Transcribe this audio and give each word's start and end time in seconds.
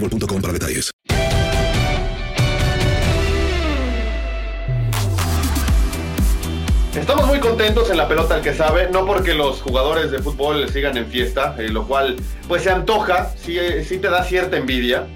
boostmobile.com 0.00 0.40
para 0.40 0.52
detalles. 0.52 0.90
Estamos 6.94 7.26
muy 7.26 7.40
contentos 7.40 7.90
en 7.90 7.98
la 7.98 8.08
pelota 8.08 8.36
al 8.36 8.42
que 8.42 8.54
sabe, 8.54 8.88
no 8.90 9.04
porque 9.04 9.34
los 9.34 9.60
jugadores 9.60 10.10
de 10.10 10.18
fútbol 10.18 10.68
sigan 10.70 10.96
en 10.96 11.06
fiesta, 11.06 11.54
eh, 11.58 11.68
lo 11.68 11.86
cual 11.86 12.16
pues 12.48 12.62
se 12.62 12.70
antoja, 12.70 13.32
sí, 13.36 13.58
eh, 13.58 13.84
sí 13.84 13.98
te 13.98 14.08
da 14.08 14.24
cierta 14.24 14.56
envidia, 14.56 15.06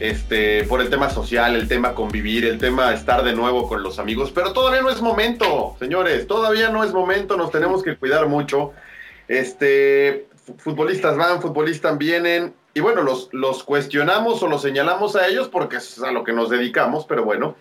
este, 0.00 0.64
por 0.64 0.80
el 0.80 0.90
tema 0.90 1.10
social, 1.10 1.54
el 1.54 1.68
tema 1.68 1.94
convivir, 1.94 2.44
el 2.44 2.58
tema 2.58 2.92
estar 2.92 3.22
de 3.22 3.34
nuevo 3.34 3.68
con 3.68 3.84
los 3.84 4.00
amigos, 4.00 4.32
pero 4.34 4.52
todavía 4.52 4.82
no 4.82 4.90
es 4.90 5.00
momento, 5.00 5.76
señores, 5.78 6.26
todavía 6.26 6.70
no 6.70 6.82
es 6.82 6.92
momento, 6.92 7.36
nos 7.36 7.52
tenemos 7.52 7.84
que 7.84 7.96
cuidar 7.96 8.26
mucho. 8.26 8.72
Este, 9.28 10.26
futbolistas 10.58 11.16
van, 11.16 11.40
futbolistas 11.40 11.96
vienen, 11.98 12.52
y 12.74 12.80
bueno, 12.80 13.02
los, 13.02 13.28
los 13.32 13.64
cuestionamos 13.64 14.42
o 14.42 14.48
los 14.48 14.62
señalamos 14.62 15.16
a 15.16 15.26
ellos 15.26 15.48
porque 15.48 15.76
es 15.76 16.02
a 16.02 16.12
lo 16.12 16.24
que 16.24 16.32
nos 16.32 16.50
dedicamos, 16.50 17.06
pero 17.06 17.24
bueno, 17.24 17.56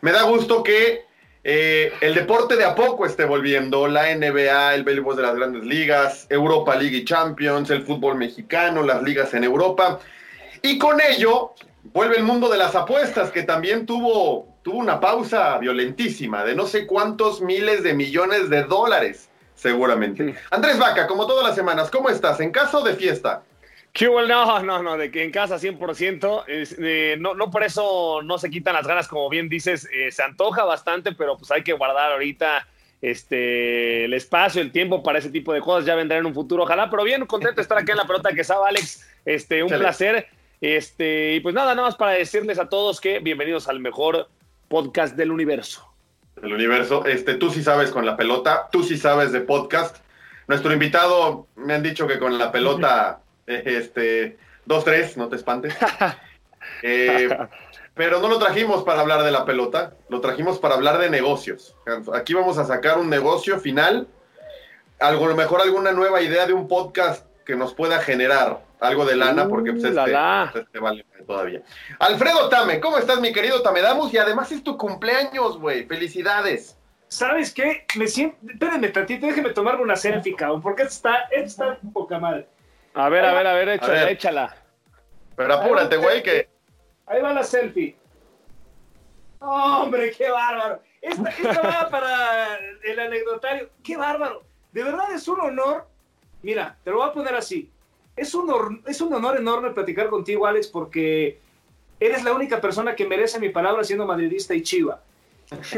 me 0.00 0.12
da 0.12 0.22
gusto 0.22 0.62
que 0.62 1.04
eh, 1.44 1.92
el 2.00 2.14
deporte 2.14 2.56
de 2.56 2.64
a 2.64 2.74
poco 2.74 3.04
esté 3.04 3.24
volviendo, 3.24 3.88
la 3.88 4.14
NBA, 4.14 4.74
el 4.74 4.84
béisbol 4.84 5.16
de 5.16 5.22
las 5.22 5.34
grandes 5.34 5.64
ligas, 5.64 6.26
Europa 6.30 6.76
League 6.76 6.96
y 6.96 7.04
Champions, 7.04 7.70
el 7.70 7.82
fútbol 7.82 8.16
mexicano, 8.16 8.82
las 8.82 9.02
ligas 9.02 9.34
en 9.34 9.42
Europa, 9.42 9.98
y 10.62 10.78
con 10.78 11.00
ello 11.00 11.54
vuelve 11.82 12.16
el 12.16 12.22
mundo 12.22 12.48
de 12.48 12.58
las 12.58 12.76
apuestas, 12.76 13.32
que 13.32 13.42
también 13.42 13.86
tuvo, 13.86 14.46
tuvo 14.62 14.78
una 14.78 15.00
pausa 15.00 15.58
violentísima 15.58 16.44
de 16.44 16.54
no 16.54 16.66
sé 16.66 16.86
cuántos 16.86 17.40
miles 17.40 17.82
de 17.82 17.94
millones 17.94 18.48
de 18.48 18.62
dólares, 18.62 19.28
seguramente. 19.56 20.36
Andrés 20.50 20.78
Vaca, 20.78 21.08
como 21.08 21.26
todas 21.26 21.44
las 21.44 21.56
semanas, 21.56 21.90
¿cómo 21.90 22.08
estás? 22.08 22.38
¿En 22.38 22.52
casa 22.52 22.78
o 22.78 22.84
de 22.84 22.94
fiesta? 22.94 23.42
No, 24.00 24.62
no, 24.62 24.82
no, 24.82 24.96
de 24.96 25.10
que 25.10 25.22
en 25.22 25.30
casa 25.30 25.56
100%. 25.56 26.44
Es, 26.46 26.76
eh, 26.78 27.16
no, 27.18 27.34
no 27.34 27.50
por 27.50 27.62
eso 27.62 28.22
no 28.22 28.38
se 28.38 28.50
quitan 28.50 28.74
las 28.74 28.86
ganas, 28.86 29.06
como 29.06 29.28
bien 29.28 29.48
dices, 29.48 29.88
eh, 29.92 30.10
se 30.10 30.22
antoja 30.22 30.64
bastante, 30.64 31.12
pero 31.12 31.36
pues 31.36 31.50
hay 31.50 31.62
que 31.62 31.74
guardar 31.74 32.12
ahorita 32.12 32.66
este, 33.02 34.04
el 34.06 34.14
espacio, 34.14 34.62
el 34.62 34.72
tiempo 34.72 35.02
para 35.02 35.18
ese 35.18 35.30
tipo 35.30 35.52
de 35.52 35.60
cosas. 35.60 35.84
Ya 35.84 35.94
vendrá 35.94 36.18
en 36.18 36.26
un 36.26 36.34
futuro, 36.34 36.62
ojalá. 36.62 36.88
Pero 36.88 37.04
bien, 37.04 37.26
contento 37.26 37.56
de 37.56 37.62
estar 37.62 37.76
aquí 37.76 37.90
en 37.90 37.98
la 37.98 38.06
pelota 38.06 38.32
que 38.32 38.44
sabe, 38.44 38.68
Alex. 38.68 39.06
Este, 39.24 39.62
un 39.62 39.68
placer. 39.68 40.26
Este, 40.60 41.34
y 41.34 41.40
pues 41.40 41.54
nada, 41.54 41.74
nada 41.74 41.88
más 41.88 41.96
para 41.96 42.12
decirles 42.12 42.60
a 42.60 42.68
todos 42.68 43.00
que 43.00 43.18
bienvenidos 43.18 43.68
al 43.68 43.80
mejor 43.80 44.28
podcast 44.68 45.16
del 45.16 45.32
universo. 45.32 45.92
El 46.40 46.52
universo, 46.52 47.04
este, 47.04 47.34
tú 47.34 47.50
sí 47.50 47.62
sabes 47.62 47.90
con 47.90 48.06
la 48.06 48.16
pelota, 48.16 48.68
tú 48.70 48.84
sí 48.84 48.96
sabes 48.96 49.32
de 49.32 49.40
podcast. 49.40 49.96
Nuestro 50.46 50.72
invitado, 50.72 51.48
me 51.56 51.74
han 51.74 51.82
dicho 51.82 52.06
que 52.06 52.18
con 52.18 52.38
la 52.38 52.52
pelota, 52.52 53.21
este, 53.46 54.38
dos, 54.64 54.84
tres, 54.84 55.16
no 55.16 55.28
te 55.28 55.36
espantes. 55.36 55.74
Eh, 56.84 57.28
pero 57.94 58.20
no 58.20 58.28
lo 58.28 58.38
trajimos 58.38 58.84
para 58.84 59.00
hablar 59.00 59.24
de 59.24 59.32
la 59.32 59.44
pelota, 59.44 59.94
lo 60.08 60.20
trajimos 60.20 60.58
para 60.58 60.74
hablar 60.74 60.98
de 60.98 61.10
negocios. 61.10 61.76
Aquí 62.14 62.34
vamos 62.34 62.56
a 62.58 62.64
sacar 62.64 62.98
un 62.98 63.10
negocio 63.10 63.58
final, 63.58 64.06
algo, 64.98 65.26
a 65.26 65.28
lo 65.28 65.36
mejor 65.36 65.60
alguna 65.60 65.92
nueva 65.92 66.22
idea 66.22 66.46
de 66.46 66.52
un 66.52 66.68
podcast 66.68 67.26
que 67.44 67.56
nos 67.56 67.74
pueda 67.74 67.98
generar 67.98 68.62
algo 68.80 69.04
de 69.04 69.16
lana, 69.16 69.48
porque 69.48 69.72
pues, 69.72 69.84
Uh, 69.84 69.92
la, 69.92 70.02
este, 70.02 70.12
la. 70.12 70.48
pues, 70.52 70.64
este 70.64 70.78
vale 70.78 71.04
todavía. 71.26 71.62
Alfredo 71.98 72.48
Tame, 72.48 72.80
¿cómo 72.80 72.98
estás, 72.98 73.20
mi 73.20 73.32
querido 73.32 73.62
Tamedamus? 73.62 74.12
Y 74.14 74.18
además 74.18 74.50
es 74.52 74.62
tu 74.62 74.76
cumpleaños, 74.76 75.58
güey. 75.58 75.84
Felicidades. 75.84 76.76
¿Sabes 77.08 77.52
qué? 77.52 77.84
Me 77.96 78.06
siento. 78.06 78.36
Espérenme 78.48 78.88
tantito, 78.88 79.26
déjeme 79.26 79.50
tomarme 79.50 79.82
una 79.82 79.96
selfie, 79.96 80.34
cabrón, 80.34 80.62
porque 80.62 80.82
esto 80.82 80.94
está, 80.94 81.18
está 81.30 81.78
poca 81.92 82.18
madre. 82.18 82.46
A 82.94 83.08
ver, 83.08 83.24
a 83.24 83.32
ver, 83.34 83.46
a 83.46 83.52
ver, 83.54 83.68
échala, 83.70 83.92
ver. 83.94 84.08
échala. 84.10 84.56
Pero 85.36 85.54
apúrate, 85.54 85.96
güey, 85.96 86.22
que 86.22 86.48
Ahí 87.06 87.20
va 87.20 87.32
la 87.32 87.42
selfie. 87.42 87.96
¡Hombre, 89.40 90.12
qué 90.16 90.30
bárbaro! 90.30 90.80
Esta, 91.00 91.28
esta 91.30 91.60
va 91.62 91.88
para 91.90 92.56
el 92.84 92.98
anecdotario. 93.00 93.70
¡Qué 93.82 93.96
bárbaro! 93.96 94.42
De 94.72 94.84
verdad 94.84 95.12
es 95.12 95.26
un 95.26 95.40
honor. 95.40 95.86
Mira, 96.42 96.76
te 96.84 96.90
lo 96.90 96.98
voy 96.98 97.08
a 97.08 97.12
poner 97.12 97.34
así. 97.34 97.70
Es 98.16 98.34
un, 98.34 98.48
hor- 98.50 98.82
es 98.86 99.00
un 99.00 99.12
honor 99.14 99.36
enorme 99.36 99.70
platicar 99.70 100.08
contigo, 100.08 100.46
Alex, 100.46 100.68
porque 100.68 101.40
eres 101.98 102.22
la 102.24 102.32
única 102.32 102.60
persona 102.60 102.94
que 102.94 103.06
merece 103.06 103.40
mi 103.40 103.48
palabra 103.48 103.84
siendo 103.84 104.06
madridista 104.06 104.54
y 104.54 104.62
chiva. 104.62 105.00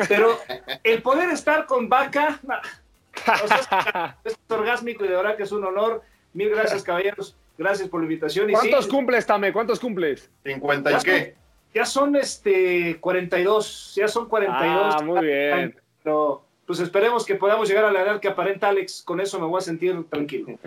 Pero 0.09 0.39
el 0.83 1.03
poder 1.03 1.31
estar 1.31 1.67
con 1.67 1.89
Vaca, 1.89 2.41
o 3.45 3.49
sea, 3.49 4.17
es, 4.25 4.33
es 4.33 4.39
orgásmico 4.51 5.05
y 5.05 5.09
de 5.09 5.17
verdad 5.17 5.37
que 5.37 5.45
es 5.45 5.53
un 5.53 5.65
honor. 5.65 6.03
Mil 6.35 6.51
gracias, 6.51 6.83
caballeros. 6.83 7.37
Gracias 7.57 7.89
por 7.89 8.01
la 8.01 8.05
invitación. 8.07 8.51
Y 8.51 8.55
sí, 8.55 8.59
¿Cuántos 8.59 8.87
cumples, 8.89 9.25
Tame? 9.27 9.53
¿Cuántos 9.53 9.81
cumples? 9.81 10.29
50 10.45 10.93
y 10.93 10.97
qué. 11.05 11.35
ya 11.73 11.87
son 11.87 12.17
este 12.17 12.99
42, 13.01 13.93
ya 13.97 14.09
son 14.09 14.29
42. 14.29 14.95
Ah, 14.97 15.03
muy 15.05 15.25
bien. 15.25 15.77
Pero 16.03 16.45
pues 16.67 16.81
esperemos 16.81 17.25
que 17.27 17.35
podamos 17.35 17.69
llegar 17.69 17.85
a 17.85 17.93
la 17.93 18.01
edad 18.03 18.21
que 18.21 18.27
aparenta 18.29 18.69
Alex, 18.69 19.03
con 19.05 19.21
eso 19.21 19.39
me 19.39 19.47
voy 19.47 19.59
a 19.59 19.61
sentir 19.61 20.03
tranquilo. 20.11 20.47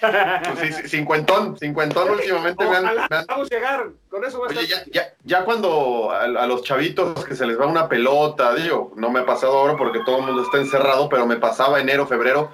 Pues 0.00 0.58
sí, 0.60 0.72
sí, 0.82 0.88
cincuentón, 0.88 1.56
cincuentón 1.58 2.10
últimamente 2.10 2.64
me 2.64 2.76
han, 2.76 2.84
Ojalá 2.84 3.06
me 3.10 3.16
han- 3.16 3.26
vamos 3.26 3.50
a 3.50 3.54
llegar, 3.54 3.86
con 4.10 4.24
eso 4.24 4.38
voy 4.38 4.48
a 4.48 4.50
Oye, 4.50 4.62
estar 4.62 4.84
ya, 4.86 4.92
ya, 4.92 5.14
ya 5.24 5.44
cuando 5.44 6.10
a, 6.10 6.24
a 6.24 6.46
los 6.46 6.62
chavitos 6.62 7.24
que 7.24 7.34
se 7.34 7.46
les 7.46 7.58
va 7.58 7.66
una 7.66 7.88
pelota, 7.88 8.54
digo, 8.54 8.92
no 8.96 9.10
me 9.10 9.20
ha 9.20 9.26
pasado 9.26 9.56
ahora 9.58 9.76
porque 9.76 10.00
todo 10.04 10.18
el 10.18 10.26
mundo 10.26 10.42
está 10.42 10.58
encerrado, 10.58 11.08
pero 11.08 11.26
me 11.26 11.36
pasaba 11.36 11.80
enero, 11.80 12.06
febrero, 12.06 12.50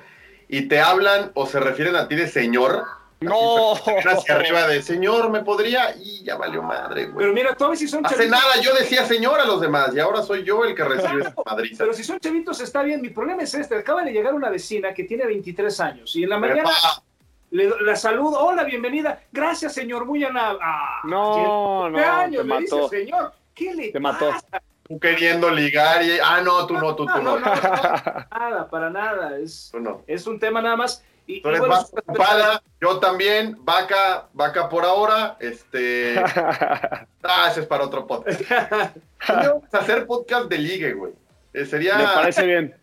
y 0.48 0.62
te 0.68 0.80
hablan 0.80 1.30
o 1.34 1.46
se 1.46 1.60
refieren 1.60 1.94
a 1.96 2.08
ti 2.08 2.16
de 2.16 2.26
señor, 2.28 2.84
No. 3.20 3.72
Hacia 3.74 4.36
arriba 4.36 4.66
de 4.68 4.80
señor, 4.80 5.28
¿me 5.30 5.42
podría? 5.42 5.94
Y 6.00 6.22
ya 6.24 6.36
valió 6.36 6.62
madre, 6.62 7.06
güey. 7.06 7.18
Pero 7.18 7.32
mira, 7.32 7.54
todavía 7.54 7.76
si 7.78 7.88
son 7.88 8.06
Hace 8.06 8.14
chavitos. 8.14 8.38
nada 8.40 8.60
yo 8.62 8.72
decía 8.74 9.04
señor 9.04 9.40
a 9.40 9.44
los 9.44 9.60
demás 9.60 9.90
y 9.94 9.98
ahora 9.98 10.22
soy 10.22 10.44
yo 10.44 10.64
el 10.64 10.74
que 10.74 10.84
recibe 10.84 11.22
esa 11.22 11.34
madriza. 11.44 11.82
Pero 11.84 11.94
si 11.94 12.04
son 12.04 12.20
chavitos 12.20 12.60
está 12.60 12.82
bien. 12.84 13.00
Mi 13.02 13.10
problema 13.10 13.42
es 13.42 13.52
este. 13.54 13.74
Acaba 13.76 14.02
de 14.04 14.12
llegar 14.12 14.34
una 14.34 14.48
vecina 14.50 14.94
que 14.94 15.02
tiene 15.04 15.26
23 15.26 15.80
años 15.80 16.14
y 16.14 16.22
en 16.22 16.30
la 16.30 16.38
mañana 16.38 16.60
Epa. 16.60 17.02
le, 17.50 17.70
la 17.80 17.96
saludo. 17.96 18.38
Hola, 18.38 18.62
bienvenida. 18.62 19.20
Gracias, 19.32 19.74
señor. 19.74 20.04
Muy 20.06 20.22
amable. 20.22 20.60
Ah, 20.62 21.00
No, 21.04 21.90
no, 21.90 21.98
años, 21.98 22.42
te 22.42 22.48
me 22.48 22.60
dice, 22.60 22.74
mató. 22.76 22.88
señor. 22.88 23.32
¿Qué 23.52 23.74
le 23.74 23.88
Te 23.90 23.98
mató. 23.98 24.32
Tú 24.88 24.98
queriendo 24.98 25.50
ligar 25.50 26.02
y... 26.02 26.18
Ah, 26.22 26.40
no, 26.42 26.66
tú 26.66 26.74
no, 26.74 26.96
tú, 26.96 27.04
tú 27.04 27.22
no. 27.22 27.38
No, 27.38 27.38
no, 27.38 27.54
no, 27.54 28.26
nada, 28.30 28.70
para 28.70 28.88
nada. 28.88 29.38
Es, 29.38 29.70
es 30.06 30.26
un 30.26 30.40
tema 30.40 30.62
nada 30.62 30.76
más. 30.76 31.04
Y, 31.26 31.42
Tú 31.42 31.50
y 31.50 31.52
bueno, 31.52 31.66
más 31.66 31.92
ocupada, 31.92 32.62
yo 32.80 32.98
también, 32.98 33.58
vaca, 33.60 34.28
vaca 34.32 34.70
por 34.70 34.86
ahora, 34.86 35.36
este... 35.40 36.18
Ah, 37.22 37.48
ese 37.50 37.60
es 37.60 37.66
para 37.66 37.84
otro 37.84 38.06
podcast. 38.06 38.40
Vamos 39.28 39.74
a 39.74 39.78
hacer 39.78 40.06
podcast 40.06 40.48
de 40.48 40.56
ligue, 40.56 40.94
güey. 40.94 41.12
Eh, 41.52 41.66
sería... 41.66 41.98
Me 41.98 42.04
parece 42.04 42.46
bien. 42.46 42.74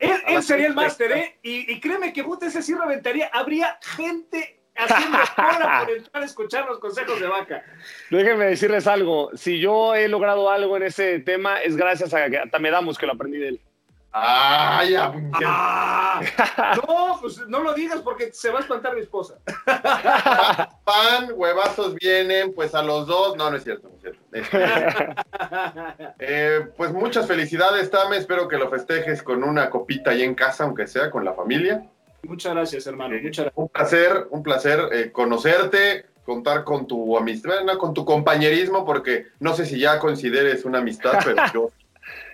Él, 0.00 0.20
él 0.26 0.42
sería 0.42 0.66
el 0.66 0.74
máster, 0.74 1.12
¿eh? 1.12 1.38
Y, 1.42 1.72
y 1.72 1.78
créeme 1.78 2.12
que 2.12 2.24
puta, 2.24 2.46
ese 2.46 2.62
sí 2.62 2.74
reventaría. 2.74 3.30
Habría 3.32 3.78
gente 3.80 4.61
haciendo 4.84 5.18
cola 5.36 5.84
por 5.84 5.96
entrar 5.96 6.22
a 6.22 6.26
escuchar 6.26 6.66
los 6.66 6.78
consejos 6.78 7.20
de 7.20 7.26
vaca. 7.26 7.64
Déjenme 8.10 8.46
decirles 8.46 8.86
algo. 8.86 9.30
Si 9.34 9.58
yo 9.58 9.94
he 9.94 10.08
logrado 10.08 10.50
algo 10.50 10.76
en 10.76 10.84
ese 10.84 11.18
tema, 11.20 11.60
es 11.62 11.76
gracias 11.76 12.12
a 12.14 12.28
que 12.28 12.38
a 12.38 12.46
Tamedamos 12.50 12.98
que 12.98 13.06
lo 13.06 13.12
aprendí 13.12 13.38
de 13.38 13.48
él. 13.48 13.60
Ay, 14.14 14.90
ya, 14.90 15.10
Ah, 15.44 16.20
no, 16.86 17.18
pues 17.18 17.38
no 17.48 17.60
lo 17.60 17.72
digas 17.72 18.00
porque 18.02 18.30
se 18.30 18.50
va 18.50 18.58
a 18.58 18.62
espantar 18.62 18.94
mi 18.94 19.00
esposa. 19.00 19.38
pan, 20.84 21.30
huevazos 21.34 21.94
vienen, 21.94 22.52
pues 22.52 22.74
a 22.74 22.82
los 22.82 23.06
dos. 23.06 23.36
No, 23.38 23.50
no 23.50 23.56
es 23.56 23.64
cierto, 23.64 23.88
no 23.88 23.94
es 23.94 24.02
cierto. 24.02 24.22
Eh, 26.18 26.68
pues 26.76 26.92
muchas 26.92 27.26
felicidades, 27.26 27.90
Tame. 27.90 28.18
Espero 28.18 28.48
que 28.48 28.58
lo 28.58 28.68
festejes 28.68 29.22
con 29.22 29.42
una 29.42 29.70
copita 29.70 30.10
ahí 30.10 30.22
en 30.22 30.34
casa, 30.34 30.64
aunque 30.64 30.86
sea 30.86 31.10
con 31.10 31.24
la 31.24 31.32
familia. 31.32 31.82
Muchas 32.22 32.54
gracias, 32.54 32.86
hermano. 32.86 33.14
Muchas 33.22 33.46
gracias. 33.46 33.52
Un 33.56 33.68
placer, 33.68 34.26
un 34.30 34.42
placer 34.42 34.80
eh, 34.92 35.10
conocerte, 35.12 36.06
contar 36.24 36.64
con 36.64 36.86
tu 36.86 37.16
amistad, 37.16 37.64
no, 37.64 37.76
con 37.78 37.94
tu 37.94 38.04
compañerismo, 38.04 38.84
porque 38.84 39.26
no 39.40 39.54
sé 39.54 39.66
si 39.66 39.78
ya 39.78 39.98
consideres 39.98 40.64
una 40.64 40.78
amistad, 40.78 41.18
pero 41.24 41.36
yo, 41.54 41.70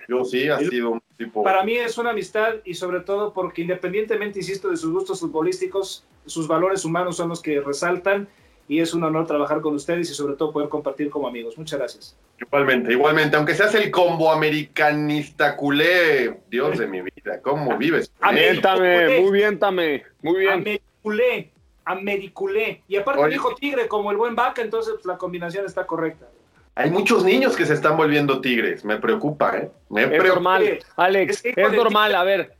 yo 0.07 0.25
sí, 0.25 0.47
ha 0.49 0.59
sido 0.59 0.91
un 0.91 1.01
tipo. 1.17 1.43
Para 1.43 1.63
mí 1.63 1.75
es 1.75 1.97
una 1.97 2.11
amistad 2.11 2.55
y 2.65 2.75
sobre 2.75 3.01
todo 3.01 3.33
porque 3.33 3.61
independientemente, 3.61 4.39
insisto, 4.39 4.69
de 4.69 4.77
sus 4.77 4.91
gustos 4.91 5.19
futbolísticos, 5.19 6.05
sus 6.25 6.47
valores 6.47 6.85
humanos 6.85 7.17
son 7.17 7.29
los 7.29 7.41
que 7.41 7.59
resaltan 7.59 8.27
y 8.69 8.79
es 8.79 8.93
un 8.93 9.03
honor 9.03 9.25
trabajar 9.25 9.59
con 9.61 9.73
ustedes 9.73 10.09
y 10.11 10.13
sobre 10.13 10.35
todo 10.35 10.53
poder 10.53 10.69
compartir 10.69 11.09
como 11.09 11.27
amigos. 11.27 11.57
Muchas 11.57 11.79
gracias. 11.79 12.15
Igualmente, 12.39 12.93
igualmente, 12.93 13.35
aunque 13.35 13.55
seas 13.55 13.73
el 13.75 13.89
combo 13.91 14.31
americanista 14.31 15.57
culé, 15.57 16.39
Dios 16.49 16.77
de 16.77 16.87
mi 16.87 17.01
vida, 17.01 17.41
¿cómo 17.41 17.75
vives? 17.77 18.11
con 18.19 18.29
Amén. 18.29 18.43
eso? 18.51 18.61
Tame, 18.61 19.19
muy 19.21 19.31
bien, 19.31 19.57
Tame. 19.59 20.03
Muy 20.21 20.39
bien. 20.41 20.51
Americulé, 20.53 21.51
americulé. 21.83 22.83
Y 22.87 22.95
aparte 22.97 23.21
Oye. 23.23 23.33
dijo 23.33 23.55
tigre 23.55 23.87
como 23.87 24.11
el 24.11 24.17
buen 24.17 24.35
vaca, 24.35 24.61
entonces 24.61 24.93
pues, 24.93 25.05
la 25.05 25.17
combinación 25.17 25.65
está 25.65 25.85
correcta. 25.87 26.27
Hay 26.75 26.91
muchos 26.91 27.25
niños 27.25 27.57
que 27.57 27.65
se 27.65 27.73
están 27.73 27.97
volviendo 27.97 28.39
tigres, 28.39 28.85
me 28.85 28.97
preocupa, 28.97 29.57
¿eh? 29.57 29.71
Me 29.89 30.03
Es 30.03 30.07
preocupa. 30.09 30.33
normal, 30.35 30.79
Alex, 30.95 31.41
Es 31.43 31.73
normal, 31.73 32.15
a 32.15 32.23
ver, 32.23 32.53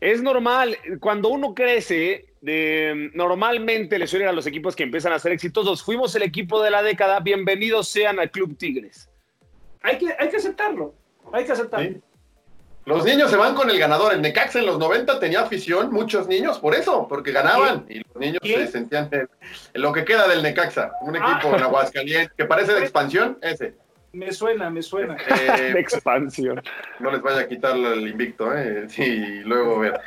es 0.00 0.22
normal, 0.22 0.78
cuando 1.00 1.28
uno 1.28 1.54
crece, 1.54 2.26
de, 2.40 3.10
normalmente 3.14 3.98
le 3.98 4.06
suelen 4.06 4.28
a 4.28 4.32
los 4.32 4.46
equipos 4.46 4.76
que 4.76 4.84
empiezan 4.84 5.12
a 5.12 5.18
ser 5.18 5.32
exitosos, 5.32 5.82
fuimos 5.82 6.14
el 6.14 6.22
equipo 6.22 6.62
de 6.62 6.70
la 6.70 6.82
década, 6.82 7.20
bienvenidos 7.20 7.88
sean 7.88 8.18
al 8.20 8.30
Club 8.30 8.56
Tigres. 8.56 9.08
Hay 9.82 9.98
que, 9.98 10.14
hay 10.18 10.28
que 10.28 10.36
aceptarlo. 10.36 10.94
Hay 11.32 11.44
que 11.44 11.52
aceptarlo. 11.52 11.88
Sí. 11.88 12.00
Los 12.84 13.04
niños 13.04 13.30
se 13.30 13.36
van 13.36 13.54
con 13.54 13.68
el 13.68 13.78
ganador. 13.78 14.14
El 14.14 14.22
Necaxa 14.22 14.60
en 14.60 14.66
los 14.66 14.78
90 14.78 15.20
tenía 15.20 15.42
afición, 15.42 15.92
muchos 15.92 16.26
niños, 16.26 16.58
por 16.58 16.74
eso, 16.74 17.06
porque 17.06 17.32
ganaban. 17.32 17.84
Y 17.86 17.98
los 17.98 18.16
niños 18.16 18.40
se 18.42 18.66
sentían 18.68 19.10
en, 19.12 19.28
lo 19.74 19.92
que 19.92 20.06
queda 20.06 20.26
del 20.26 20.42
Necaxa. 20.42 20.92
Un 21.02 21.16
equipo 21.16 21.50
Ah. 21.52 21.56
en 21.56 21.62
Aguascalientes 21.64 22.32
que 22.34 22.46
parece 22.46 22.72
de 22.72 22.80
expansión, 22.84 23.38
ese. 23.42 23.74
Me 24.12 24.32
suena, 24.32 24.70
me 24.70 24.80
suena. 24.82 25.16
Eh, 25.16 25.72
De 25.74 25.80
expansión. 25.80 26.62
no 26.98 27.10
les 27.10 27.20
vaya 27.20 27.40
a 27.40 27.48
quitar 27.48 27.76
el 27.76 28.08
invicto, 28.08 28.56
¿eh? 28.56 28.86
Sí, 28.88 29.02
y 29.02 29.40
luego 29.40 29.80
ver. 29.80 30.00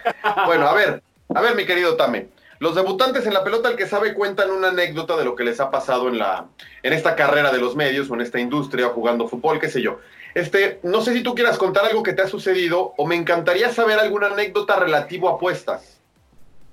Bueno, 0.47 0.67
a 0.67 0.73
ver, 0.73 1.03
a 1.33 1.41
ver, 1.41 1.55
mi 1.55 1.65
querido 1.65 1.95
Tame. 1.95 2.27
Los 2.59 2.75
debutantes 2.75 3.25
en 3.25 3.33
la 3.33 3.43
pelota, 3.43 3.69
el 3.69 3.75
que 3.75 3.87
sabe, 3.87 4.13
cuentan 4.13 4.51
una 4.51 4.67
anécdota 4.67 5.17
de 5.17 5.25
lo 5.25 5.35
que 5.35 5.43
les 5.43 5.59
ha 5.59 5.71
pasado 5.71 6.09
en, 6.09 6.19
la, 6.19 6.45
en 6.83 6.93
esta 6.93 7.15
carrera 7.15 7.51
de 7.51 7.57
los 7.57 7.75
medios 7.75 8.09
o 8.09 8.13
en 8.13 8.21
esta 8.21 8.39
industria 8.39 8.89
jugando 8.89 9.27
fútbol, 9.27 9.59
qué 9.59 9.69
sé 9.69 9.81
yo. 9.81 9.99
Este, 10.35 10.79
no 10.83 11.01
sé 11.01 11.13
si 11.13 11.23
tú 11.23 11.33
quieras 11.33 11.57
contar 11.57 11.85
algo 11.85 12.03
que 12.03 12.13
te 12.13 12.21
ha 12.21 12.27
sucedido 12.27 12.93
o 12.97 13.07
me 13.07 13.15
encantaría 13.15 13.71
saber 13.73 13.97
alguna 13.99 14.27
anécdota 14.27 14.75
relativo 14.77 15.27
a 15.27 15.33
apuestas 15.33 15.99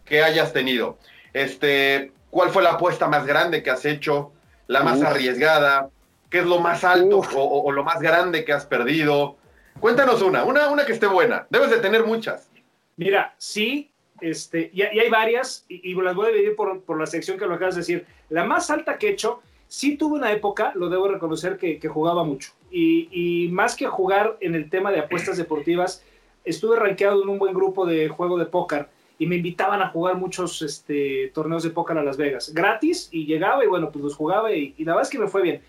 que 0.05 0.23
hayas 0.23 0.53
tenido. 0.53 0.99
Este, 1.33 2.13
¿cuál 2.31 2.51
fue 2.51 2.63
la 2.63 2.73
apuesta 2.73 3.09
más 3.09 3.25
grande 3.27 3.63
que 3.63 3.71
has 3.71 3.85
hecho? 3.87 4.33
La 4.67 4.83
más 4.83 4.99
Uf. 4.99 5.07
arriesgada, 5.07 5.89
¿qué 6.29 6.41
es 6.41 6.47
lo 6.47 6.59
más 6.61 6.85
alto 6.85 7.21
o- 7.35 7.63
o 7.65 7.73
lo 7.73 7.83
más 7.83 8.01
grande 8.01 8.45
que 8.45 8.53
has 8.53 8.67
perdido? 8.67 9.37
Cuéntanos 9.81 10.21
una, 10.21 10.45
una, 10.45 10.69
una 10.69 10.85
que 10.85 10.93
esté 10.93 11.07
buena. 11.07 11.47
Debes 11.49 11.71
de 11.71 11.79
tener 11.79 12.05
muchas. 12.05 12.49
Mira, 12.97 13.35
sí, 13.39 13.91
este, 14.21 14.71
y, 14.73 14.83
hay 14.83 15.09
varias, 15.11 15.65
y, 15.69 15.95
las 15.95 16.15
voy 16.15 16.27
a 16.27 16.31
dividir 16.31 16.57
por, 16.57 16.99
la 16.99 17.07
sección 17.07 17.39
que 17.39 17.47
lo 17.47 17.55
acabas 17.55 17.75
de 17.75 17.81
decir. 17.81 18.07
La 18.29 18.45
más 18.45 18.71
alta 18.71 18.99
que 18.99 19.09
he 19.09 19.13
hecho, 19.13 19.41
sí 19.67 19.97
tuve 19.97 20.19
una 20.19 20.33
época, 20.33 20.73
lo 20.75 20.89
debo 20.89 21.09
reconocer, 21.09 21.57
que, 21.57 21.81
jugaba 21.89 22.25
mucho. 22.25 22.53
Y, 22.71 23.49
más 23.53 23.77
que 23.77 23.87
jugar 23.87 24.37
en 24.41 24.55
el 24.55 24.71
tema 24.71 24.91
de 24.91 25.01
apuestas 25.01 25.37
deportivas, 25.37 26.05
estuve 26.45 26.77
rankeado 26.77 27.23
en 27.23 27.29
un 27.29 27.39
buen 27.39 27.55
grupo 27.55 27.87
de 27.87 28.09
juego 28.09 28.39
de 28.39 28.47
póker 28.47 28.89
y 29.19 29.27
me 29.27 29.37
invitaban 29.37 29.83
a 29.83 29.89
jugar 29.89 30.17
muchos 30.17 30.63
este, 30.63 31.33
torneos 31.35 31.65
de 31.65 31.71
póker 31.71 31.99
a 31.99 32.05
Las 32.05 32.17
Vegas, 32.17 32.55
gratis, 32.55 33.09
y 33.11 33.27
llegaba 33.27 33.65
y 33.65 33.67
bueno, 33.67 33.91
pues 33.91 34.05
los 34.05 34.15
jugaba 34.15 34.53
y, 34.53 34.75
la 34.79 34.93
verdad 34.93 35.03
es 35.03 35.11
que 35.11 35.19
me 35.19 35.27
fue 35.27 35.43
bien. 35.43 35.61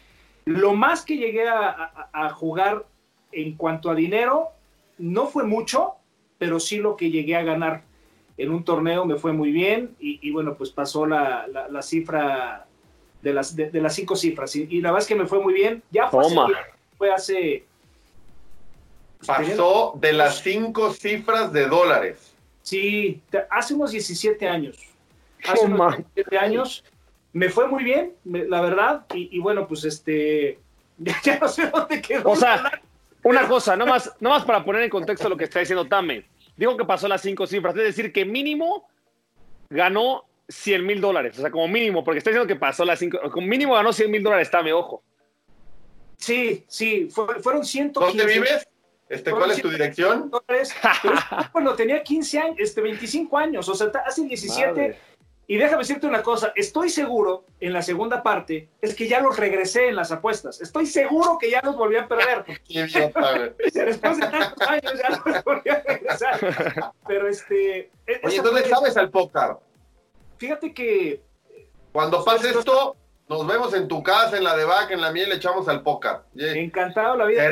Lo 0.46 0.74
más 0.74 1.04
que 1.04 1.18
llegué 1.18 1.48
a 1.48 2.30
jugar 2.36 2.86
en 3.32 3.56
cuanto 3.56 3.90
a 3.90 3.96
dinero, 3.96 4.50
no 4.98 5.28
fue 5.28 5.44
mucho, 5.44 5.94
pero 6.38 6.60
sí 6.60 6.78
lo 6.78 6.96
que 6.96 7.12
llegué 7.12 7.36
a 7.36 7.44
ganar 7.44 7.84
en 8.42 8.52
un 8.52 8.64
torneo 8.64 9.06
me 9.06 9.16
fue 9.18 9.34
muy 9.34 9.52
bien 9.52 9.96
y, 10.00 10.20
y 10.28 10.32
bueno, 10.32 10.56
pues 10.56 10.70
pasó 10.72 11.06
la, 11.06 11.46
la- 11.48 11.68
la 11.68 11.82
cifra 11.82 12.66
de 13.22 13.34
las, 13.34 13.56
de, 13.56 13.70
de 13.70 13.82
las 13.82 13.94
cinco 13.96 14.16
cifras 14.16 14.56
y, 14.56 14.68
y 14.70 14.82
la 14.82 14.90
verdad 14.92 15.02
es 15.04 15.08
que 15.08 15.16
me 15.16 15.26
fue 15.28 15.40
muy 15.42 15.54
bien. 15.54 15.84
Ya 15.92 16.08
fue 16.10 16.22
hace, 16.26 16.36
Toma. 16.36 16.50
fue 16.98 17.12
hace 17.12 17.66
Pasó 19.26 19.94
de 20.00 20.14
las 20.14 20.40
cinco 20.42 20.94
cifras 20.94 21.52
de 21.52 21.68
dólares. 21.68 22.34
Sí, 22.62 23.22
hace 23.50 23.74
unos 23.74 23.92
17 23.92 24.48
años. 24.48 24.78
Hace 25.46 25.66
Toma. 25.68 25.88
unos 25.88 25.98
17 26.16 26.38
años. 26.38 26.84
Me 27.34 27.50
fue 27.50 27.68
muy 27.68 27.84
bien, 27.84 28.14
me- 28.24 28.46
la 28.46 28.62
verdad. 28.62 29.06
Y, 29.14 29.36
y 29.36 29.40
bueno, 29.40 29.68
pues 29.68 29.84
este. 29.84 30.60
Ya, 31.24 31.38
no 31.40 31.48
sé 31.48 31.68
dónde 31.68 32.02
quedó. 32.02 32.30
O 32.32 32.36
sea, 32.36 32.82
una 33.24 33.48
cosa, 33.48 33.76
nada 33.78 33.90
más, 33.92 34.14
nada 34.20 34.36
más 34.38 34.46
para 34.46 34.64
poner 34.66 34.84
en 34.84 34.90
contexto 34.90 35.30
lo 35.30 35.38
que 35.38 35.46
está 35.46 35.60
diciendo 35.60 35.86
Tame. 35.86 36.26
Digo 36.60 36.76
que 36.76 36.84
pasó 36.84 37.08
las 37.08 37.22
cinco 37.22 37.48
cifras, 37.48 37.74
es 37.78 37.84
decir, 37.84 38.12
que 38.12 38.26
mínimo 38.26 38.86
ganó 39.70 40.26
100 40.50 40.86
mil 40.86 41.00
dólares. 41.00 41.38
O 41.38 41.42
sea, 41.42 41.50
como 41.52 41.70
mínimo, 41.70 42.04
porque 42.04 42.18
está 42.18 42.32
diciendo 42.32 42.48
que 42.48 42.58
pasó 42.60 42.84
las 42.84 43.00
cinco, 43.00 43.18
como 43.32 43.48
mínimo 43.48 43.76
ganó 43.76 43.94
100 43.94 44.12
mil 44.12 44.22
dólares, 44.22 44.52
Tame, 44.52 44.74
ojo. 44.74 45.02
Sí, 46.18 46.66
sí, 46.68 47.08
fue- 47.10 47.40
fueron 47.40 47.64
115 47.64 48.18
¿Dónde 48.18 48.34
vives? 48.34 48.68
Este, 49.08 49.32
¿Cuál 49.32 49.52
es 49.52 49.62
tu 49.62 49.70
dirección? 49.70 50.30
dólares. 50.30 50.76
Pero 51.02 51.16
cuando 51.54 51.76
tenía 51.76 52.04
15 52.04 52.40
años, 52.40 52.56
este, 52.60 52.82
25 52.82 53.38
años, 53.38 53.70
o 53.70 53.74
sea, 53.74 53.90
hace 54.06 54.24
17. 54.26 54.68
Madre. 54.70 55.00
Y 55.50 55.58
déjame 55.58 55.80
decirte 55.80 56.06
una 56.06 56.22
cosa, 56.22 56.54
estoy 56.56 56.92
seguro 56.92 57.44
en 57.60 57.74
la 57.74 57.82
segunda 57.82 58.22
parte 58.22 58.70
es 58.82 58.94
que 58.94 59.08
ya 59.08 59.20
los 59.20 59.36
regresé 59.36 59.88
en 59.88 59.96
las 59.96 60.12
apuestas. 60.12 60.62
Estoy 60.62 60.86
seguro 60.86 61.40
que 61.42 61.50
ya 61.50 61.60
los 61.64 61.76
volví 61.76 61.96
a 61.96 62.08
perder. 62.08 62.46
Después 63.74 64.18
de 64.20 64.28
tantos 64.28 64.68
años 64.68 64.94
ya 65.02 65.10
los 65.10 65.44
volví 65.44 65.70
a 65.72 65.84
regresar. 65.88 66.94
Pero 67.08 67.28
este. 67.28 67.80
e- 68.06 68.22
Oye, 68.24 68.36
entonces 68.38 68.62
fue- 68.62 68.70
sabes 68.70 68.96
al 68.98 69.10
póker. 69.10 69.56
Fíjate 70.38 70.72
que 70.72 71.24
Cuando 71.92 72.24
pase 72.24 72.52
esto, 72.52 72.96
nos 73.28 73.48
vemos 73.48 73.74
en 73.74 73.88
tu 73.88 74.04
casa, 74.04 74.38
en 74.38 74.44
la 74.44 74.56
de 74.56 74.66
vaca, 74.66 74.94
en 74.94 75.02
la 75.02 75.10
y 75.10 75.26
le 75.26 75.34
echamos 75.34 75.68
al 75.68 75.82
póker. 75.82 76.18
Yeah. 76.36 76.54
encantado 76.54 77.16
la 77.16 77.26
vida. 77.26 77.50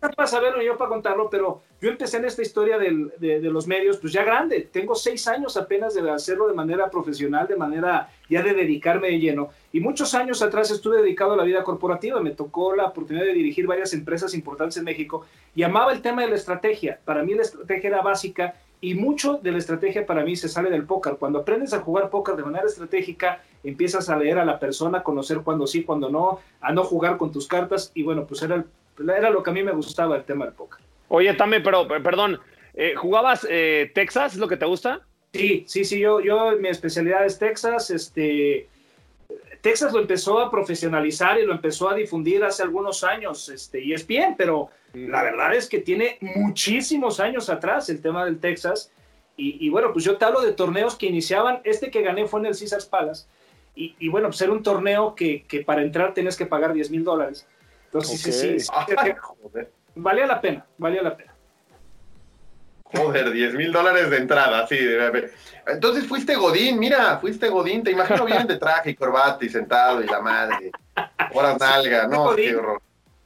Para 0.00 0.26
saberlo 0.26 0.62
yo 0.62 0.78
para 0.78 0.88
contarlo, 0.88 1.28
pero 1.28 1.60
yo 1.84 1.90
empecé 1.90 2.16
en 2.16 2.24
esta 2.24 2.40
historia 2.40 2.78
de, 2.78 3.40
los 3.42 3.66
medios, 3.66 3.98
pues 3.98 4.10
ya 4.10 4.24
grande. 4.24 4.66
Tengo 4.72 4.94
seis 4.94 5.28
años 5.28 5.58
apenas 5.58 5.92
de 5.92 6.10
hacerlo 6.10 6.48
de 6.48 6.54
manera 6.54 6.88
profesional, 6.88 7.46
de 7.46 7.56
manera 7.56 8.08
ya 8.30 8.42
de 8.42 8.54
dedicarme 8.54 9.08
de 9.08 9.18
lleno. 9.18 9.50
Y 9.70 9.80
muchos 9.80 10.14
años 10.14 10.40
atrás 10.40 10.70
estuve 10.70 11.02
dedicado 11.02 11.34
a 11.34 11.36
la 11.36 11.44
vida 11.44 11.62
corporativa. 11.62 12.22
Me 12.22 12.30
tocó 12.30 12.74
la 12.74 12.86
oportunidad 12.86 13.26
de 13.26 13.34
dirigir 13.34 13.66
varias 13.66 13.92
empresas 13.92 14.32
importantes 14.32 14.78
en 14.78 14.84
México 14.84 15.26
y 15.54 15.62
amaba 15.62 15.92
el 15.92 16.00
tema 16.00 16.22
de 16.22 16.28
la 16.28 16.36
estrategia. 16.36 17.00
Para 17.04 17.22
mí 17.22 17.34
la 17.34 17.42
estrategia 17.42 17.88
era 17.88 18.00
básica 18.00 18.54
Y 18.80 18.94
mucho 18.94 19.38
de 19.42 19.52
la 19.52 19.58
estrategia 19.58 20.06
para 20.06 20.24
mí 20.24 20.36
se 20.36 20.48
sale 20.48 20.70
del 20.70 20.86
póker. 20.86 21.16
Cuando 21.18 21.40
aprendes 21.40 21.74
a 21.74 21.80
jugar 21.80 22.08
póker 22.08 22.34
de 22.36 22.44
manera 22.44 22.64
estratégica, 22.64 23.42
empiezas 23.62 24.08
a 24.08 24.16
leer 24.16 24.38
a 24.38 24.46
la 24.46 24.58
persona, 24.58 25.02
conocer 25.02 25.42
cuándo 25.44 25.66
sí, 25.66 25.84
cuándo 25.84 26.08
no, 26.08 26.40
a 26.62 26.72
no 26.72 26.82
jugar 26.82 27.18
con 27.18 27.30
tus 27.30 27.46
cartas. 27.46 27.92
Y 27.92 28.04
bueno, 28.04 28.26
pues 28.26 28.40
era, 28.40 28.64
era 28.98 29.28
lo 29.28 29.42
que 29.42 29.50
a 29.50 29.52
mí 29.52 29.62
me 29.62 29.72
gustaba 29.72 30.16
el 30.16 30.24
tema 30.24 30.46
del 30.46 30.54
póker. 30.54 30.80
Oye, 31.08 31.34
Tame, 31.34 31.60
pero 31.60 31.86
perdón, 31.86 32.40
eh, 32.74 32.94
¿jugabas 32.96 33.46
eh, 33.48 33.90
Texas? 33.94 34.34
¿Es 34.34 34.38
lo 34.38 34.48
que 34.48 34.56
te 34.56 34.66
gusta? 34.66 35.00
Sí, 35.32 35.64
sí, 35.66 35.84
sí, 35.84 35.98
yo, 35.98 36.20
yo, 36.20 36.52
mi 36.60 36.68
especialidad 36.68 37.26
es 37.26 37.38
Texas, 37.38 37.90
este, 37.90 38.68
Texas 39.60 39.92
lo 39.92 40.00
empezó 40.00 40.38
a 40.38 40.50
profesionalizar 40.50 41.40
y 41.40 41.44
lo 41.44 41.52
empezó 41.52 41.88
a 41.88 41.94
difundir 41.94 42.44
hace 42.44 42.62
algunos 42.62 43.02
años, 43.02 43.48
este, 43.48 43.80
y 43.80 43.92
es 43.94 44.06
bien, 44.06 44.36
pero 44.38 44.70
la 44.92 45.24
verdad 45.24 45.54
es 45.54 45.68
que 45.68 45.80
tiene 45.80 46.18
muchísimos 46.20 47.18
años 47.18 47.50
atrás 47.50 47.88
el 47.88 48.00
tema 48.00 48.24
del 48.24 48.38
Texas, 48.38 48.92
y, 49.36 49.68
bueno, 49.68 49.92
pues 49.92 50.04
yo 50.04 50.16
te 50.16 50.24
hablo 50.24 50.40
de 50.42 50.52
torneos 50.52 50.94
que 50.94 51.06
iniciaban, 51.06 51.60
este 51.64 51.90
que 51.90 52.02
gané 52.02 52.28
fue 52.28 52.38
en 52.38 52.46
el 52.46 52.56
Caesars 52.56 52.86
Palace, 52.86 53.26
y, 53.74 54.08
bueno, 54.08 54.28
pues 54.28 54.40
era 54.40 54.52
un 54.52 54.62
torneo 54.62 55.16
que, 55.16 55.42
que 55.48 55.64
para 55.64 55.82
entrar 55.82 56.14
tienes 56.14 56.36
que 56.36 56.46
pagar 56.46 56.72
10 56.72 56.90
mil 56.90 57.02
dólares. 57.02 57.44
Entonces, 57.86 58.20
sí, 58.20 58.32
sí, 58.32 58.60
sí, 58.60 58.70
valía 59.94 60.26
la 60.26 60.40
pena, 60.40 60.64
valía 60.78 61.02
la 61.02 61.16
pena. 61.16 61.34
Joder, 62.96 63.32
10 63.32 63.54
mil 63.54 63.72
dólares 63.72 64.08
de 64.08 64.18
entrada, 64.18 64.66
sí. 64.68 64.78
Entonces 65.66 66.06
fuiste 66.06 66.36
Godín, 66.36 66.78
mira, 66.78 67.18
fuiste 67.18 67.48
Godín, 67.48 67.82
te 67.82 67.90
imagino 67.90 68.24
bien 68.24 68.46
de 68.46 68.56
traje 68.56 68.90
y 68.90 68.94
corbata 68.94 69.44
y 69.44 69.48
sentado 69.48 70.02
y 70.02 70.06
la 70.06 70.20
madre. 70.20 70.70
Horas 71.32 71.58
nalga, 71.58 72.06
no, 72.06 72.34
qué 72.36 72.54
horror. 72.54 72.80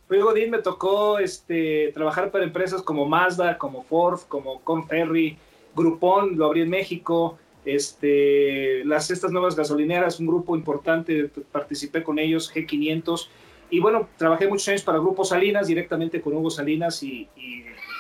Fui 0.07 0.21
Godín, 0.21 0.51
me 0.51 0.59
tocó 0.59 1.19
este, 1.19 1.93
trabajar 1.93 2.31
para 2.31 2.45
empresas 2.45 2.81
como 2.81 3.05
Mazda, 3.05 3.59
como 3.59 3.83
Ford, 3.85 4.21
como 4.27 4.61
Conferry, 4.63 5.37
Groupon, 5.77 6.39
lo 6.39 6.47
abrí 6.47 6.63
en 6.63 6.71
México, 6.71 7.39
este, 7.67 8.83
las 8.87 9.11
estas 9.11 9.31
nuevas 9.31 9.55
gasolineras, 9.55 10.19
un 10.19 10.27
grupo 10.27 10.57
importante, 10.57 11.31
participé 11.53 12.03
con 12.03 12.19
ellos, 12.19 12.51
G500, 12.55 13.29
y 13.71 13.81
bueno, 13.81 14.09
trabajé 14.17 14.47
muchos 14.47 14.69
años 14.69 14.83
para 14.83 14.99
Grupo 14.99 15.25
Salinas, 15.25 15.67
directamente 15.67 16.21
con 16.21 16.35
Hugo 16.35 16.51
Salinas, 16.51 17.03
y 17.03 17.29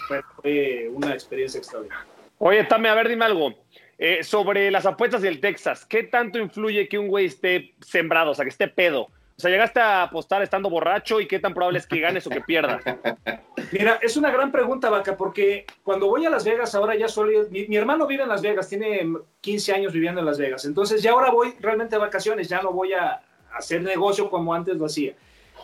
fue, 0.09 0.89
una 0.93 1.13
experiencia 1.13 1.59
extraordinaria. 1.59 2.07
Oye, 2.39 2.65
Tame, 2.65 2.89
a 2.89 2.95
ver, 2.95 3.09
dime 3.09 3.25
algo. 3.25 3.55
Eh, 3.99 4.23
sobre 4.23 4.71
las 4.71 4.87
apuestas 4.87 5.23
del 5.23 5.41
Texas, 5.41 5.85
¿qué 5.85 6.05
tanto 6.05 6.39
influye 6.39 6.89
que 6.89 6.99
un 6.99 7.09
güey 7.09 7.27
esté 7.27 7.75
sembrado, 7.81 8.31
o 8.31 8.35
sea, 8.35 8.45
que 8.45 8.51
esté 8.51 8.69
pedo? 8.69 9.03
O 9.03 9.41
sea, 9.41 9.51
llegaste 9.51 9.81
a 9.81 10.05
apostar 10.05 10.43
estando 10.43 10.71
borracho 10.71 11.21
y 11.21 11.27
qué 11.27 11.39
tan 11.39 11.55
probable 11.55 11.79
es 11.79 11.87
que 11.87 12.01
ganes 12.01 12.27
o 12.27 12.31
que 12.31 12.41
pierdas. 12.41 12.83
Mira, 13.73 13.99
es 14.03 14.17
una 14.17 14.31
gran 14.33 14.51
pregunta, 14.51 14.91
Vaca, 14.91 15.17
porque 15.17 15.65
cuando 15.85 16.09
voy 16.09 16.27
a 16.27 16.31
Las 16.31 16.45
Vegas 16.45 16.75
ahora 16.75 16.97
ya 16.97 17.07
solo... 17.07 17.49
Mi, 17.51 17.67
mi, 17.67 17.77
hermano 17.77 18.07
vive 18.07 18.25
en 18.25 18.29
Las 18.29 18.43
Vegas, 18.43 18.69
tiene 18.69 19.01
15 19.41 19.75
años 19.75 19.93
viviendo 19.93 20.21
en 20.21 20.27
Las 20.27 20.39
Vegas. 20.39 20.65
Entonces 20.65 21.03
ya 21.03 21.13
ahora 21.13 21.31
voy 21.31 21.55
realmente 21.61 21.95
a 21.95 22.01
vacaciones, 22.01 22.49
ya 22.49 22.63
no 22.63 22.73
voy 22.73 22.95
a 22.95 23.21
hacer 23.53 23.83
negocio 23.83 24.29
como 24.29 24.55
antes 24.55 24.77
lo 24.77 24.87
hacía. 24.87 25.15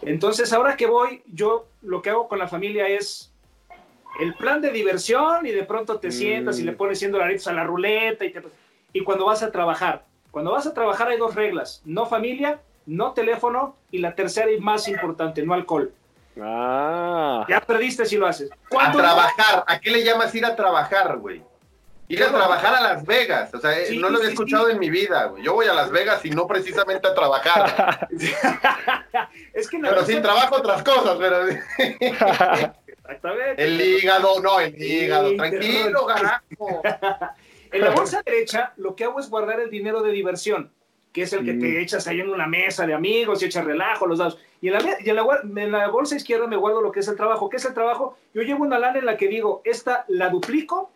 Entonces 0.02 0.52
ahora 0.52 0.76
que 0.76 0.86
voy, 0.86 1.22
yo 1.26 1.66
lo 1.82 2.02
que 2.02 2.10
hago 2.10 2.28
con 2.28 2.38
la 2.38 2.48
familia 2.48 2.88
es 2.88 3.32
el 4.20 4.34
plan 4.34 4.60
de 4.60 4.70
diversión 4.70 5.46
y 5.46 5.50
de 5.50 5.64
pronto 5.64 5.98
te 5.98 6.10
sientas 6.10 6.58
y 6.58 6.62
le 6.62 6.72
mm. 6.72 6.76
pones 6.76 6.98
100 6.98 7.12
dolaritos 7.12 7.46
a 7.48 7.52
la 7.52 7.64
ruleta 7.64 8.24
y, 8.24 8.34
y 8.92 9.00
cuando 9.02 9.26
vas 9.26 9.42
a 9.42 9.50
trabajar. 9.50 10.04
Cuando 10.30 10.52
vas 10.52 10.66
a 10.66 10.74
trabajar 10.74 11.08
hay 11.08 11.18
dos 11.18 11.34
reglas, 11.34 11.80
no 11.84 12.06
familia, 12.06 12.60
no 12.86 13.12
teléfono 13.12 13.76
y 13.90 13.98
la 13.98 14.14
tercera 14.14 14.50
y 14.50 14.60
más 14.60 14.88
importante, 14.88 15.44
no 15.44 15.54
alcohol. 15.54 15.92
Ah. 16.40 17.46
Ya 17.48 17.60
perdiste 17.60 18.04
si 18.04 18.16
lo 18.16 18.26
haces. 18.26 18.50
A 18.78 18.92
trabajar, 18.92 19.64
¿a 19.66 19.80
qué 19.80 19.90
le 19.90 20.04
llamas 20.04 20.34
ir 20.34 20.44
a 20.44 20.56
trabajar, 20.56 21.18
güey? 21.18 21.42
Ir 22.06 22.22
a 22.22 22.28
trabajar 22.28 22.74
a 22.74 22.80
Las 22.82 23.06
Vegas, 23.06 23.54
o 23.54 23.60
sea, 23.60 23.78
eh, 23.78 23.96
no 23.96 24.10
lo 24.10 24.18
había 24.18 24.28
escuchado 24.28 24.68
en 24.68 24.78
mi 24.78 24.90
vida, 24.90 25.24
güey. 25.26 25.42
Yo 25.42 25.54
voy 25.54 25.66
a 25.66 25.72
Las 25.72 25.90
Vegas 25.90 26.24
y 26.24 26.30
no 26.30 26.46
precisamente 26.46 27.08
a 27.08 27.14
trabajar. 27.14 28.08
es 29.54 29.68
que 29.68 29.78
no, 29.78 29.88
pero 29.88 30.04
sin 30.04 30.20
trabajo 30.20 30.56
otras 30.56 30.82
cosas, 30.82 31.16
pero... 31.18 31.46
Exactamente. 33.04 33.64
El 33.64 33.80
hígado, 33.80 34.40
no, 34.40 34.60
el 34.60 34.80
hígado. 34.80 35.34
Tranquilo, 35.34 36.06
carajo. 36.06 36.82
en 37.72 37.80
la 37.80 37.90
bolsa 37.90 38.22
derecha, 38.24 38.72
lo 38.76 38.94
que 38.94 39.04
hago 39.04 39.18
es 39.18 39.30
guardar 39.30 39.60
el 39.60 39.70
dinero 39.70 40.02
de 40.02 40.12
diversión, 40.12 40.70
que 41.12 41.22
es 41.22 41.32
el 41.32 41.44
que 41.44 41.54
te 41.54 41.80
echas 41.80 42.06
ahí 42.06 42.20
en 42.20 42.28
una 42.28 42.46
mesa 42.46 42.86
de 42.86 42.94
amigos 42.94 43.42
y 43.42 43.46
echas 43.46 43.64
relajo, 43.64 44.06
los 44.06 44.18
dados. 44.18 44.38
Y, 44.60 44.68
en 44.68 44.74
la, 44.74 44.80
y 45.00 45.10
en, 45.10 45.72
la, 45.72 45.88
bolsa 45.88 46.16
izquierda 46.16 46.46
me 46.46 46.56
guardo 46.56 46.80
lo 46.80 46.92
que 46.92 47.00
es 47.00 47.08
el 47.08 47.16
trabajo. 47.16 47.48
¿Qué 47.48 47.56
es 47.56 47.64
el 47.64 47.74
trabajo? 47.74 48.16
Yo 48.32 48.42
llevo 48.42 48.64
una 48.64 48.78
lana 48.78 48.98
en 48.98 49.06
la 49.06 49.16
que 49.16 49.28
digo, 49.28 49.60
esta 49.64 50.04
la 50.08 50.28
duplico 50.30 50.90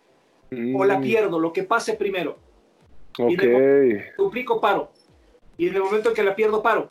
o 0.51 0.85
la 0.85 0.99
mm. 0.99 1.03
pierdo, 1.03 1.39
lo 1.39 1.53
que 1.53 1.63
pase 1.63 1.95
primero. 1.95 2.39
Ok. 3.19 3.43
duplico, 4.17 4.61
paro. 4.61 4.91
Y 5.57 5.69
en 5.69 5.75
el 5.75 5.83
momento 5.83 6.11
en 6.11 6.15
que 6.15 6.23
la 6.23 6.37
pierdo, 6.37 6.63
paro. 6.63 6.91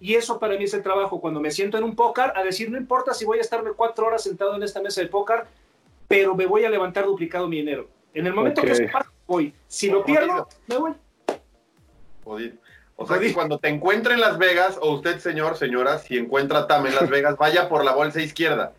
Y 0.00 0.14
eso 0.14 0.38
para 0.38 0.56
mí 0.56 0.64
es 0.64 0.74
el 0.74 0.82
trabajo, 0.82 1.20
cuando 1.20 1.40
me 1.40 1.50
siento 1.50 1.76
en 1.78 1.84
un 1.84 1.96
póker, 1.96 2.32
a 2.34 2.42
decir, 2.42 2.70
no 2.70 2.78
importa 2.78 3.14
si 3.14 3.24
voy 3.24 3.38
a 3.38 3.40
estarme 3.40 3.70
cuatro 3.72 4.06
horas 4.06 4.22
sentado 4.22 4.54
en 4.54 4.62
esta 4.62 4.80
mesa 4.80 5.00
de 5.00 5.08
póker, 5.08 5.44
pero 6.06 6.34
me 6.34 6.46
voy 6.46 6.64
a 6.64 6.70
levantar 6.70 7.04
duplicado 7.04 7.48
mi 7.48 7.56
dinero. 7.56 7.88
En 8.14 8.26
el 8.26 8.34
momento 8.34 8.62
que 8.62 8.74
se 8.74 8.88
pasa, 8.88 9.10
voy. 9.26 9.52
Si 9.66 9.90
lo 9.90 10.04
pierdo, 10.04 10.48
me 10.66 10.76
voy. 10.76 10.94
O 12.96 13.06
sea 13.06 13.18
que 13.18 13.32
cuando 13.32 13.58
te 13.58 13.68
encuentre 13.68 14.14
en 14.14 14.20
Las 14.20 14.38
Vegas, 14.38 14.78
o 14.80 14.92
usted, 14.92 15.18
señor, 15.18 15.56
señora, 15.56 15.98
si 15.98 16.16
encuentra 16.16 16.66
Tam 16.66 16.86
en 16.86 16.94
Las 16.94 17.08
Vegas, 17.08 17.36
vaya 17.36 17.68
por 17.68 17.84
la 17.84 17.92
bolsa 17.92 18.20
izquierda. 18.20 18.72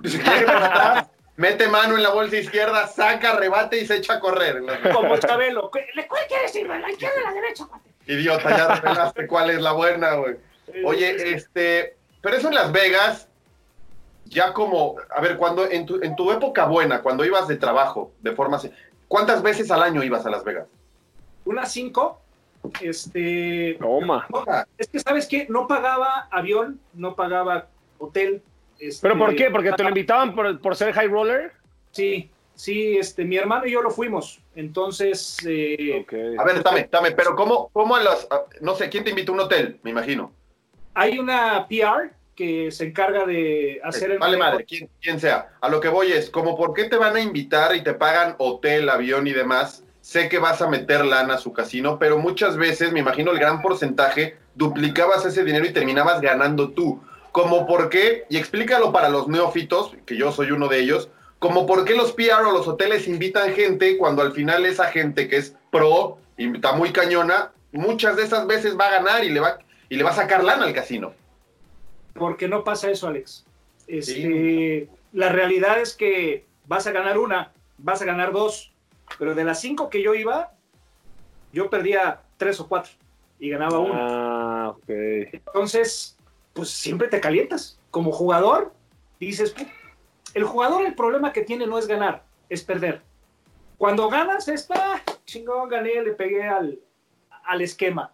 mete 1.36 1.68
mano 1.68 1.96
en 1.96 2.02
la 2.02 2.10
bolsa 2.10 2.36
izquierda, 2.36 2.86
saca, 2.86 3.36
rebate 3.36 3.78
y 3.78 3.86
se 3.86 3.96
echa 3.96 4.14
a 4.14 4.20
correr. 4.20 4.62
Como 4.92 5.16
Chabelo. 5.18 5.70
¿Cuál 5.70 6.26
quiere 6.28 6.42
decir? 6.44 6.66
¿La 6.66 6.90
izquierda 6.90 7.16
o 7.20 7.24
la 7.24 7.32
derecha, 7.32 7.68
Idiota, 8.06 8.56
ya 8.56 8.74
revelaste 8.80 9.26
cuál 9.26 9.50
es 9.50 9.60
la 9.60 9.72
buena, 9.72 10.14
güey. 10.14 10.36
Oye, 10.84 11.34
este, 11.34 11.96
pero 12.20 12.36
eso 12.36 12.48
en 12.48 12.54
Las 12.54 12.72
Vegas, 12.72 13.28
ya 14.24 14.52
como, 14.52 14.96
a 15.14 15.20
ver, 15.20 15.36
cuando 15.36 15.68
en 15.70 15.86
tu, 15.86 16.02
en 16.02 16.16
tu 16.16 16.30
época 16.32 16.66
buena, 16.66 17.02
cuando 17.02 17.24
ibas 17.24 17.48
de 17.48 17.56
trabajo, 17.56 18.12
de 18.20 18.32
forma 18.32 18.56
así, 18.56 18.70
¿cuántas 19.08 19.42
veces 19.42 19.70
al 19.70 19.82
año 19.82 20.02
ibas 20.02 20.26
a 20.26 20.30
Las 20.30 20.44
Vegas? 20.44 20.66
Unas 21.44 21.72
cinco. 21.72 22.20
Este. 22.80 23.76
Toma. 23.80 24.26
Es 24.76 24.88
que, 24.88 24.98
¿sabes 24.98 25.26
qué? 25.26 25.46
No 25.48 25.68
pagaba 25.68 26.28
avión, 26.30 26.80
no 26.94 27.14
pagaba 27.14 27.68
hotel. 27.98 28.42
Este, 28.78 29.02
¿Pero 29.02 29.18
por 29.18 29.34
qué? 29.34 29.50
¿Porque 29.50 29.72
te 29.72 29.82
lo 29.82 29.88
invitaban 29.88 30.34
por, 30.34 30.60
por 30.60 30.76
ser 30.76 30.92
high 30.92 31.08
roller? 31.08 31.52
Sí, 31.92 32.30
sí, 32.54 32.96
este, 32.98 33.24
mi 33.24 33.36
hermano 33.36 33.66
y 33.66 33.72
yo 33.72 33.82
lo 33.82 33.90
fuimos. 33.90 34.40
Entonces. 34.54 35.38
Eh, 35.46 36.04
A 36.38 36.44
ver, 36.44 36.62
dame, 36.62 36.88
dame, 36.90 37.12
pero 37.12 37.34
¿cómo, 37.36 37.70
cómo 37.72 37.96
a 37.96 38.02
las. 38.02 38.28
no 38.60 38.74
sé, 38.74 38.88
¿quién 38.88 39.04
te 39.04 39.10
invitó 39.10 39.32
a 39.32 39.34
un 39.34 39.40
hotel? 39.42 39.78
Me 39.82 39.90
imagino. 39.90 40.32
Hay 40.94 41.18
una 41.18 41.66
PR 41.68 42.10
que 42.36 42.70
se 42.70 42.84
encarga 42.84 43.24
de 43.24 43.80
hacer 43.82 44.12
el... 44.12 44.18
Vale 44.18 44.36
madre, 44.36 44.64
quien, 44.64 45.18
sea. 45.18 45.56
A 45.60 45.68
lo 45.68 45.80
que 45.80 45.88
voy 45.88 46.12
es, 46.12 46.30
como 46.30 46.56
por 46.56 46.74
qué 46.74 46.84
te 46.84 46.96
van 46.96 47.16
a 47.16 47.20
invitar 47.20 47.74
y 47.74 47.82
te 47.82 47.94
pagan 47.94 48.36
hotel, 48.38 48.88
avión 48.90 49.26
y 49.26 49.32
demás, 49.32 49.82
sé 50.02 50.28
que 50.28 50.38
vas 50.38 50.62
a 50.62 50.68
meter 50.68 51.04
lana 51.04 51.34
a 51.34 51.38
su 51.38 51.52
casino, 51.52 51.98
pero 51.98 52.18
muchas 52.18 52.56
veces, 52.56 52.92
me 52.92 53.00
imagino 53.00 53.32
el 53.32 53.38
gran 53.38 53.62
porcentaje, 53.62 54.36
duplicabas 54.54 55.24
ese 55.24 55.44
dinero 55.44 55.64
y 55.64 55.72
terminabas 55.72 56.20
ganando 56.20 56.70
tú. 56.70 57.02
Como 57.36 57.66
por 57.66 57.90
qué, 57.90 58.24
y 58.30 58.38
explícalo 58.38 58.92
para 58.92 59.10
los 59.10 59.28
neófitos, 59.28 59.94
que 60.06 60.16
yo 60.16 60.32
soy 60.32 60.52
uno 60.52 60.68
de 60.68 60.80
ellos, 60.80 61.10
como 61.38 61.66
por 61.66 61.84
qué 61.84 61.94
los 61.94 62.12
PR 62.12 62.46
o 62.46 62.50
los 62.50 62.66
hoteles 62.66 63.06
invitan 63.06 63.52
gente 63.52 63.98
cuando 63.98 64.22
al 64.22 64.32
final 64.32 64.64
esa 64.64 64.86
gente 64.86 65.28
que 65.28 65.36
es 65.36 65.54
pro 65.70 66.16
y 66.38 66.50
está 66.50 66.72
muy 66.72 66.92
cañona, 66.92 67.52
muchas 67.72 68.16
de 68.16 68.22
esas 68.22 68.46
veces 68.46 68.80
va 68.80 68.86
a 68.86 68.92
ganar 68.92 69.22
y 69.22 69.28
le 69.28 69.40
va, 69.40 69.58
y 69.90 69.96
le 69.96 70.02
va 70.02 70.12
a 70.12 70.14
sacar 70.14 70.42
lana 70.42 70.64
al 70.64 70.72
casino. 70.72 71.12
Porque 72.14 72.48
no 72.48 72.64
pasa 72.64 72.90
eso, 72.90 73.06
Alex. 73.06 73.44
Este, 73.86 74.88
La 75.12 75.28
realidad 75.28 75.78
es 75.78 75.94
que 75.94 76.46
vas 76.66 76.86
a 76.86 76.92
ganar 76.92 77.18
una, 77.18 77.52
vas 77.76 78.00
a 78.00 78.06
ganar 78.06 78.32
dos, 78.32 78.72
pero 79.18 79.34
de 79.34 79.44
las 79.44 79.60
cinco 79.60 79.90
que 79.90 80.02
yo 80.02 80.14
iba, 80.14 80.54
yo 81.52 81.68
perdía 81.68 82.22
tres 82.38 82.60
o 82.60 82.66
cuatro 82.66 82.92
y 83.38 83.50
ganaba 83.50 83.78
una. 83.78 83.98
Ah, 84.00 84.74
Entonces, 84.88 86.15
pues 86.56 86.70
siempre 86.70 87.06
te 87.06 87.20
calientas. 87.20 87.78
Como 87.90 88.10
jugador, 88.10 88.72
dices, 89.20 89.54
el 90.34 90.44
jugador 90.44 90.84
el 90.84 90.94
problema 90.94 91.32
que 91.32 91.42
tiene 91.42 91.66
no 91.66 91.78
es 91.78 91.86
ganar, 91.86 92.24
es 92.48 92.64
perder. 92.64 93.02
Cuando 93.78 94.08
ganas 94.08 94.48
es, 94.48 94.66
ah, 94.70 95.00
chingón, 95.26 95.68
gané, 95.68 96.02
le 96.02 96.12
pegué 96.12 96.42
al, 96.48 96.80
al 97.44 97.60
esquema. 97.60 98.10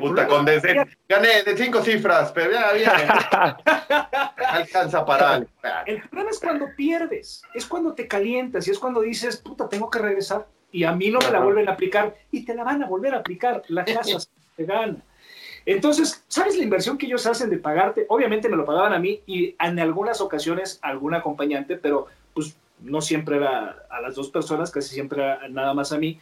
Puta, 0.00 0.26
con 0.26 0.46
gané 0.46 1.42
de 1.42 1.54
cinco 1.54 1.82
cifras, 1.82 2.32
pero 2.32 2.52
ya 2.52 2.72
bien. 2.72 2.88
Alcanza 4.36 5.04
para. 5.04 5.44
El 5.84 6.00
problema 6.08 6.30
es 6.30 6.40
cuando 6.40 6.68
pierdes, 6.74 7.42
es 7.52 7.66
cuando 7.66 7.92
te 7.92 8.08
calientas 8.08 8.66
y 8.66 8.70
es 8.70 8.78
cuando 8.78 9.02
dices, 9.02 9.36
puta, 9.36 9.68
tengo 9.68 9.90
que 9.90 9.98
regresar. 9.98 10.46
Y 10.70 10.84
a 10.84 10.92
mí 10.92 11.10
no 11.10 11.18
me 11.18 11.30
la 11.30 11.40
vuelven 11.40 11.68
a 11.68 11.72
aplicar 11.72 12.16
y 12.30 12.42
te 12.46 12.54
la 12.54 12.64
van 12.64 12.82
a 12.82 12.86
volver 12.86 13.14
a 13.14 13.18
aplicar. 13.18 13.62
La 13.68 13.84
casa 13.84 14.16
te 14.56 14.64
gana. 14.64 14.96
Entonces, 15.64 16.24
¿sabes 16.28 16.56
la 16.56 16.64
inversión 16.64 16.98
que 16.98 17.06
ellos 17.06 17.26
hacen 17.26 17.50
de 17.50 17.58
pagarte? 17.58 18.06
Obviamente 18.08 18.48
me 18.48 18.56
lo 18.56 18.64
pagaban 18.64 18.92
a 18.92 18.98
mí 18.98 19.20
y 19.26 19.54
en 19.60 19.78
algunas 19.78 20.20
ocasiones 20.20 20.78
algún 20.82 21.14
acompañante, 21.14 21.76
pero 21.76 22.06
pues 22.34 22.56
no 22.80 23.00
siempre 23.00 23.36
era 23.36 23.86
a 23.88 24.00
las 24.00 24.14
dos 24.14 24.30
personas, 24.30 24.70
casi 24.70 24.94
siempre 24.94 25.22
era 25.22 25.48
nada 25.48 25.74
más 25.74 25.92
a 25.92 25.98
mí. 25.98 26.20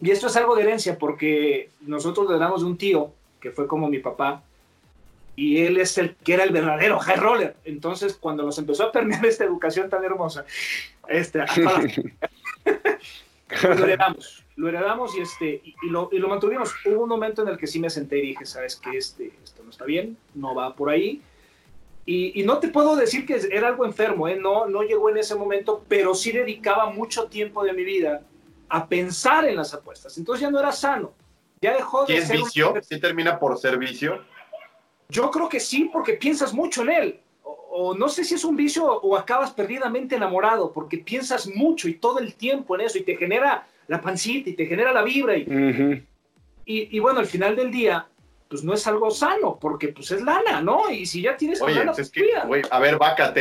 Y 0.00 0.10
esto 0.10 0.26
es 0.26 0.36
algo 0.36 0.54
de 0.54 0.62
herencia 0.62 0.98
porque 0.98 1.70
nosotros 1.80 2.30
le 2.30 2.38
damos 2.38 2.60
de 2.60 2.66
un 2.66 2.76
tío 2.76 3.12
que 3.40 3.50
fue 3.50 3.66
como 3.66 3.88
mi 3.88 3.98
papá 3.98 4.42
y 5.36 5.58
él 5.58 5.78
es 5.78 5.96
el 5.98 6.16
que 6.16 6.34
era 6.34 6.44
el 6.44 6.50
verdadero 6.50 6.98
high 6.98 7.16
roller. 7.16 7.56
Entonces, 7.64 8.14
cuando 8.14 8.42
nos 8.42 8.58
empezó 8.58 8.84
a 8.84 8.92
permear 8.92 9.24
esta 9.24 9.44
educación 9.44 9.88
tan 9.88 10.04
hermosa, 10.04 10.44
este, 11.08 11.40
lo 13.62 13.72
heredamos, 13.84 14.42
lo 14.56 14.68
heredamos 14.68 15.16
y, 15.16 15.20
este, 15.20 15.60
y, 15.64 15.74
lo, 15.88 16.08
y, 16.10 16.18
lo, 16.18 16.28
mantuvimos. 16.28 16.74
Hubo 16.84 17.02
un 17.02 17.08
momento 17.08 17.42
en 17.42 17.48
el 17.48 17.58
que 17.58 17.66
sí 17.66 17.78
me 17.78 17.90
senté 17.90 18.18
y 18.18 18.28
dije, 18.28 18.46
sabes 18.46 18.76
que 18.76 18.96
este, 18.96 19.32
esto 19.44 19.62
no 19.62 19.70
está 19.70 19.84
bien, 19.84 20.16
no 20.34 20.54
va 20.54 20.74
por 20.74 20.90
ahí. 20.90 21.22
Y, 22.06 22.40
y, 22.40 22.44
no 22.44 22.58
te 22.58 22.68
puedo 22.68 22.96
decir 22.96 23.26
que 23.26 23.40
era 23.50 23.68
algo 23.68 23.84
enfermo, 23.84 24.28
¿eh? 24.28 24.36
no, 24.36 24.66
no 24.66 24.82
llegó 24.82 25.10
en 25.10 25.18
ese 25.18 25.34
momento, 25.34 25.84
pero 25.88 26.14
sí 26.14 26.32
dedicaba 26.32 26.90
mucho 26.90 27.26
tiempo 27.26 27.64
de 27.64 27.72
mi 27.72 27.84
vida 27.84 28.22
a 28.68 28.88
pensar 28.88 29.44
en 29.44 29.56
las 29.56 29.74
apuestas. 29.74 30.16
Entonces 30.16 30.42
ya 30.42 30.50
no 30.50 30.58
era 30.58 30.72
sano. 30.72 31.12
Ya 31.60 31.74
dejó 31.74 32.04
de 32.04 32.18
es 32.18 32.30
vicio? 32.30 32.74
¿Sí 32.82 33.00
termina 33.00 33.38
por 33.38 33.58
ser 33.58 33.78
vicio? 33.78 34.22
Yo 35.08 35.30
creo 35.30 35.48
que 35.48 35.60
sí, 35.60 35.90
porque 35.92 36.14
piensas 36.14 36.52
mucho 36.52 36.82
en 36.82 36.90
él. 36.90 37.20
O, 37.42 37.94
no 37.94 38.08
sé 38.08 38.24
si 38.24 38.34
es 38.34 38.44
un 38.44 38.56
vicio 38.56 38.86
o 38.86 39.16
acabas 39.16 39.50
perdidamente 39.50 40.16
enamorado, 40.16 40.72
porque 40.72 40.98
piensas 40.98 41.46
mucho 41.46 41.88
y 41.88 41.94
todo 41.94 42.18
el 42.18 42.34
tiempo 42.34 42.74
en 42.74 42.82
eso 42.82 42.98
y 42.98 43.02
te 43.02 43.16
genera 43.16 43.66
la 43.88 44.00
pancita 44.00 44.50
y 44.50 44.54
te 44.54 44.66
genera 44.66 44.92
la 44.92 45.02
vibra. 45.02 45.36
Y, 45.36 46.04
y, 46.64 46.98
bueno, 46.98 47.20
al 47.20 47.26
final 47.26 47.54
del 47.54 47.70
día, 47.70 48.06
pues 48.48 48.64
no 48.64 48.74
es 48.74 48.86
algo 48.86 49.10
sano, 49.10 49.58
porque 49.60 49.88
pues 49.88 50.10
es 50.10 50.22
lana, 50.22 50.60
¿no? 50.60 50.90
Y 50.90 51.06
si 51.06 51.22
ya 51.22 51.36
tienes 51.36 51.60
Oye, 51.60 51.76
lana, 51.76 51.92
pues 51.92 52.08
es 52.08 52.12
que, 52.12 52.32
a 52.70 52.78
ver, 52.78 52.98
vaca, 52.98 53.32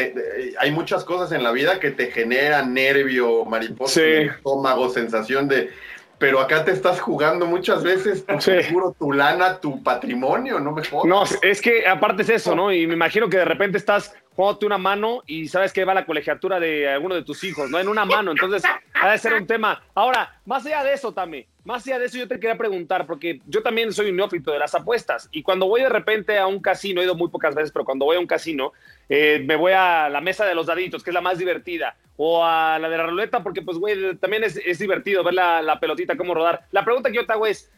hay 0.60 0.72
muchas 0.72 1.04
cosas 1.04 1.32
en 1.32 1.44
la 1.44 1.52
vida 1.52 1.80
que 1.80 1.92
te 1.92 2.12
generan 2.12 2.74
nervio, 2.74 3.46
mariposa, 3.46 4.02
estómago, 4.02 4.90
sensación 4.90 5.48
de 5.48 5.72
pero 6.18 6.40
acá 6.40 6.64
te 6.64 6.72
estás 6.72 7.02
jugando 7.02 7.46
muchas 7.46 7.84
veces 7.84 8.26
tu 8.26 8.40
seguro, 8.40 8.96
tu 8.98 9.12
lana, 9.12 9.60
tu 9.60 9.84
patrimonio, 9.84 10.60
no 10.60 10.72
me 10.72 10.84
jodas. 10.84 11.06
No, 11.06 11.24
es 11.42 11.62
que 11.62 11.86
aparte 11.86 12.22
es 12.22 12.30
eso, 12.30 12.56
¿no? 12.56 12.72
Y 12.72 12.88
me 12.88 12.94
imagino 12.94 13.30
que 13.30 13.38
de 13.38 13.46
repente 13.46 13.78
estás 13.78 14.16
jugándote 14.36 14.66
una 14.66 14.78
mano 14.78 15.24
y 15.26 15.48
sabes 15.48 15.72
que 15.72 15.86
va 15.86 15.94
la 15.94 16.06
colegiatura 16.06 16.60
de 16.60 16.90
alguno 16.90 17.16
de 17.16 17.24
tus 17.24 17.44
hijos, 17.44 17.70
¿no? 17.70 17.80
En 17.80 17.88
una 17.88 18.06
mano, 18.06 18.32
entonces 18.32 18.64
ha 18.94 19.12
de 19.12 19.18
ser 19.18 19.34
un 19.34 19.48
tema. 19.48 19.82
Ahora, 19.94 20.42
más 20.46 20.66
allá 20.66 20.84
de 20.84 20.94
eso, 20.94 21.14
Tame, 21.14 21.48
más 21.64 21.86
allá 21.88 22.00
de 22.00 22.06
eso 22.06 22.18
yo 22.18 22.28
te 22.28 22.40
quería 22.40 22.58
preguntar, 22.58 23.08
porque 23.08 23.42
yo 23.48 23.64
también 23.64 23.94
soy 23.94 24.10
un 24.10 24.18
neófito 24.18 24.52
de 24.52 24.60
las 24.60 24.76
apuestas 24.76 25.30
y 25.32 25.42
cuando 25.42 25.68
voy 25.68 25.82
de 25.82 25.90
repente 25.90 26.38
a 26.38 26.48
un 26.48 26.60
casino, 26.60 27.02
he 27.02 27.06
ido 27.06 27.16
muy 27.16 27.30
pocas 27.30 27.56
veces, 27.56 27.72
pero 27.72 27.86
cuando 27.86 28.06
voy 28.06 28.18
a 28.18 28.20
un 28.20 28.28
casino, 28.28 28.74
eh, 29.08 29.42
me 29.46 29.56
voy 29.56 29.72
a 29.74 30.10
la 30.10 30.22
mesa 30.22 30.46
de 30.46 30.54
los 30.54 30.66
daditos, 30.66 31.04
que 31.04 31.12
es 31.12 31.14
la 31.14 31.22
más 31.22 31.38
divertida, 31.38 31.96
o 32.18 32.44
a 32.44 32.78
la 32.80 32.90
de 32.90 32.98
la 32.98 33.08
ruleta, 33.08 33.42
porque 33.42 33.62
pues, 33.62 33.78
güey, 33.78 34.16
también 34.18 34.44
es, 34.44 34.58
es 34.58 34.80
divertido 34.80 35.24
ver 35.24 35.34
la, 35.34 35.62
la, 35.62 35.80
pelotita 35.80 36.18
cómo 36.18 36.34
rodar. 36.34 36.66
La 36.72 36.84
pregunta 36.84 37.10
que 37.10 37.18
yo 37.18 37.26
te 37.26 37.34
hago 37.34 37.46
es, 37.46 37.72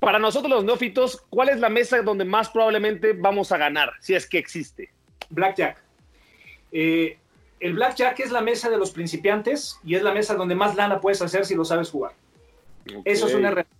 para 0.00 0.18
nosotros 0.18 0.50
los 0.50 0.64
neófitos, 0.64 1.24
¿cuál 1.30 1.48
es 1.48 1.60
la 1.60 1.68
mesa 1.68 2.02
donde 2.02 2.24
más 2.24 2.50
probablemente 2.50 3.12
vamos 3.12 3.52
a 3.52 3.56
ganar, 3.56 3.92
si 4.00 4.14
es 4.14 4.26
que 4.26 4.38
existe? 4.38 4.90
Blackjack. 5.30 5.91
Eh, 6.72 7.18
el 7.60 7.74
blackjack 7.74 8.18
es 8.20 8.32
la 8.32 8.40
mesa 8.40 8.70
de 8.70 8.78
los 8.78 8.90
principiantes 8.90 9.78
y 9.84 9.94
es 9.94 10.02
la 10.02 10.12
mesa 10.12 10.34
donde 10.34 10.54
más 10.54 10.74
lana 10.74 11.00
puedes 11.00 11.22
hacer 11.22 11.46
si 11.46 11.54
lo 11.54 11.64
sabes 11.64 11.90
jugar. 11.90 12.12
Eso 13.04 13.28
es 13.28 13.34
una 13.34 13.50
realidad. 13.50 13.76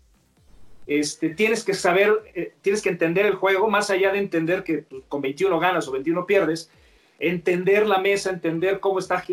Este, 0.87 1.31
tienes 1.31 1.65
que 1.65 1.75
saber, 1.75 2.13
eh, 2.35 2.55
tienes 2.61 2.83
que 2.83 2.91
entender 2.91 3.27
el 3.27 3.35
juego, 3.35 3.69
más 3.69 3.91
allá 3.91 4.13
de 4.13 4.19
entender 4.19 4.63
que 4.63 4.79
pues, 4.79 5.03
con 5.09 5.23
21 5.23 5.59
ganas 5.59 5.89
o 5.89 5.93
21 5.93 6.27
pierdes, 6.27 6.71
entender 7.19 7.87
la 7.87 7.99
mesa, 7.99 8.31
entender 8.31 8.81
cómo 8.81 8.99
está 8.99 9.25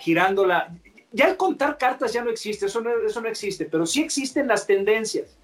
girando 0.00 0.44
la... 0.44 0.72
Ya 1.12 1.28
el 1.28 1.36
contar 1.36 1.78
cartas 1.78 2.12
ya 2.12 2.22
no 2.22 2.30
existe, 2.30 2.66
eso 2.66 2.80
no, 2.80 2.90
eso 3.06 3.20
no 3.20 3.28
existe, 3.28 3.64
pero 3.64 3.86
sí 3.86 4.02
existen 4.02 4.48
las 4.48 4.66
tendencias. 4.66 5.36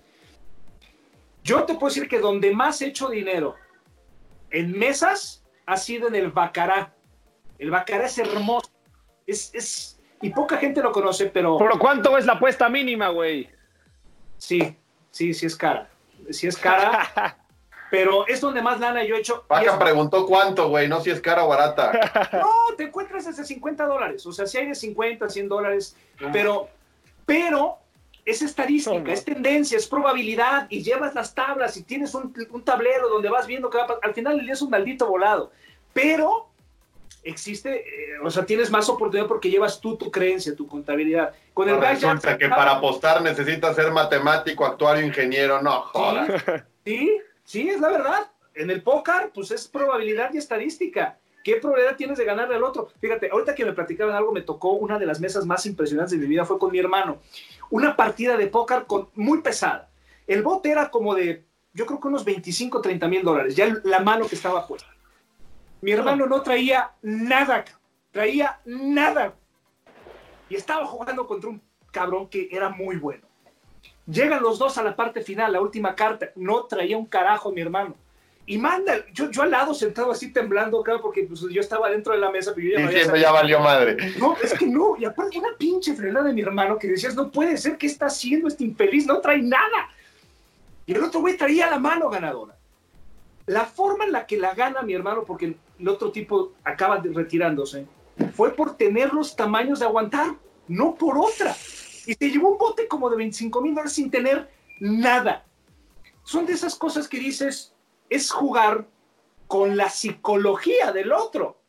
Yo 1.45 1.65
te 1.65 1.75
puedo 1.75 1.93
decir 1.93 2.09
que 2.09 2.19
donde 2.19 2.53
más 2.53 2.83
he 2.83 2.87
hecho 2.87 3.09
dinero 3.09 3.57
en 4.51 4.77
mesas 4.79 5.43
ha 5.67 5.77
sido 5.77 6.09
en 6.09 6.15
el 6.15 6.31
Bacará. 6.31 6.92
El 7.63 7.71
Bacará 7.71 8.07
es 8.07 8.19
hermoso. 8.19 8.69
Es, 9.25 9.55
es, 9.55 10.01
y 10.21 10.31
poca 10.31 10.57
gente 10.57 10.83
lo 10.83 10.91
conoce, 10.91 11.27
pero. 11.27 11.59
¿Por 11.59 11.79
cuánto 11.79 12.19
es 12.19 12.27
la 12.27 12.33
apuesta 12.33 12.69
mínima, 12.69 13.11
güey? 13.11 13.49
Sí, 14.37 14.77
sí, 15.13 15.33
sí 15.33 15.47
es 15.47 15.55
cara. 15.55 15.89
Sí 16.31 16.49
es 16.49 16.57
cara. 16.57 17.37
pero 17.91 18.27
es 18.27 18.41
donde 18.41 18.63
más 18.63 18.81
lana 18.81 19.05
yo 19.05 19.15
he 19.15 19.21
hecho. 19.21 19.45
Paca 19.47 19.79
preguntó 19.79 20.27
cuánto, 20.27 20.71
güey, 20.71 20.89
no 20.89 21.01
si 21.03 21.11
es 21.11 21.21
cara 21.21 21.45
o 21.45 21.49
barata. 21.49 21.93
No, 22.33 22.75
te 22.77 22.83
encuentras 22.83 23.27
desde 23.27 23.45
50 23.45 23.87
dólares. 23.87 24.27
O 24.27 24.33
sea, 24.33 24.45
si 24.47 24.59
hay 24.59 24.67
de 24.67 24.75
50, 24.75 25.29
100 25.29 25.49
dólares. 25.49 25.97
Pero, 26.33 26.69
pero 27.25 27.79
es 28.25 28.43
estadística, 28.43 29.13
es 29.13 29.25
tendencia, 29.25 29.79
es 29.79 29.87
probabilidad. 29.87 30.67
Y 30.69 30.83
llevas 30.83 31.15
las 31.15 31.33
tablas 31.33 31.77
y 31.77 31.85
tienes 31.85 32.13
un, 32.17 32.35
un 32.51 32.65
tablero 32.65 33.09
donde 33.09 33.29
vas 33.29 33.47
viendo 33.47 33.71
que 33.71 33.79
va 33.79 33.85
a 33.85 33.87
pasar. 33.87 34.03
Al 34.03 34.15
final 34.15 34.41
el 34.41 34.47
día 34.47 34.55
es 34.55 34.63
un 34.63 34.71
maldito 34.71 35.07
volado. 35.07 35.53
Pero 35.93 36.49
existe, 37.23 37.81
eh, 37.81 38.19
o 38.23 38.31
sea, 38.31 38.45
tienes 38.45 38.71
más 38.71 38.89
oportunidad 38.89 39.29
porque 39.29 39.51
llevas 39.51 39.81
tú 39.81 39.97
tu 39.97 40.11
creencia, 40.11 40.57
tu 40.57 40.67
contabilidad. 40.67 41.33
Con 41.55 41.69
el 41.69 41.81
Resulta 41.81 42.37
que 42.37 42.49
para 42.49 42.73
apostar 42.73 43.23
necesitas 43.23 43.77
ser 43.77 43.93
matemático, 43.93 44.65
actuario, 44.65 45.07
ingeniero, 45.07 45.63
no 45.63 45.83
jodas. 45.83 46.43
Sí, 46.85 47.17
sí, 47.45 47.69
es 47.69 47.81
la 47.81 47.91
verdad. 47.91 48.31
En 48.55 48.71
el 48.71 48.83
póker, 48.83 49.31
pues 49.33 49.53
es 49.53 49.69
probabilidad 49.69 50.35
y 50.35 50.39
estadística. 50.39 51.17
¿Qué 51.45 51.57
probabilidad 51.57 51.97
tienes 51.97 52.19
de 52.19 52.25
ganarle 52.25 52.57
al 52.57 52.65
otro? 52.65 52.89
Fíjate, 53.01 53.31
ahorita 53.31 53.55
que 53.55 53.65
me 53.65 53.73
platicaban 53.73 54.15
algo, 54.15 54.33
me 54.33 54.43
tocó 54.43 54.73
una 54.73 54.99
de 54.99 55.07
las 55.07 55.21
mesas 55.21 55.47
más 55.47 55.67
impresionantes 55.67 56.13
de 56.13 56.19
mi 56.19 56.27
vida, 56.27 56.45
fue 56.45 56.59
con 56.59 56.71
mi 56.71 56.79
hermano. 56.79 57.19
Una 57.71 57.97
partida 57.97 58.37
de 58.37 58.47
póker 58.47 58.85
con, 58.87 59.09
muy 59.15 59.43
pesada. 59.43 59.91
El 60.27 60.43
bote 60.43 60.71
era 60.71 60.91
como 60.91 61.15
de, 61.15 61.45
yo 61.73 61.87
creo 61.87 62.01
que 62.01 62.09
unos 62.09 62.25
25, 62.25 62.81
30 62.81 63.09
mil 63.09 63.23
dólares, 63.23 63.57
ya 63.57 63.75
la 63.85 64.01
mano 64.01 64.29
que 64.29 64.37
estaba 64.37 64.67
puesta. 64.67 64.89
Mi 65.83 65.91
hermano 65.91 66.27
no 66.27 66.41
traía 66.43 66.93
nada, 67.03 67.65
traía 68.13 68.61
nada. 68.65 69.35
Y 70.49 70.55
estaba 70.55 70.87
jugando 70.87 71.27
contra 71.27 71.51
un 71.51 71.61
cabrón 71.91 72.29
que 72.29 72.49
era 72.51 72.69
muy 72.69 72.97
bueno. 72.97 73.27
Llegan 74.07 74.43
los 74.43 74.59
dos 74.59 74.79
a 74.79 74.83
la 74.83 74.95
parte 74.95 75.23
final, 75.23 75.53
la 75.53 75.61
última 75.61 75.95
carta. 75.95 76.31
No 76.37 76.65
traía 76.65 76.97
un 76.97 77.07
carajo 77.07 77.51
mi 77.51 77.61
hermano. 77.61 77.97
Y 78.47 78.59
manda, 78.59 79.05
yo, 79.13 79.31
yo 79.31 79.43
al 79.43 79.51
lado 79.51 79.75
sentado 79.75 80.11
así 80.11 80.33
temblando 80.33 80.81
acá 80.81 80.99
porque 81.01 81.25
pues, 81.25 81.41
yo 81.41 81.61
estaba 81.61 81.91
dentro 81.91 82.13
de 82.13 82.21
la 82.21 82.31
mesa. 82.31 82.53
Pero 82.55 82.91
yo 82.91 82.91
ya, 82.91 83.17
ya 83.17 83.33
valió 83.33 83.59
madre. 83.59 83.97
No, 84.19 84.37
es 84.41 84.55
que 84.55 84.67
no. 84.67 84.97
Y 84.99 85.05
aparte 85.05 85.39
una 85.39 85.57
pinche 85.59 85.95
frenada 85.95 86.27
de 86.27 86.33
mi 86.33 86.43
hermano 86.43 86.79
que 86.79 86.89
decías, 86.89 87.17
no 87.17 87.31
puede 87.31 87.57
ser, 87.57 87.77
¿qué 87.77 87.87
está 87.87 88.07
haciendo 88.07 88.47
este 88.47 88.65
infeliz? 88.65 89.07
No 89.07 89.21
trae 89.21 89.43
nada. 89.43 89.91
Y 90.87 90.95
el 90.95 91.03
otro 91.03 91.21
güey 91.21 91.37
traía 91.37 91.71
la 91.71 91.79
mano 91.79 92.09
ganadora. 92.09 92.57
La 93.47 93.65
forma 93.65 94.05
en 94.05 94.13
la 94.13 94.27
que 94.27 94.37
la 94.37 94.55
gana 94.55 94.83
mi 94.83 94.95
hermano, 94.95 95.25
porque 95.25 95.57
el 95.83 95.89
otro 95.89 96.13
tipo 96.13 96.53
acaba 96.63 96.99
de 96.99 97.13
retirándose, 97.13 97.87
fue 98.35 98.55
por 98.55 98.77
tener 98.77 99.13
los 99.13 99.35
tamaños 99.35 99.81
de 99.81 99.87
aguantar, 99.87 100.37
no 100.69 100.95
por 100.95 101.19
otra. 101.19 101.55
Y 102.07 102.15
se 102.15 102.31
llevó 102.31 102.53
un 102.53 102.59
bote 102.59 102.87
como 102.87 103.11
de 103.11 103.17
25 103.17 103.61
mil 103.61 103.75
dólares 103.75 103.93
sin 103.93 104.11
tener 104.11 104.49
nada. 104.81 105.45
Son 106.23 106.47
de 106.47 106.53
esas 106.53 106.77
cosas 106.77 107.09
que 107.09 107.19
dices, 107.19 107.75
es 108.09 108.31
jugar 108.31 108.87
con 109.49 109.77
la 109.77 109.91
psicología 109.91 110.93
del 110.93 111.13
otro, 111.13 111.61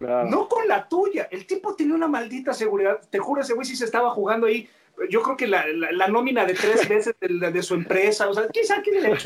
no 0.00 0.48
con 0.48 0.66
la 0.66 0.88
tuya. 0.88 1.28
El 1.30 1.46
tipo 1.46 1.76
tenía 1.76 1.94
una 1.94 2.08
maldita 2.08 2.52
seguridad. 2.52 3.00
Te 3.08 3.20
juro, 3.20 3.42
ese 3.42 3.54
güey 3.54 3.64
sí 3.64 3.76
se 3.76 3.84
estaba 3.84 4.10
jugando 4.10 4.48
ahí. 4.48 4.68
Yo 5.08 5.22
creo 5.22 5.36
que 5.36 5.46
la, 5.46 5.64
la, 5.68 6.08
nómina 6.08 6.44
de 6.44 6.54
tres 6.54 6.88
veces 6.88 7.14
de, 7.20 7.50
de, 7.50 7.62
su 7.62 7.74
empresa, 7.74 8.28
o 8.28 8.34
sea, 8.34 8.48
quizá 8.48 8.82
quién 8.82 9.02
le 9.02 9.16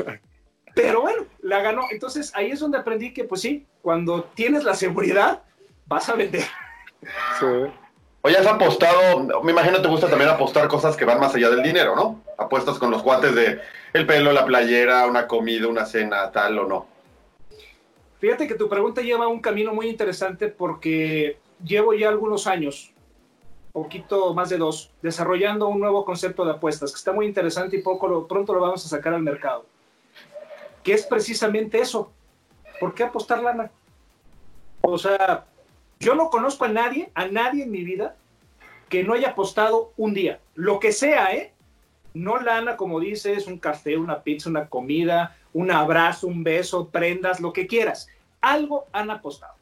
pero 0.77 1.01
bueno, 1.01 1.25
la 1.41 1.61
ganó. 1.61 1.87
Entonces 1.89 2.31
ahí 2.35 2.51
es 2.51 2.59
donde 2.59 2.77
aprendí 2.77 3.13
que, 3.13 3.23
pues 3.23 3.41
sí, 3.41 3.65
cuando 3.81 4.23
tienes 4.35 4.63
la 4.63 4.75
seguridad, 4.75 5.41
vas 5.87 6.07
a 6.07 6.13
vender. 6.13 6.43
Sí. 7.39 7.45
Oye, 8.21 8.37
has 8.37 8.45
apostado, 8.45 9.41
me 9.43 9.51
imagino 9.51 9.81
te 9.81 9.87
gusta 9.87 10.09
también 10.09 10.29
apostar 10.29 10.67
cosas 10.67 10.95
que 10.95 11.05
van 11.05 11.19
más 11.19 11.33
allá 11.33 11.49
del 11.49 11.63
dinero, 11.63 11.95
¿no? 11.95 12.21
Apuestas 12.37 12.77
con 12.77 12.91
los 12.91 13.01
guantes 13.01 13.33
de 13.33 13.59
el 13.93 14.05
pelo, 14.05 14.31
la 14.33 14.45
playera, 14.45 15.07
una 15.07 15.27
comida, 15.27 15.67
una 15.67 15.85
cena, 15.85 16.31
tal 16.31 16.59
o 16.59 16.67
no. 16.67 16.85
Fíjate 18.19 18.47
que 18.47 18.55
tu 18.55 18.69
pregunta 18.69 19.01
lleva 19.01 19.27
un 19.27 19.39
camino 19.39 19.73
muy 19.73 19.87
interesante 19.87 20.47
porque 20.47 21.39
llevo 21.63 21.93
ya 21.93 22.09
algunos 22.09 22.47
años, 22.47 22.91
poquito 23.71 24.33
más 24.33 24.49
de 24.49 24.57
dos, 24.57 24.91
desarrollando 25.01 25.67
un 25.67 25.79
nuevo 25.79 26.03
concepto 26.03 26.43
de 26.45 26.51
apuestas 26.51 26.91
que 26.91 26.97
está 26.97 27.13
muy 27.13 27.25
interesante 27.25 27.77
y 27.77 27.81
poco 27.81 28.27
pronto 28.27 28.53
lo 28.53 28.59
vamos 28.59 28.85
a 28.85 28.89
sacar 28.89 29.13
al 29.13 29.21
mercado 29.21 29.65
que 30.87 30.93
es 30.93 31.05
precisamente 31.05 31.81
eso. 31.81 32.13
¿Por 32.79 32.93
qué 32.93 33.03
apostar 33.03 33.43
lana? 33.43 33.69
O 34.79 34.97
sea, 34.97 35.43
yo 35.99 36.15
no 36.15 36.29
conozco 36.29 36.63
a 36.63 36.69
nadie, 36.69 37.11
a 37.13 37.27
nadie 37.27 37.63
en 37.63 37.71
mi 37.71 37.83
vida 37.83 38.15
que 38.87 39.03
no 39.03 39.13
haya 39.13 39.31
apostado 39.31 39.91
un 39.97 40.13
día, 40.13 40.39
lo 40.55 40.79
que 40.79 40.93
sea, 40.93 41.33
¿eh? 41.33 41.51
No 42.13 42.39
lana, 42.39 42.77
como 42.77 43.01
dices, 43.01 43.47
un 43.47 43.59
café, 43.59 43.97
una 43.97 44.23
pizza, 44.23 44.49
una 44.49 44.69
comida, 44.69 45.35
un 45.51 45.71
abrazo, 45.71 46.25
un 46.27 46.45
beso, 46.45 46.87
prendas, 46.87 47.41
lo 47.41 47.51
que 47.51 47.67
quieras. 47.67 48.07
Algo 48.39 48.85
han 48.93 49.11
apostado. 49.11 49.55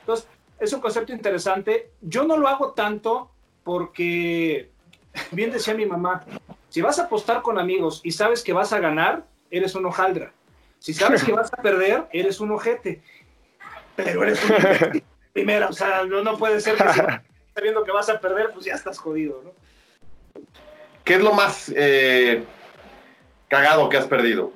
Entonces, 0.00 0.28
es 0.58 0.70
un 0.74 0.82
concepto 0.82 1.14
interesante. 1.14 1.92
Yo 2.02 2.24
no 2.24 2.36
lo 2.36 2.46
hago 2.46 2.72
tanto 2.72 3.30
porque, 3.64 4.70
bien 5.30 5.50
decía 5.50 5.72
mi 5.72 5.86
mamá, 5.86 6.26
si 6.68 6.82
vas 6.82 6.98
a 6.98 7.04
apostar 7.04 7.40
con 7.40 7.58
amigos 7.58 8.02
y 8.04 8.12
sabes 8.12 8.44
que 8.44 8.52
vas 8.52 8.74
a 8.74 8.80
ganar, 8.80 9.29
eres 9.50 9.74
un 9.74 9.86
hojaldra. 9.86 10.32
Si 10.78 10.94
sabes 10.94 11.22
que 11.24 11.32
vas 11.40 11.52
a 11.52 11.56
perder, 11.62 12.06
eres 12.12 12.40
un 12.40 12.50
ojete. 12.52 13.02
Pero 13.96 14.22
eres 14.22 14.42
un 14.44 14.52
ojete. 14.56 15.04
Primera, 15.32 15.68
o 15.68 15.72
sea, 15.72 16.04
no, 16.04 16.22
no 16.22 16.36
puede 16.38 16.60
ser 16.60 16.76
que 16.76 16.92
si 16.92 17.00
vas 17.00 17.20
sabiendo 17.54 17.84
que 17.84 17.92
vas 17.92 18.08
a 18.08 18.20
perder, 18.20 18.50
pues 18.52 18.64
ya 18.66 18.74
estás 18.74 18.98
jodido, 18.98 19.42
¿no? 19.44 19.52
¿Qué 21.04 21.14
es 21.14 21.20
lo 21.22 21.32
más 21.32 21.72
eh, 21.74 22.44
cagado 23.48 23.88
que 23.88 23.96
has 23.96 24.06
perdido? 24.06 24.52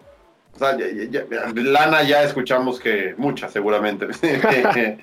O 0.54 0.58
sea, 0.58 0.76
ya- 0.76 0.86
ya- 0.88 1.24
ya- 1.28 1.52
lana 1.54 2.02
ya 2.04 2.22
escuchamos 2.22 2.78
que 2.78 3.14
mucha, 3.16 3.48
seguramente. 3.48 4.06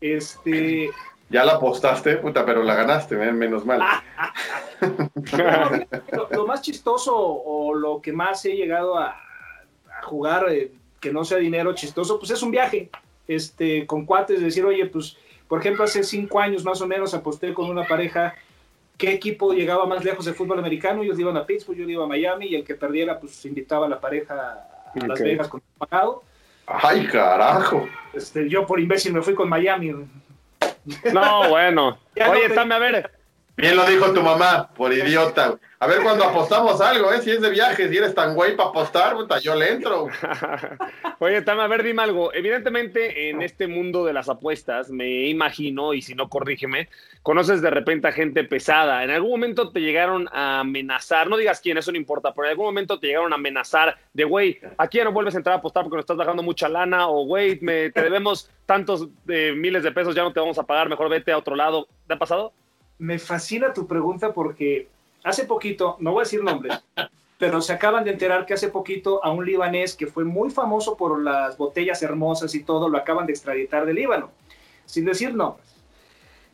Este, 0.00 0.90
ya 1.34 1.44
la 1.44 1.54
apostaste, 1.54 2.16
puta, 2.18 2.46
pero 2.46 2.62
la 2.62 2.74
ganaste, 2.76 3.16
men- 3.16 3.36
menos 3.36 3.66
mal. 3.66 3.80
Que 5.30 6.16
lo, 6.16 6.28
lo 6.30 6.46
más 6.46 6.62
chistoso 6.62 7.14
o 7.16 7.74
lo 7.74 8.00
que 8.00 8.12
más 8.12 8.44
he 8.44 8.54
llegado 8.54 8.96
a, 8.98 9.08
a 9.08 10.02
jugar, 10.02 10.46
eh, 10.50 10.70
que 11.00 11.12
no 11.12 11.24
sea 11.24 11.38
dinero 11.38 11.74
chistoso, 11.74 12.18
pues 12.18 12.30
es 12.30 12.42
un 12.42 12.50
viaje 12.50 12.90
este, 13.26 13.86
con 13.86 14.04
cuates, 14.04 14.40
decir, 14.40 14.64
oye, 14.64 14.86
pues, 14.86 15.16
por 15.48 15.60
ejemplo, 15.60 15.84
hace 15.84 16.02
cinco 16.04 16.40
años 16.40 16.64
más 16.64 16.80
o 16.80 16.86
menos 16.86 17.14
aposté 17.14 17.52
con 17.52 17.68
una 17.68 17.86
pareja 17.86 18.34
qué 18.96 19.12
equipo 19.12 19.52
llegaba 19.52 19.86
más 19.86 20.04
lejos 20.04 20.24
de 20.24 20.34
fútbol 20.34 20.58
americano, 20.60 21.02
ellos 21.02 21.18
iban 21.18 21.36
a 21.36 21.44
Pittsburgh, 21.44 21.78
yo 21.78 21.88
iba 21.88 22.04
a 22.04 22.08
Miami, 22.08 22.46
y 22.46 22.54
el 22.54 22.64
que 22.64 22.74
perdiera, 22.76 23.18
pues 23.18 23.44
invitaba 23.44 23.86
a 23.86 23.88
la 23.88 24.00
pareja 24.00 24.34
a 24.94 25.06
Las. 25.06 25.20
Vegas 25.20 25.48
con 25.48 25.60
pagado. 25.78 26.22
Ay, 26.66 27.06
carajo. 27.08 27.86
Este, 28.12 28.48
yo 28.48 28.64
por 28.66 28.78
imbécil 28.78 29.12
me 29.12 29.20
fui 29.22 29.34
con 29.34 29.48
Miami. 29.48 29.92
No, 31.12 31.48
bueno. 31.48 31.98
Oye, 32.30 32.48
no 32.48 32.54
Tame, 32.54 32.74
a 32.74 32.78
ver. 32.78 33.10
Bien 33.56 33.76
lo 33.76 33.86
dijo 33.86 34.12
tu 34.12 34.20
mamá, 34.20 34.68
por 34.74 34.92
idiota. 34.92 35.56
A 35.78 35.86
ver 35.86 36.02
cuando 36.02 36.24
apostamos 36.24 36.80
algo, 36.80 37.12
¿eh? 37.12 37.20
Si 37.20 37.30
es 37.30 37.40
de 37.40 37.50
viaje, 37.50 37.88
si 37.88 37.96
eres 37.96 38.12
tan 38.12 38.34
güey 38.34 38.56
para 38.56 38.70
apostar, 38.70 39.14
puta, 39.14 39.38
yo 39.38 39.54
le 39.54 39.70
entro. 39.70 40.08
Oye, 41.20 41.40
Tame, 41.42 41.62
a 41.62 41.68
ver, 41.68 41.84
dime 41.84 42.02
algo. 42.02 42.34
Evidentemente, 42.34 43.30
en 43.30 43.42
este 43.42 43.68
mundo 43.68 44.04
de 44.04 44.12
las 44.12 44.28
apuestas, 44.28 44.90
me 44.90 45.28
imagino, 45.28 45.94
y 45.94 46.02
si 46.02 46.16
no, 46.16 46.28
corrígeme, 46.28 46.88
conoces 47.22 47.62
de 47.62 47.70
repente 47.70 48.08
a 48.08 48.12
gente 48.12 48.42
pesada. 48.42 49.04
¿En 49.04 49.10
algún 49.10 49.30
momento 49.30 49.70
te 49.70 49.80
llegaron 49.80 50.28
a 50.32 50.60
amenazar? 50.60 51.28
No 51.28 51.36
digas 51.36 51.60
quién, 51.60 51.78
eso 51.78 51.92
no 51.92 51.98
importa, 51.98 52.34
pero 52.34 52.46
en 52.46 52.52
algún 52.52 52.66
momento 52.66 52.98
te 52.98 53.06
llegaron 53.06 53.32
a 53.32 53.36
amenazar 53.36 53.96
de, 54.14 54.24
güey, 54.24 54.58
aquí 54.78 54.98
ya 54.98 55.04
no 55.04 55.12
vuelves 55.12 55.34
a 55.34 55.38
entrar 55.38 55.54
a 55.54 55.58
apostar 55.58 55.84
porque 55.84 55.96
nos 55.96 56.04
estás 56.04 56.16
bajando 56.16 56.42
mucha 56.42 56.68
lana, 56.68 57.06
o, 57.06 57.24
güey, 57.24 57.60
te 57.60 57.92
debemos 57.94 58.50
tantos 58.66 59.06
eh, 59.28 59.52
miles 59.54 59.84
de 59.84 59.92
pesos, 59.92 60.14
ya 60.14 60.24
no 60.24 60.32
te 60.32 60.40
vamos 60.40 60.58
a 60.58 60.64
pagar, 60.64 60.88
mejor 60.88 61.08
vete 61.08 61.30
a 61.30 61.38
otro 61.38 61.54
lado. 61.54 61.86
¿Te 62.08 62.14
ha 62.14 62.18
pasado? 62.18 62.52
Me 62.98 63.18
fascina 63.18 63.72
tu 63.72 63.86
pregunta 63.86 64.32
porque 64.32 64.88
hace 65.24 65.44
poquito, 65.44 65.96
no 66.00 66.12
voy 66.12 66.20
a 66.20 66.24
decir 66.24 66.42
nombres, 66.42 66.78
pero 67.38 67.60
se 67.60 67.72
acaban 67.72 68.04
de 68.04 68.12
enterar 68.12 68.46
que 68.46 68.54
hace 68.54 68.68
poquito 68.68 69.24
a 69.24 69.30
un 69.30 69.44
libanés 69.44 69.96
que 69.96 70.06
fue 70.06 70.24
muy 70.24 70.50
famoso 70.50 70.96
por 70.96 71.20
las 71.20 71.56
botellas 71.58 72.02
hermosas 72.02 72.54
y 72.54 72.62
todo, 72.62 72.88
lo 72.88 72.98
acaban 72.98 73.26
de 73.26 73.32
extraditar 73.32 73.84
de 73.86 73.94
Líbano, 73.94 74.30
sin 74.84 75.04
decir 75.04 75.34
nombres. 75.34 75.66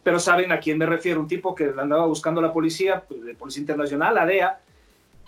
Pero 0.02 0.18
saben 0.18 0.50
a 0.50 0.60
quién 0.60 0.78
me 0.78 0.86
refiero, 0.86 1.20
un 1.20 1.28
tipo 1.28 1.54
que 1.54 1.72
andaba 1.76 2.06
buscando 2.06 2.40
la 2.40 2.52
policía, 2.52 3.04
pues, 3.06 3.22
de 3.22 3.34
Policía 3.34 3.60
Internacional, 3.60 4.14
la 4.14 4.24
DEA, 4.24 4.60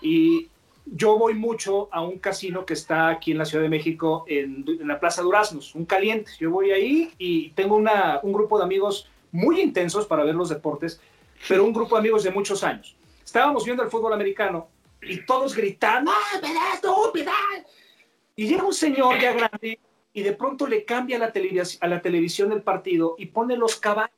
y 0.01 0.49
yo 0.87 1.19
voy 1.19 1.35
mucho 1.35 1.89
a 1.93 2.01
un 2.01 2.19
casino 2.19 2.65
que 2.65 2.73
está 2.73 3.09
aquí 3.09 3.33
en 3.33 3.39
la 3.39 3.45
Ciudad 3.45 3.63
de 3.63 3.69
México, 3.69 4.25
en, 4.27 4.65
en 4.67 4.89
la 4.89 4.99
Plaza 4.99 5.23
Duraznos, 5.23 5.75
un 5.75 5.85
caliente. 5.85 6.33
Yo 6.41 6.51
voy 6.51 6.73
ahí 6.73 7.13
y 7.19 7.51
tengo 7.51 7.77
una, 7.77 8.19
un 8.23 8.33
grupo 8.33 8.59
de 8.59 8.65
amigos 8.65 9.09
muy 9.33 9.61
intensos 9.61 10.07
para 10.07 10.25
ver 10.25 10.35
los 10.35 10.51
deportes, 10.51 11.01
pero 11.49 11.65
un 11.65 11.73
grupo 11.73 11.97
de 11.97 12.01
amigos 12.01 12.23
de 12.23 12.31
muchos 12.31 12.63
años. 12.63 12.97
Estábamos 13.25 13.65
viendo 13.65 13.83
el 13.83 13.91
fútbol 13.91 14.13
americano 14.13 14.69
y 15.01 15.25
todos 15.25 15.57
gritando, 15.57 16.13
¡ah, 16.13 16.39
pedal, 16.41 16.81
tú, 16.81 17.11
pedal! 17.13 17.67
Y 18.37 18.47
llega 18.47 18.65
un 18.65 18.75
señor 18.75 19.19
ya 19.21 19.33
grande 19.33 19.81
y 20.13 20.23
de 20.23 20.33
pronto 20.33 20.67
le 20.67 20.85
cambia 20.85 21.19
la, 21.19 21.33
a 21.81 21.87
la 21.89 22.03
televisión 22.03 22.53
el 22.53 22.63
partido 22.63 23.15
y 23.19 23.27
pone 23.27 23.57
los 23.57 23.77
caballos. 23.77 24.15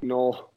No. 0.00 0.50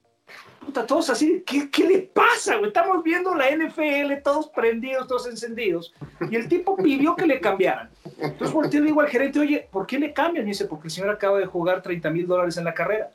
Puta, 0.59 0.85
todos 0.85 1.09
así, 1.09 1.43
¿qué, 1.45 1.69
qué 1.69 1.83
le 1.85 1.99
pasa? 1.99 2.55
güey? 2.55 2.67
Estamos 2.67 3.03
viendo 3.03 3.35
la 3.35 3.49
NFL, 3.51 4.21
todos 4.23 4.49
prendidos, 4.49 5.07
todos 5.07 5.27
encendidos. 5.27 5.93
Y 6.31 6.35
el 6.35 6.47
tipo 6.47 6.77
pidió 6.77 7.15
que 7.15 7.27
le 7.27 7.41
cambiaran. 7.41 7.89
Entonces 8.17 8.53
volteé 8.53 8.79
y 8.79 8.83
digo 8.83 9.01
al 9.01 9.09
gerente, 9.09 9.39
oye, 9.39 9.67
¿por 9.69 9.85
qué 9.85 9.99
le 9.99 10.13
cambian? 10.13 10.45
Y 10.45 10.49
dice, 10.49 10.65
porque 10.65 10.87
el 10.87 10.91
señor 10.91 11.09
acaba 11.09 11.39
de 11.39 11.45
jugar 11.45 11.81
30 11.81 12.09
mil 12.11 12.25
dólares 12.25 12.55
en 12.57 12.63
la 12.63 12.73
carrera. 12.73 13.11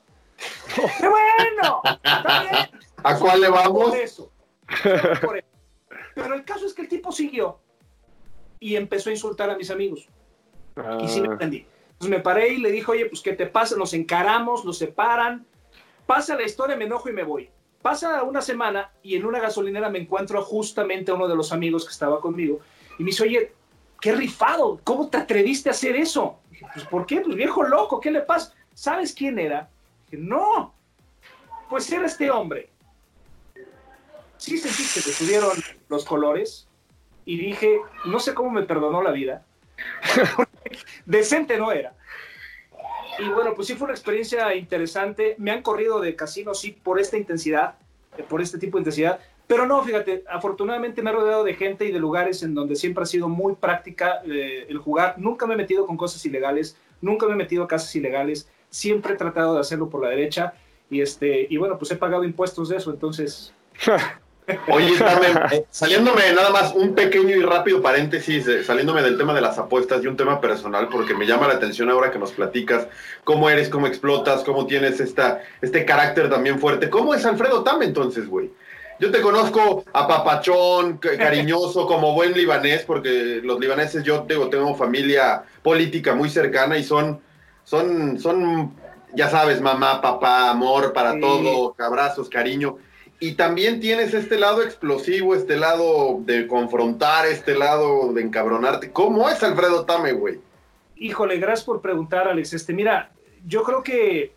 ¡Qué 0.75 1.09
bueno! 1.09 1.83
Está 1.85 2.43
bien. 2.43 2.81
¿A 3.03 3.19
cuál 3.19 3.41
le 3.41 3.49
vamos? 3.49 3.91
Por 3.91 3.99
eso. 3.99 4.33
Por 5.23 5.39
eso. 5.39 5.49
Pero 6.15 6.35
el 6.35 6.45
caso 6.45 6.67
es 6.67 6.75
que 6.75 6.83
el 6.83 6.89
tipo 6.89 7.13
siguió 7.13 7.59
y 8.61 8.77
empezó 8.77 9.11
a 9.11 9.13
insultar 9.13 9.51
a 9.51 9.57
mis 9.57 9.71
amigos. 9.71 10.09
Y 11.01 11.09
sí 11.09 11.21
me 11.21 11.29
entendí. 11.29 11.67
Entonces 11.93 12.11
me 12.11 12.21
paré 12.21 12.51
y 12.51 12.59
le 12.59 12.71
dije, 12.71 12.91
oye, 12.91 13.07
pues 13.07 13.21
¿qué 13.21 13.33
te 13.33 13.47
pasa? 13.47 13.77
Nos 13.77 13.95
encaramos, 13.95 14.65
nos 14.65 14.79
separan. 14.79 15.47
Pasa 16.07 16.37
la 16.37 16.45
historia, 16.45 16.77
me 16.77 16.85
enojo 16.85 17.09
y 17.09 17.13
me 17.13 17.25
voy. 17.25 17.51
Pasa 17.83 18.23
una 18.23 18.43
semana 18.43 18.91
y 19.03 19.17
en 19.17 19.25
una 19.25 19.41
gasolinera 19.41 19.89
me 19.89 20.01
encuentro 20.01 20.43
justamente 20.43 21.11
a 21.11 21.15
uno 21.15 21.29
de 21.29 21.37
los 21.37 21.53
amigos 21.53 21.85
que 21.85 21.93
estaba 21.93 22.21
conmigo 22.21 22.61
y 22.99 23.03
me 23.05 23.11
dice, 23.11 23.23
oye, 23.23 23.53
qué 24.01 24.13
rifado, 24.13 24.81
¿cómo 24.85 25.09
te 25.09 25.19
atreviste 25.19 25.69
a 25.69 25.73
hacer 25.73 25.97
eso? 25.97 26.39
Dije, 26.51 26.67
pues 26.73 26.87
¿por 26.87 27.07
qué? 27.07 27.21
Pues 27.21 27.37
viejo 27.37 27.63
loco, 27.63 28.01
¿qué 28.01 28.11
le 28.11 28.23
pasa? 28.23 28.53
¿Sabes 28.75 29.13
quién 29.13 29.39
era? 29.39 29.71
Dije, 30.11 30.23
no, 30.23 30.75
pues 31.69 31.91
era 31.93 32.07
este 32.07 32.31
hombre. 32.31 32.71
Sí 34.37 34.57
sentí 34.57 34.83
que 34.95 35.09
le 35.09 35.15
subieron 35.15 35.53
los 35.89 36.05
colores 36.05 36.69
y 37.25 37.37
dije, 37.37 37.81
no 38.07 38.21
sé 38.21 38.35
cómo 38.35 38.51
me 38.51 38.63
perdonó 38.63 39.03
la 39.03 39.11
vida. 39.11 39.45
Decente 41.07 41.59
no 41.59 41.73
era. 41.73 41.95
Y 43.19 43.29
bueno, 43.29 43.55
pues 43.55 43.67
sí 43.67 43.75
fue 43.75 43.87
una 43.87 43.95
experiencia 43.95 44.55
interesante. 44.55 45.35
Me 45.39 45.51
han 45.51 45.63
corrido 45.63 46.01
de 46.01 46.15
casino, 46.15 46.55
sí, 46.55 46.71
por 46.71 47.01
esta 47.01 47.17
intensidad, 47.17 47.75
eh, 48.17 48.23
por 48.23 48.41
este 48.41 48.59
tipo 48.59 48.77
de 48.77 48.83
intensidad. 48.83 49.19
Pero 49.49 49.67
no, 49.67 49.83
fíjate, 49.83 50.25
afortunadamente 50.29 51.03
me 51.03 51.11
he 51.11 51.13
rodeado 51.13 51.43
de 51.43 51.55
gente 51.55 51.87
y 51.87 51.91
de 51.91 51.99
lugares 51.99 52.43
en 52.43 52.55
donde 52.55 52.77
siempre 52.77 53.03
ha 53.03 53.07
sido 53.07 53.29
muy 53.29 53.55
práctica 53.55 54.21
eh, 54.25 54.67
el 54.69 54.79
jugar. 54.79 55.15
Nunca 55.19 55.47
me 55.47 55.55
he 55.55 55.57
metido 55.57 55.87
con 55.87 55.97
cosas 55.97 56.25
ilegales, 56.27 56.77
nunca 57.01 57.27
me 57.27 57.33
he 57.33 57.37
metido 57.37 57.65
a 57.65 57.69
casas 57.69 57.95
ilegales. 57.97 58.49
Siempre 58.71 59.15
he 59.15 59.17
tratado 59.17 59.55
de 59.55 59.61
hacerlo 59.61 59.89
por 59.89 60.03
la 60.03 60.11
derecha. 60.11 60.55
Y, 60.91 61.01
este, 61.03 61.47
y 61.51 61.57
bueno, 61.57 61.79
pues 61.79 61.91
he 61.91 61.97
pagado 61.97 62.25
impuestos 62.25 62.69
de 62.69 62.77
eso, 62.77 62.91
entonces... 62.91 63.53
Oye, 64.73 64.95
eh, 65.53 65.67
saliéndome 65.71 66.33
nada 66.35 66.49
más 66.49 66.73
un 66.75 66.95
pequeño 66.95 67.37
y 67.37 67.43
rápido 67.43 67.83
paréntesis, 67.83 68.49
eh, 68.49 68.65
saliéndome 68.65 69.03
del 69.03 69.19
tema 69.19 69.35
de 69.35 69.43
las 69.43 69.59
apuestas 69.59 70.03
y 70.03 70.07
un 70.07 70.17
tema 70.17 70.41
personal, 70.41 70.89
porque 70.89 71.13
me 71.13 71.27
llama 71.27 71.47
la 71.49 71.55
atención 71.55 71.91
ahora 71.91 72.11
que 72.11 72.19
nos 72.19 72.33
platicas 72.33 72.89
cómo 73.25 73.51
eres, 73.51 73.69
cómo 73.69 73.87
explotas, 73.87 74.45
cómo 74.45 74.67
tienes 74.67 75.01
esta, 75.01 75.43
este 75.61 75.85
carácter 75.85 76.31
también 76.31 76.59
fuerte. 76.59 76.89
¿Cómo 76.89 77.15
es 77.15 77.27
Alfredo 77.27 77.63
Tam 77.63 77.83
entonces, 77.83 78.27
güey? 78.27 78.51
Yo 78.99 79.11
te 79.11 79.21
conozco 79.21 79.85
a 79.93 80.09
papachón, 80.09 80.97
ca- 80.97 81.15
cariñoso, 81.19 81.87
como 81.87 82.15
buen 82.15 82.33
libanés, 82.33 82.85
porque 82.87 83.43
los 83.45 83.61
libaneses, 83.61 84.03
yo 84.03 84.25
digo, 84.27 84.49
tengo 84.49 84.75
familia 84.75 85.43
política 85.63 86.15
muy 86.15 86.31
cercana 86.31 86.79
y 86.79 86.85
son, 86.85 87.21
son, 87.69 88.19
son, 88.19 88.73
ya 89.15 89.29
sabes, 89.29 89.61
mamá, 89.61 90.01
papá, 90.01 90.49
amor 90.49 90.95
para 90.95 91.13
Sí. 91.13 91.21
todo, 91.21 91.75
abrazos, 91.79 92.31
cariño. 92.31 92.79
Y 93.21 93.33
también 93.33 93.79
tienes 93.79 94.15
este 94.15 94.39
lado 94.39 94.63
explosivo, 94.63 95.35
este 95.35 95.57
lado 95.59 96.21
de 96.23 96.47
confrontar, 96.47 97.27
este 97.27 97.55
lado 97.55 98.15
de 98.15 98.23
encabronarte. 98.23 98.91
¿Cómo 98.91 99.29
es 99.29 99.43
Alfredo 99.43 99.85
Tame, 99.85 100.13
güey? 100.13 100.39
Híjole, 100.97 101.37
gracias 101.37 101.67
por 101.67 101.83
preguntar, 101.83 102.27
Alex. 102.27 102.55
Este, 102.55 102.73
mira, 102.73 103.11
yo 103.47 103.63
creo 103.65 103.83
que 103.83 104.33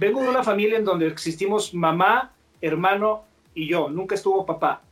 vengo 0.00 0.20
de 0.20 0.28
una 0.30 0.42
familia 0.42 0.78
en 0.78 0.84
donde 0.84 1.06
existimos 1.06 1.72
mamá, 1.74 2.32
hermano 2.60 3.22
y 3.54 3.68
yo. 3.68 3.88
Nunca 3.88 4.16
estuvo 4.16 4.44
papá. 4.44 4.82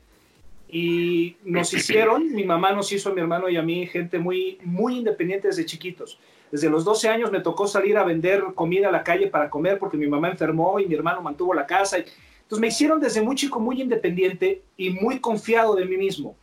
Y 0.68 1.36
nos 1.42 1.74
hicieron, 1.74 2.32
mi 2.32 2.44
mamá 2.44 2.70
nos 2.72 2.92
hizo 2.92 3.10
a 3.10 3.12
mi 3.12 3.20
hermano 3.20 3.48
y 3.48 3.56
a 3.56 3.62
mí, 3.62 3.88
gente 3.88 4.20
muy, 4.20 4.58
muy 4.62 4.98
independiente 4.98 5.48
desde 5.48 5.66
chiquitos. 5.66 6.16
Desde 6.50 6.68
los 6.68 6.84
12 6.84 7.08
años 7.08 7.30
me 7.30 7.40
tocó 7.40 7.66
salir 7.66 7.96
a 7.96 8.04
vender 8.04 8.42
comida 8.54 8.88
a 8.88 8.92
la 8.92 9.04
calle 9.04 9.28
para 9.28 9.48
comer 9.48 9.78
porque 9.78 9.96
mi 9.96 10.08
mamá 10.08 10.30
enfermó 10.30 10.80
y 10.80 10.86
mi 10.86 10.94
hermano 10.94 11.22
mantuvo 11.22 11.54
la 11.54 11.66
casa. 11.66 11.98
Entonces 11.98 12.58
me 12.58 12.68
hicieron 12.68 13.00
desde 13.00 13.22
muy 13.22 13.36
chico 13.36 13.60
muy 13.60 13.80
independiente 13.80 14.62
y 14.76 14.90
muy 14.90 15.20
confiado 15.20 15.76
de 15.76 15.84
mí 15.84 15.96
mismo. 15.96 16.36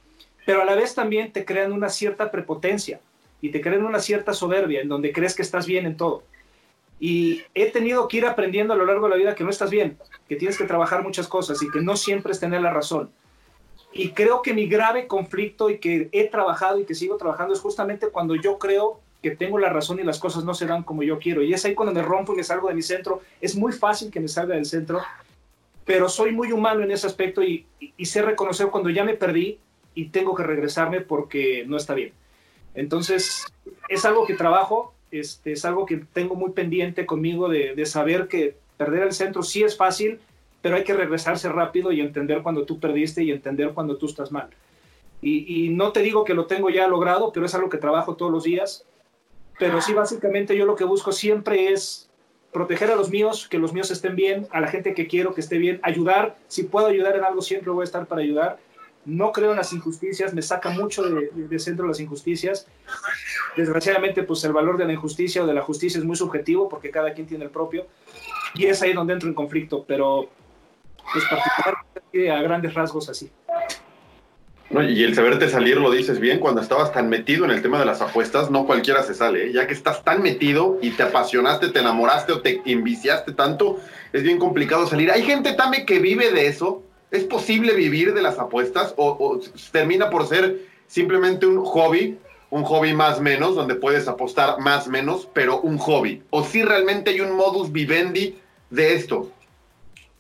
Pero 0.46 0.62
a 0.62 0.66
la 0.66 0.76
vez 0.76 0.96
también 0.96 1.34
te 1.34 1.44
crean 1.44 1.74
una 1.74 1.90
cierta 1.90 2.32
prepotencia 2.32 3.02
y 3.42 3.50
te 3.50 3.60
crean 3.60 3.86
una 3.86 4.00
cierta 4.00 4.34
soberbia 4.34 4.82
en 4.82 4.88
donde 4.88 5.12
crees 5.12 5.36
que 5.36 5.42
estás 5.42 5.66
bien 5.66 5.86
en 5.86 5.98
todo. 5.98 6.24
Y 7.00 7.44
he 7.54 7.70
tenido 7.70 8.08
que 8.08 8.18
ir 8.18 8.26
aprendiendo 8.26 8.74
a 8.74 8.78
lo 8.78 8.86
largo 8.86 9.08
de 9.08 9.12
la 9.12 9.18
vida 9.18 9.36
que 9.36 9.44
no 9.44 9.50
estás 9.50 9.70
bien, 9.70 9.98
que 10.28 10.38
tienes 10.38 10.58
que 10.58 10.64
trabajar 10.64 11.04
muchas 11.04 11.28
cosas 11.28 11.62
y 11.62 11.70
que 11.70 11.82
no 11.82 11.98
siempre 11.98 12.32
es 12.32 12.40
tener 12.40 12.62
la 12.62 12.72
razón. 12.72 13.12
Y 13.94 14.12
creo 14.12 14.42
que 14.42 14.54
mi 14.54 14.68
grave 14.68 15.08
conflicto 15.08 15.70
y 15.70 15.80
que 15.80 16.10
he 16.12 16.30
trabajado 16.30 16.80
y 16.80 16.86
que 16.86 16.96
sigo 16.96 17.18
trabajando 17.18 17.54
es 17.54 17.60
justamente 17.60 18.08
cuando 18.08 18.36
yo 18.36 18.58
creo 18.58 19.02
que 19.22 19.32
tengo 19.32 19.58
la 19.58 19.70
razón 19.70 20.00
y 20.00 20.04
las 20.04 20.20
cosas 20.20 20.44
no 20.44 20.54
se 20.54 20.66
dan 20.66 20.84
como 20.84 21.04
yo 21.04 21.20
quiero. 21.20 21.42
Y 21.42 21.54
es 21.54 21.66
ahí 21.66 21.76
cuando 21.76 21.94
me 21.94 22.02
rompo 22.02 22.34
y 22.34 22.38
me 22.38 22.44
salgo 22.44 22.68
de 22.68 22.76
mi 22.76 22.82
centro. 22.82 23.22
Es 23.42 23.56
muy 23.56 23.74
fácil 23.74 24.12
que 24.12 24.20
me 24.20 24.28
salga 24.28 24.56
del 24.56 24.66
centro, 24.66 25.02
pero 25.86 26.10
soy 26.10 26.32
muy 26.32 26.52
humano 26.52 26.84
en 26.84 26.92
ese 26.92 27.08
aspecto 27.08 27.42
y, 27.44 27.66
y 27.80 28.06
sé 28.06 28.22
reconocer 28.22 28.68
cuando 28.68 28.90
ya 28.90 29.04
me 29.04 29.16
perdí 29.16 29.60
y 29.96 30.10
tengo 30.10 30.36
que 30.36 30.44
regresarme 30.44 31.02
porque 31.02 31.66
no 31.68 31.78
está 31.78 31.96
bien. 31.96 32.14
Entonces, 32.76 33.44
es 33.90 34.06
algo 34.06 34.28
que 34.28 34.36
trabajo, 34.36 34.94
este, 35.10 35.54
es 35.54 35.66
algo 35.66 35.88
que 35.88 35.98
tengo 35.98 36.36
muy 36.36 36.52
pendiente 36.52 37.08
conmigo 37.08 37.50
de, 37.50 37.74
de 37.74 37.86
saber 37.88 38.28
que 38.28 38.56
perder 38.78 39.04
el 39.04 39.14
centro 39.14 39.42
sí 39.42 39.64
es 39.64 39.76
fácil, 39.76 40.20
pero 40.62 40.76
hay 40.76 40.84
que 40.84 40.94
regresarse 40.94 41.50
rápido 41.50 41.92
y 41.92 42.02
entender 42.02 42.44
cuando 42.44 42.66
tú 42.66 42.80
perdiste 42.80 43.24
y 43.24 43.32
entender 43.32 43.72
cuando 43.74 43.98
tú 43.98 44.06
estás 44.06 44.32
mal. 44.32 44.50
Y, 45.22 45.66
y, 45.66 45.70
no 45.70 45.92
te 45.92 46.02
digo 46.02 46.24
que 46.24 46.36
lo 46.36 46.46
tengo 46.46 46.70
ya 46.70 46.88
logrado, 46.88 47.32
pero 47.32 47.48
es 47.48 47.56
algo 47.56 47.70
que 47.70 47.78
trabajo 47.78 48.16
todos 48.16 48.32
los 48.32 48.44
días. 48.44 48.86
Pero 49.60 49.82
sí, 49.82 49.94
básicamente 49.94 50.56
yo 50.56 50.66
lo 50.66 50.76
que 50.76 50.84
busco 50.84 51.12
siempre 51.12 51.72
es 51.72 52.10
proteger 52.52 52.92
a 52.92 52.96
los 52.96 53.10
míos, 53.10 53.48
que 53.48 53.60
los 53.60 53.74
míos 53.74 53.92
estén 53.92 54.16
bien, 54.16 54.48
a 54.52 54.60
la 54.62 54.68
gente 54.68 54.94
que 54.94 55.08
quiero 55.08 55.34
que 55.34 55.42
esté 55.42 55.58
bien, 55.58 55.80
ayudar. 55.84 56.38
Si 56.48 56.64
puedo 56.64 56.88
ayudar 56.88 57.16
en 57.16 57.24
algo, 57.24 57.42
siempre 57.42 57.72
voy 57.72 57.82
a 57.82 57.86
estar 57.86 58.08
para 58.08 58.22
ayudar. 58.22 58.60
No 59.06 59.32
creo 59.32 59.52
en 59.52 59.58
las 59.58 59.72
injusticias, 59.74 60.34
me 60.34 60.42
saca 60.42 60.70
mucho 60.70 61.04
de, 61.04 61.60
centro 61.60 61.88
las 61.88 62.00
injusticias. 62.00 62.68
Desgraciadamente, 63.56 64.24
pues 64.24 64.44
el 64.44 64.54
valor 64.54 64.78
de 64.78 64.86
la 64.86 64.94
injusticia 64.94 65.44
o 65.44 65.48
de 65.48 65.54
la 65.54 65.62
justicia 65.62 65.98
es 65.98 66.04
muy 66.04 66.16
subjetivo 66.16 66.68
porque 66.68 66.92
cada 66.92 67.14
quien 67.14 67.26
tiene 67.26 67.46
el 67.46 67.52
propio. 67.52 67.88
Y 68.54 68.66
es 68.66 68.82
ahí 68.82 68.94
donde 68.94 69.14
entro 69.14 69.30
en 69.30 69.36
conflicto, 69.36 69.86
pero 69.88 70.30
pues 71.14 71.24
particularmente 71.30 72.32
a 72.32 72.42
grandes 72.42 72.74
rasgos 72.74 73.08
así. 73.10 73.32
Y 74.70 75.04
el 75.04 75.16
saberte 75.16 75.48
salir 75.48 75.78
lo 75.78 75.90
dices 75.92 76.20
bien, 76.20 76.40
cuando 76.40 76.60
estabas 76.60 76.92
tan 76.92 77.08
metido 77.08 77.46
en 77.46 77.52
el 77.52 77.62
tema 77.62 77.80
de 77.80 77.86
las 77.86 78.02
apuestas, 78.02 78.52
no 78.52 78.66
cualquiera 78.66 79.02
se 79.02 79.14
sale, 79.14 79.48
¿eh? 79.48 79.54
ya 79.54 79.66
que 79.66 79.74
estás 79.74 80.04
tan 80.04 80.22
metido 80.22 80.78
y 80.82 80.92
te 80.92 81.04
apasionaste, 81.04 81.70
te 81.70 81.80
enamoraste 81.80 82.34
o 82.34 82.42
te 82.42 82.62
enviciaste 82.66 83.32
tanto, 83.32 83.80
es 84.12 84.24
bien 84.24 84.38
complicado 84.38 84.86
salir. 84.86 85.10
Hay 85.10 85.24
gente 85.24 85.54
también 85.54 85.86
que 85.86 86.00
vive 86.00 86.32
de 86.32 86.48
eso, 86.48 86.84
¿es 87.12 87.24
posible 87.24 87.76
vivir 87.76 88.14
de 88.14 88.22
las 88.22 88.40
apuestas 88.40 88.94
o, 88.98 89.12
o 89.12 89.40
termina 89.72 90.10
por 90.10 90.28
ser 90.28 90.58
simplemente 90.88 91.46
un 91.46 91.64
hobby, 91.64 92.18
un 92.50 92.64
hobby 92.66 92.94
más 92.94 93.22
menos, 93.22 93.56
donde 93.56 93.76
puedes 93.76 94.10
apostar 94.10 94.60
más 94.60 94.90
menos, 94.90 95.30
pero 95.34 95.62
un 95.62 95.78
hobby? 95.78 96.24
¿O 96.30 96.44
si 96.44 96.62
realmente 96.62 97.12
hay 97.12 97.22
un 97.22 97.38
modus 97.38 97.72
vivendi 97.72 98.38
de 98.70 98.96
esto? 98.96 99.32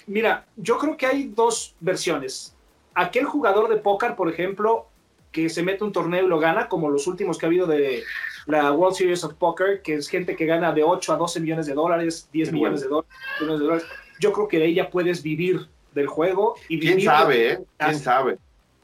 Mira, 0.05 0.45
yo 0.55 0.77
creo 0.77 0.95
que 0.95 1.05
hay 1.05 1.31
dos 1.35 1.75
versiones 1.81 2.56
aquel 2.97 3.25
jugador 3.25 3.69
de 3.69 3.77
póker, 3.77 4.15
por 4.15 4.27
ejemplo, 4.27 4.87
que 5.31 5.49
se 5.49 5.61
mete 5.61 5.83
un 5.83 5.91
torneo 5.91 6.25
y 6.25 6.27
lo 6.27 6.39
gana, 6.39 6.67
como 6.67 6.89
los 6.89 7.05
últimos 7.05 7.37
que 7.37 7.45
ha 7.45 7.49
habido 7.49 7.67
de 7.67 8.03
la 8.47 8.71
World 8.71 8.95
Series 8.95 9.23
of 9.23 9.35
Poker, 9.35 9.83
que 9.83 9.95
es 9.95 10.09
gente 10.09 10.35
que 10.35 10.47
gana 10.47 10.71
de 10.71 10.83
8 10.83 11.13
a 11.13 11.17
12 11.17 11.39
millones 11.39 11.67
de 11.67 11.75
dólares, 11.75 12.27
10 12.33 12.51
millones 12.53 12.81
de 12.81 12.87
dólares, 12.87 13.11
millones 13.39 13.59
de 13.59 13.65
dólares. 13.65 13.87
Yo 14.19 14.33
creo 14.33 14.47
que 14.47 14.57
de 14.57 14.73
ya 14.73 14.89
puedes 14.89 15.21
vivir 15.21 15.67
del 15.93 16.07
juego. 16.07 16.55
Y 16.69 16.79
¿Quién 16.79 16.95
vivir 16.95 17.09
sabe, 17.09 17.51
eh? 17.51 17.59
¿Quién 17.77 17.99
sabe? 17.99 18.37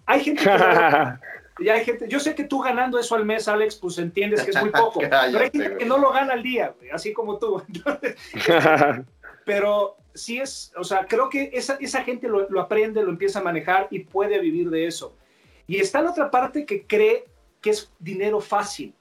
Hay 0.06 0.19
gente 0.19 0.43
que... 0.43 0.49
ya 1.63 1.73
hay 1.73 1.84
gente, 1.84 2.08
yo 2.08 2.19
sé 2.19 2.36
que 2.36 2.43
tú 2.43 2.60
ganando 2.60 2.99
eso 2.99 3.15
al 3.15 3.26
mes, 3.26 3.47
Alex, 3.47 3.78
pues 3.78 3.97
entiendes 3.97 4.43
que 4.43 4.52
es 4.52 4.62
muy 4.62 4.69
poco. 4.71 4.99
pero 4.99 5.39
hay 5.39 5.49
gente 5.49 5.78
que 5.78 5.86
no 5.86 5.97
lo 5.97 6.12
gana 6.12 6.34
al 6.34 6.43
día, 6.43 6.76
así 6.91 7.13
como 7.13 7.39
tú. 7.39 7.63
pero 9.45 9.97
sí 10.13 10.39
es, 10.39 10.71
o 10.78 10.84
sea, 10.84 11.06
creo 11.06 11.30
que 11.30 11.49
esa, 11.54 11.78
esa 11.80 12.04
gente 12.04 12.28
lo, 12.28 12.60
aprende, 12.60 13.04
lo 13.04 13.10
empieza 13.10 13.39
a 13.39 13.43
manejar 13.43 13.88
y 13.89 13.99
puede 13.99 14.39
vivir 14.39 14.69
de 14.69 14.88
eso. 14.88 15.15
Y 15.67 15.78
está 15.78 16.02
la 16.02 16.12
otra 16.12 16.30
parte 16.30 16.65
que 16.65 16.86
cree 16.86 17.26
que 17.62 17.71
es 17.71 17.91
dinero 17.99 18.39
fácil. 18.39 18.93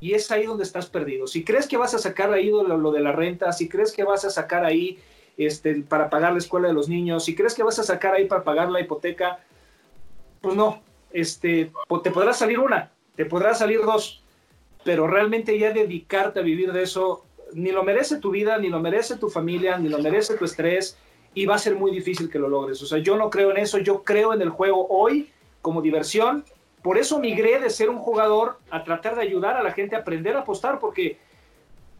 Y 0.00 0.12
es 0.12 0.30
ahí 0.30 0.44
donde 0.44 0.64
estás 0.64 0.86
perdido. 0.86 1.26
Si 1.26 1.42
crees 1.42 1.66
que 1.66 1.76
vas 1.76 1.94
a 1.94 1.98
sacar 1.98 2.32
ahí 2.32 2.50
lo, 2.50 2.62
lo 2.76 2.92
de 2.92 3.00
la 3.00 3.12
renta, 3.12 3.52
si 3.52 3.68
crees 3.68 3.92
que 3.92 4.04
vas 4.04 4.24
a 4.24 4.30
sacar 4.30 4.64
ahí 4.64 4.98
este, 5.36 5.82
para 5.82 6.10
pagar 6.10 6.32
la 6.32 6.38
escuela 6.38 6.68
de 6.68 6.74
los 6.74 6.88
niños, 6.88 7.24
si 7.24 7.34
crees 7.34 7.54
que 7.54 7.62
vas 7.62 7.78
a 7.78 7.82
sacar 7.82 8.14
ahí 8.14 8.26
para 8.26 8.44
pagar 8.44 8.70
la 8.70 8.80
hipoteca, 8.80 9.40
pues 10.40 10.54
no, 10.54 10.82
este, 11.12 11.72
te 12.02 12.10
podrá 12.10 12.32
salir 12.32 12.58
una, 12.58 12.90
te 13.16 13.24
podrá 13.24 13.54
salir 13.54 13.80
dos, 13.82 14.22
pero 14.84 15.06
realmente 15.06 15.58
ya 15.58 15.72
dedicarte 15.72 16.40
a 16.40 16.42
vivir 16.42 16.72
de 16.72 16.82
eso, 16.82 17.25
ni 17.54 17.72
lo 17.72 17.82
merece 17.82 18.18
tu 18.18 18.30
vida, 18.30 18.58
ni 18.58 18.68
lo 18.68 18.80
merece 18.80 19.16
tu 19.16 19.28
familia, 19.28 19.78
ni 19.78 19.88
lo 19.88 19.98
merece 19.98 20.36
tu 20.36 20.44
estrés, 20.44 20.96
y 21.34 21.46
va 21.46 21.56
a 21.56 21.58
ser 21.58 21.74
muy 21.74 21.90
difícil 21.90 22.30
que 22.30 22.38
lo 22.38 22.48
logres. 22.48 22.82
O 22.82 22.86
sea, 22.86 22.98
yo 22.98 23.16
no 23.16 23.30
creo 23.30 23.50
en 23.50 23.58
eso, 23.58 23.78
yo 23.78 24.02
creo 24.02 24.32
en 24.32 24.42
el 24.42 24.50
juego 24.50 24.86
hoy 24.88 25.30
como 25.60 25.82
diversión. 25.82 26.44
Por 26.82 26.98
eso 26.98 27.18
migré 27.18 27.60
de 27.60 27.70
ser 27.70 27.90
un 27.90 27.98
jugador 27.98 28.58
a 28.70 28.84
tratar 28.84 29.16
de 29.16 29.22
ayudar 29.22 29.56
a 29.56 29.62
la 29.62 29.72
gente 29.72 29.96
a 29.96 30.00
aprender 30.00 30.36
a 30.36 30.40
apostar, 30.40 30.78
porque 30.78 31.18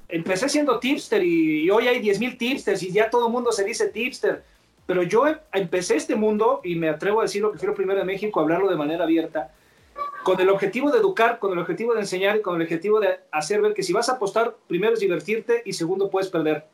empecé 0.08 0.48
siendo 0.48 0.78
tipster 0.78 1.22
y, 1.22 1.68
hoy 1.70 1.88
hay 1.88 2.00
10.000 2.00 2.38
tipsters 2.38 2.82
y 2.82 2.92
ya 2.92 3.10
todo 3.10 3.26
el 3.26 3.32
mundo 3.32 3.52
se 3.52 3.64
dice 3.64 3.88
tipster. 3.88 4.44
Pero 4.86 5.02
yo 5.02 5.24
empecé 5.52 5.96
este 5.96 6.14
mundo, 6.14 6.60
y 6.62 6.76
me 6.76 6.88
atrevo 6.88 7.20
a 7.20 7.24
decirlo 7.24 7.50
que 7.50 7.58
fui 7.58 7.68
el 7.68 7.74
primero 7.74 8.00
en 8.00 8.06
México 8.06 8.38
a 8.38 8.44
hablarlo 8.44 8.70
de 8.70 8.76
manera 8.76 9.04
abierta, 9.04 9.52
con 10.26 10.40
el 10.40 10.48
objetivo 10.48 10.90
de 10.90 10.98
educar, 10.98 11.38
con 11.38 11.52
el 11.52 11.58
objetivo 11.60 11.94
de 11.94 12.00
enseñar 12.00 12.36
y 12.36 12.42
con 12.42 12.56
el 12.56 12.62
objetivo 12.62 12.98
de 12.98 13.20
hacer 13.30 13.60
ver 13.62 13.74
que 13.74 13.84
si 13.84 13.92
vas 13.92 14.08
a 14.08 14.14
apostar, 14.14 14.56
primero 14.66 14.94
es 14.94 14.98
divertirte 14.98 15.62
y 15.64 15.72
segundo 15.72 16.10
puedes 16.10 16.28
perder 16.30 16.64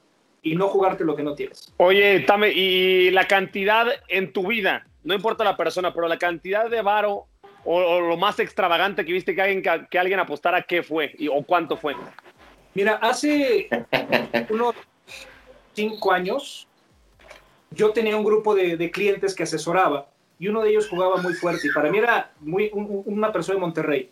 y 0.40 0.56
no 0.56 0.68
jugarte 0.68 1.04
lo 1.04 1.14
que 1.14 1.22
no 1.22 1.34
tienes. 1.34 1.70
Oye, 1.76 2.20
Tame, 2.20 2.50
y 2.50 3.10
la 3.10 3.28
cantidad 3.28 3.88
en 4.08 4.32
tu 4.32 4.46
vida, 4.46 4.86
no 5.04 5.12
importa 5.12 5.44
la 5.44 5.54
persona, 5.54 5.92
pero 5.92 6.08
la 6.08 6.16
cantidad 6.16 6.70
de 6.70 6.80
varo 6.80 7.26
o, 7.66 7.76
o 7.76 8.00
lo 8.00 8.16
más 8.16 8.38
extravagante 8.38 9.04
que 9.04 9.12
viste 9.12 9.34
que 9.34 9.42
alguien, 9.42 9.62
que, 9.62 9.86
que 9.90 9.98
alguien 9.98 10.18
apostara, 10.18 10.62
¿qué 10.62 10.82
fue 10.82 11.14
y, 11.18 11.28
o 11.28 11.42
cuánto 11.42 11.76
fue? 11.76 11.94
Mira, 12.72 12.94
hace 13.02 13.68
unos 14.48 14.74
cinco 15.74 16.10
años 16.10 16.66
yo 17.70 17.90
tenía 17.90 18.16
un 18.16 18.24
grupo 18.24 18.54
de, 18.54 18.78
de 18.78 18.90
clientes 18.90 19.34
que 19.34 19.42
asesoraba 19.42 20.08
y 20.42 20.48
uno 20.48 20.60
de 20.60 20.70
ellos 20.70 20.88
jugaba 20.88 21.18
muy 21.18 21.34
fuerte. 21.34 21.68
Y 21.68 21.70
para 21.70 21.88
mí 21.88 21.98
era 21.98 22.32
muy, 22.40 22.68
un, 22.72 23.04
una 23.06 23.30
persona 23.30 23.54
de 23.54 23.60
Monterrey. 23.60 24.10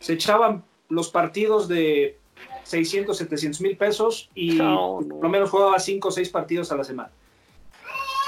Se 0.00 0.14
echaban 0.14 0.64
los 0.88 1.08
partidos 1.08 1.68
de 1.68 2.18
600, 2.64 3.16
700 3.16 3.60
mil 3.60 3.76
pesos 3.76 4.28
y 4.34 4.56
no, 4.56 5.00
no. 5.00 5.08
por 5.08 5.22
lo 5.22 5.28
menos 5.28 5.50
jugaba 5.50 5.78
5 5.78 6.08
o 6.08 6.10
6 6.10 6.30
partidos 6.30 6.72
a 6.72 6.76
la 6.76 6.82
semana. 6.82 7.12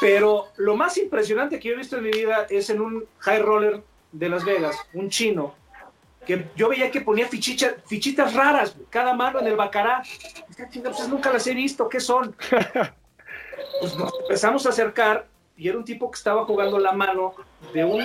Pero 0.00 0.46
lo 0.58 0.76
más 0.76 0.96
impresionante 0.96 1.58
que 1.58 1.70
yo 1.70 1.74
he 1.74 1.78
visto 1.78 1.96
en 1.96 2.04
mi 2.04 2.12
vida 2.12 2.46
es 2.48 2.70
en 2.70 2.80
un 2.80 3.04
high 3.18 3.42
roller 3.42 3.82
de 4.12 4.28
Las 4.28 4.44
Vegas, 4.44 4.76
un 4.94 5.10
chino, 5.10 5.56
que 6.24 6.46
yo 6.54 6.68
veía 6.68 6.88
que 6.92 7.00
ponía 7.00 7.26
fichicha, 7.26 7.74
fichitas 7.84 8.32
raras, 8.32 8.76
cada 8.90 9.12
mano 9.12 9.40
en 9.40 9.48
el 9.48 9.56
bacará. 9.56 10.04
Pues 10.56 11.08
nunca 11.08 11.32
las 11.32 11.44
he 11.48 11.54
visto, 11.54 11.88
¿qué 11.88 11.98
son? 11.98 12.36
Pues 13.80 13.96
nos 13.96 14.12
empezamos 14.20 14.66
a 14.66 14.70
acercar 14.70 15.26
y 15.60 15.68
era 15.68 15.76
un 15.76 15.84
tipo 15.84 16.10
que 16.10 16.16
estaba 16.16 16.46
jugando 16.46 16.78
la 16.78 16.92
mano 16.92 17.34
de 17.74 17.84
un, 17.84 18.02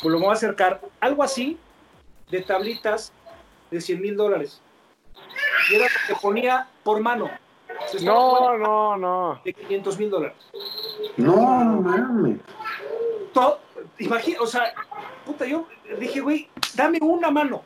pues 0.00 0.12
lo 0.12 0.18
voy 0.18 0.30
a 0.30 0.32
acercar, 0.32 0.80
algo 0.98 1.22
así, 1.22 1.58
de 2.30 2.40
tablitas 2.40 3.12
de 3.70 3.82
100 3.82 4.00
mil 4.00 4.16
dólares. 4.16 4.62
Y 5.70 5.74
era 5.74 5.84
lo 5.84 6.14
que 6.14 6.20
ponía 6.22 6.66
por 6.82 7.00
mano. 7.00 7.28
No, 8.02 8.56
no, 8.56 8.96
no. 8.96 9.38
De 9.44 9.52
500 9.52 9.98
mil 9.98 10.08
dólares. 10.08 10.38
No, 11.18 11.36
mames. 11.36 12.40
Imagina, 13.98 14.40
o 14.40 14.46
sea, 14.46 14.72
puta, 15.26 15.44
yo 15.44 15.66
dije, 16.00 16.20
güey, 16.20 16.48
dame 16.74 16.98
una 17.02 17.30
mano, 17.30 17.62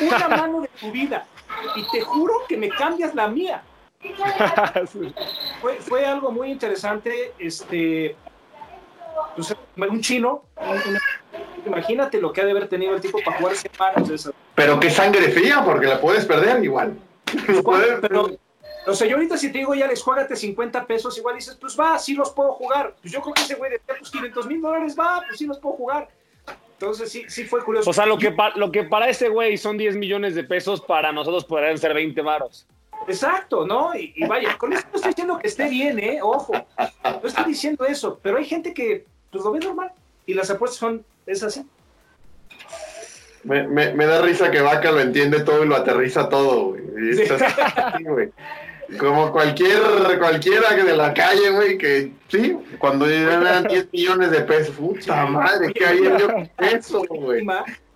una 0.00 0.28
mano 0.36 0.60
de 0.60 0.68
tu 0.80 0.92
vida, 0.92 1.26
y 1.74 1.82
te 1.90 2.02
juro 2.02 2.34
que 2.48 2.56
me 2.56 2.68
cambias 2.68 3.16
la 3.16 3.26
mía. 3.26 3.64
fue, 5.60 5.74
fue, 5.80 6.06
algo 6.06 6.30
muy 6.30 6.52
interesante. 6.52 7.34
Este, 7.38 8.16
pues, 9.36 9.54
un 9.90 10.00
chino, 10.00 10.44
un, 10.56 10.98
imagínate 11.66 12.20
lo 12.20 12.32
que 12.32 12.40
ha 12.40 12.44
de 12.44 12.50
haber 12.50 12.68
tenido 12.68 12.94
el 12.94 13.00
tipo 13.00 13.18
para 13.24 13.38
jugar 13.38 13.56
manos. 13.78 14.30
Pero 14.54 14.80
qué 14.80 14.90
sangre 14.90 15.30
fría, 15.30 15.62
porque 15.64 15.86
la 15.86 16.00
puedes 16.00 16.24
perder 16.26 16.62
igual. 16.62 16.98
Bueno, 17.62 17.98
pero, 18.00 18.28
o 18.86 18.94
sea, 18.94 19.06
yo 19.06 19.16
ahorita 19.16 19.36
si 19.36 19.52
te 19.52 19.58
digo, 19.58 19.74
ya 19.74 19.86
les 19.86 20.02
juégate 20.02 20.34
50 20.34 20.86
pesos, 20.86 21.16
igual 21.18 21.36
dices, 21.36 21.56
pues 21.60 21.78
va, 21.78 21.98
sí 21.98 22.14
los 22.14 22.30
puedo 22.30 22.52
jugar. 22.52 22.96
Pues 23.00 23.12
yo 23.12 23.20
creo 23.20 23.34
que 23.34 23.42
ese 23.42 23.54
güey 23.54 23.70
de 23.70 23.80
pues 23.86 24.10
500 24.10 24.46
mil 24.46 24.60
dólares 24.60 24.96
va, 24.98 25.22
pues 25.26 25.38
sí 25.38 25.46
los 25.46 25.58
puedo 25.58 25.76
jugar. 25.76 26.08
Entonces 26.72 27.12
sí, 27.12 27.24
sí 27.28 27.44
fue 27.44 27.62
curioso. 27.62 27.90
O 27.90 27.92
sea, 27.92 28.06
lo 28.06 28.18
que, 28.18 28.32
pa 28.32 28.52
lo 28.56 28.72
que 28.72 28.84
para 28.84 29.08
ese 29.08 29.28
güey 29.28 29.58
son 29.58 29.76
10 29.76 29.96
millones 29.96 30.34
de 30.34 30.44
pesos, 30.44 30.80
para 30.80 31.12
nosotros 31.12 31.44
podrían 31.44 31.76
ser 31.78 31.92
20 31.92 32.20
varos. 32.22 32.66
Exacto, 33.10 33.66
¿no? 33.66 33.94
Y, 33.94 34.12
y, 34.14 34.26
vaya, 34.26 34.56
con 34.56 34.72
esto 34.72 34.88
no 34.92 34.96
estoy 34.96 35.10
diciendo 35.10 35.38
que 35.38 35.48
esté 35.48 35.68
bien, 35.68 35.98
¿eh? 35.98 36.20
Ojo, 36.22 36.52
no 37.04 37.20
estoy 37.24 37.44
diciendo 37.44 37.84
eso, 37.84 38.20
pero 38.22 38.38
hay 38.38 38.44
gente 38.44 38.72
que 38.72 39.04
pues, 39.30 39.42
lo 39.42 39.50
ve 39.50 39.58
normal 39.58 39.90
y 40.26 40.34
las 40.34 40.50
apuestas 40.50 40.78
son, 40.78 41.04
es 41.26 41.42
así. 41.42 41.66
Me, 43.42 43.66
me, 43.66 43.94
me 43.94 44.06
da 44.06 44.22
risa 44.22 44.50
que 44.50 44.60
Vaca 44.60 44.92
lo 44.92 45.00
entiende 45.00 45.40
todo 45.40 45.64
y 45.64 45.68
lo 45.68 45.74
aterriza 45.74 46.28
todo, 46.28 46.68
güey. 46.68 47.14
Sí. 47.16 47.24
Como 48.98 49.32
cualquier, 49.32 49.80
cualquiera 50.18 50.74
de 50.74 50.96
la 50.96 51.14
calle, 51.14 51.50
güey, 51.50 51.78
que 51.78 52.12
sí, 52.28 52.56
cuando 52.78 53.08
eran 53.08 53.64
10 53.64 53.88
millones 53.92 54.30
de 54.30 54.40
pesos, 54.42 54.74
puta 54.74 55.26
madre, 55.26 55.72
¿qué 55.72 55.86
haría 55.86 56.18
yo 56.18 56.28
eso, 56.58 57.04
güey? 57.08 57.46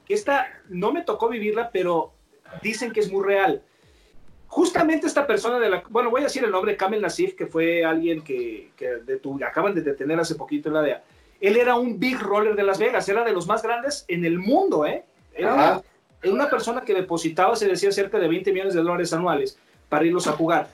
Esta 0.08 0.48
no 0.68 0.92
me 0.92 1.02
tocó 1.02 1.28
vivirla, 1.28 1.70
pero 1.72 2.12
dicen 2.62 2.92
que 2.92 3.00
es 3.00 3.10
muy 3.10 3.24
real 3.24 3.62
justamente 4.54 5.08
esta 5.08 5.26
persona 5.26 5.58
de 5.58 5.68
la, 5.68 5.82
bueno, 5.88 6.10
voy 6.10 6.20
a 6.20 6.24
decir 6.24 6.44
el 6.44 6.52
nombre, 6.52 6.76
Kamel 6.76 7.02
Nassif, 7.02 7.34
que 7.34 7.46
fue 7.46 7.84
alguien 7.84 8.22
que, 8.22 8.70
que 8.76 9.02
detu- 9.04 9.44
acaban 9.44 9.74
de 9.74 9.80
detener 9.82 10.20
hace 10.20 10.36
poquito 10.36 10.68
en 10.68 10.74
la 10.74 10.82
DEA. 10.82 11.02
Él 11.40 11.56
era 11.56 11.74
un 11.74 11.98
big 11.98 12.20
roller 12.20 12.54
de 12.54 12.62
Las 12.62 12.78
Vegas, 12.78 13.08
era 13.08 13.24
de 13.24 13.32
los 13.32 13.48
más 13.48 13.64
grandes 13.64 14.04
en 14.06 14.24
el 14.24 14.38
mundo, 14.38 14.86
¿eh? 14.86 15.04
Era 15.34 15.54
una, 15.54 15.82
era 16.22 16.32
una 16.32 16.48
persona 16.48 16.82
que 16.82 16.94
depositaba, 16.94 17.56
se 17.56 17.66
decía, 17.66 17.90
cerca 17.90 18.20
de 18.20 18.28
20 18.28 18.52
millones 18.52 18.74
de 18.74 18.80
dólares 18.82 19.12
anuales 19.12 19.58
para 19.88 20.04
irlos 20.06 20.28
a 20.28 20.32
jugar. 20.32 20.68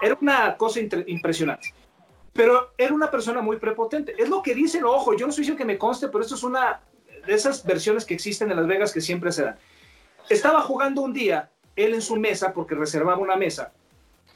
Era 0.00 0.16
una 0.20 0.56
cosa 0.56 0.78
impresionante. 0.80 1.74
Pero 2.32 2.70
era 2.78 2.94
una 2.94 3.10
persona 3.10 3.42
muy 3.42 3.56
prepotente. 3.56 4.14
Es 4.16 4.28
lo 4.28 4.40
que 4.40 4.54
dicen, 4.54 4.84
ojo, 4.84 5.14
yo 5.16 5.26
no 5.26 5.30
estoy 5.30 5.42
diciendo 5.42 5.58
que 5.58 5.64
me 5.64 5.78
conste, 5.78 6.06
pero 6.08 6.22
esto 6.22 6.36
es 6.36 6.44
una 6.44 6.80
de 7.26 7.34
esas 7.34 7.64
versiones 7.66 8.04
que 8.04 8.14
existen 8.14 8.50
en 8.52 8.56
Las 8.56 8.68
Vegas 8.68 8.92
que 8.92 9.00
siempre 9.00 9.32
se 9.32 9.42
dan. 9.42 9.56
Estaba 10.30 10.60
jugando 10.62 11.02
un 11.02 11.12
día, 11.12 11.50
él 11.76 11.94
en 11.94 12.02
su 12.02 12.16
mesa, 12.16 12.52
porque 12.52 12.74
reservaba 12.74 13.18
una 13.18 13.36
mesa, 13.36 13.72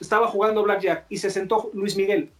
estaba 0.00 0.29
jugando 0.29 0.62
Blackjack 0.62 1.07
y 1.09 1.18
se 1.18 1.31
sentó 1.31 1.70
Luis 1.74 1.96
Miguel. 1.96 2.31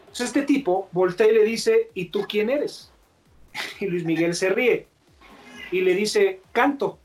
Entonces 0.00 0.26
este 0.26 0.42
tipo 0.42 0.88
voltea 0.92 1.28
y 1.28 1.34
le 1.34 1.44
dice, 1.44 1.90
¿y 1.94 2.06
tú 2.06 2.26
quién 2.28 2.50
eres? 2.50 2.92
Y 3.80 3.86
Luis 3.86 4.04
Miguel 4.04 4.34
se 4.34 4.50
ríe 4.50 4.86
y 5.70 5.80
le 5.80 5.94
dice, 5.94 6.40
canto. 6.52 6.98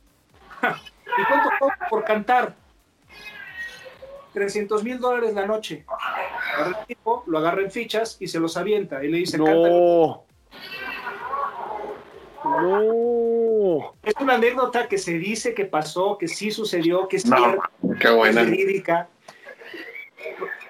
¿Y 0.62 1.24
cuánto 1.26 1.50
cobro 1.60 1.76
por 1.90 2.04
cantar? 2.04 2.56
300 4.34 4.84
mil 4.84 5.00
dólares 5.00 5.34
la 5.34 5.46
noche. 5.46 5.86
El 6.66 6.76
tipo, 6.88 7.24
lo 7.28 7.38
agarra 7.38 7.62
en 7.62 7.72
fichas 7.72 8.18
y 8.20 8.28
se 8.28 8.40
los 8.40 8.58
avienta. 8.58 9.04
Y 9.04 9.10
le 9.10 9.18
dice, 9.20 9.38
"Cántale". 9.38 10.16
No. 12.44 13.96
Es 14.04 14.14
una 14.20 14.36
anécdota 14.36 14.88
que 14.88 14.98
se 14.98 15.14
dice 15.14 15.54
que 15.54 15.66
pasó, 15.66 16.18
que 16.18 16.28
sí 16.28 16.52
sucedió, 16.52 17.08
que 17.08 17.18
es 17.18 17.26
No, 17.26 17.38
cierta, 17.38 17.72
qué 18.00 18.10
buena. 18.10 18.42
es 18.42 18.50
verídica. 18.52 19.08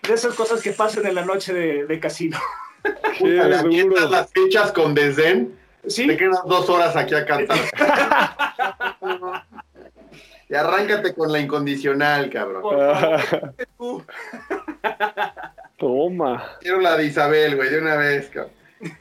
De 0.08 0.14
esas 0.14 0.36
cosas 0.36 0.62
que 0.62 0.72
pasan 0.74 1.06
en 1.08 1.16
la 1.16 1.26
noche 1.26 1.54
de, 1.54 1.86
de 1.86 2.00
casino. 2.00 2.38
Las 3.22 4.32
fichas 4.32 4.72
con 4.72 4.94
desdén. 4.94 5.58
Sí, 5.88 6.08
Te 6.08 6.16
quedas 6.18 6.42
dos 6.46 6.70
horas 6.70 6.96
aquí 6.96 7.14
a 7.16 7.26
cantar. 7.26 7.58
y 10.50 10.56
arráncate 10.56 11.14
con 11.14 11.32
la 11.32 11.40
incondicional, 11.40 12.30
cabrón. 12.30 12.64
Toma. 15.78 16.58
Quiero 16.62 16.80
la 16.80 16.96
de 16.96 17.06
Isabel, 17.06 17.56
güey, 17.56 17.70
de 17.70 17.80
una 17.80 17.96
vez, 17.98 18.30
cabrón. 18.30 18.54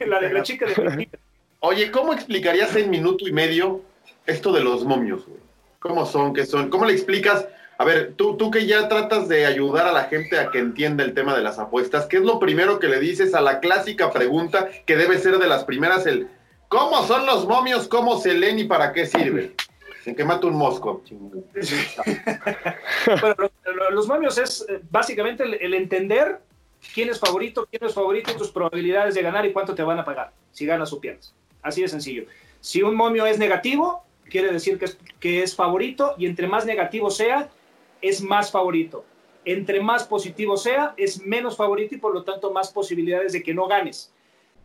la 0.05 0.19
de 0.19 0.33
la 0.33 0.43
chica 0.43 0.65
de 0.65 1.09
Oye, 1.65 1.91
¿cómo 1.91 2.11
explicarías 2.11 2.75
en 2.75 2.89
minuto 2.89 3.25
y 3.25 3.31
medio 3.31 3.79
esto 4.25 4.51
de 4.51 4.61
los 4.61 4.83
momios, 4.83 5.25
güey? 5.25 5.39
¿Cómo 5.79 6.05
son? 6.05 6.33
¿Qué 6.33 6.45
son? 6.45 6.69
¿Cómo 6.69 6.83
le 6.83 6.91
explicas? 6.91 7.47
A 7.77 7.85
ver, 7.85 8.15
tú, 8.17 8.35
tú 8.35 8.51
que 8.51 8.65
ya 8.65 8.89
tratas 8.89 9.29
de 9.29 9.45
ayudar 9.45 9.87
a 9.87 9.93
la 9.93 10.03
gente 10.03 10.37
a 10.37 10.51
que 10.51 10.59
entienda 10.59 11.05
el 11.05 11.13
tema 11.13 11.33
de 11.37 11.41
las 11.41 11.59
apuestas, 11.59 12.05
¿qué 12.07 12.17
es 12.17 12.23
lo 12.23 12.37
primero 12.37 12.79
que 12.79 12.89
le 12.89 12.99
dices 12.99 13.33
a 13.33 13.39
la 13.39 13.61
clásica 13.61 14.11
pregunta 14.11 14.67
que 14.85 14.97
debe 14.97 15.17
ser 15.19 15.37
de 15.39 15.47
las 15.47 15.63
primeras, 15.63 16.05
el 16.05 16.27
¿cómo 16.67 17.01
son 17.07 17.25
los 17.25 17.47
momios? 17.47 17.87
¿Cómo 17.87 18.19
se 18.19 18.33
leen 18.33 18.59
y 18.59 18.65
para 18.65 18.91
qué 18.91 19.05
sirven? 19.05 19.55
En 20.05 20.15
que 20.15 20.25
mata 20.25 20.47
un 20.47 20.55
mosco. 20.57 21.01
Bueno, 23.21 23.35
lo- 23.37 23.73
lo- 23.73 23.91
los 23.91 24.07
momios 24.07 24.37
es 24.37 24.65
eh, 24.67 24.81
básicamente 24.91 25.43
el, 25.43 25.73
entender 25.73 26.39
quién 26.93 27.07
es 27.09 27.19
favorito, 27.21 27.65
quién 27.71 27.85
es 27.85 27.93
favorito 27.93 28.31
y 28.31 28.35
tus 28.35 28.51
probabilidades 28.51 29.15
de 29.15 29.21
ganar 29.21 29.45
y 29.45 29.53
cuánto 29.53 29.73
te 29.73 29.81
van 29.83 29.99
a 29.99 30.03
pagar 30.05 30.33
si 30.51 30.65
ganas 30.65 30.91
o 30.91 30.99
pierdes. 30.99 31.33
Así 31.63 31.81
de 31.81 31.87
sencillo. 31.87 32.25
Si 32.59 32.83
un 32.83 32.95
momio 32.95 33.25
es 33.25 33.39
negativo, 33.39 34.03
quiere 34.29 34.51
decir 34.51 34.77
que 34.77 34.85
es, 34.85 34.97
que 35.19 35.43
es 35.43 35.55
favorito 35.55 36.13
y 36.17 36.25
entre 36.27 36.47
más 36.47 36.65
negativo 36.65 37.09
sea, 37.09 37.49
es 38.01 38.21
más 38.21 38.51
favorito. 38.51 39.05
Entre 39.45 39.81
más 39.81 40.03
positivo 40.03 40.57
sea, 40.57 40.93
es 40.97 41.25
menos 41.25 41.57
favorito 41.57 41.95
y 41.95 41.97
por 41.97 42.13
lo 42.13 42.23
tanto 42.23 42.51
más 42.51 42.71
posibilidades 42.71 43.33
de 43.33 43.41
que 43.41 43.53
no 43.53 43.67
ganes. 43.67 44.13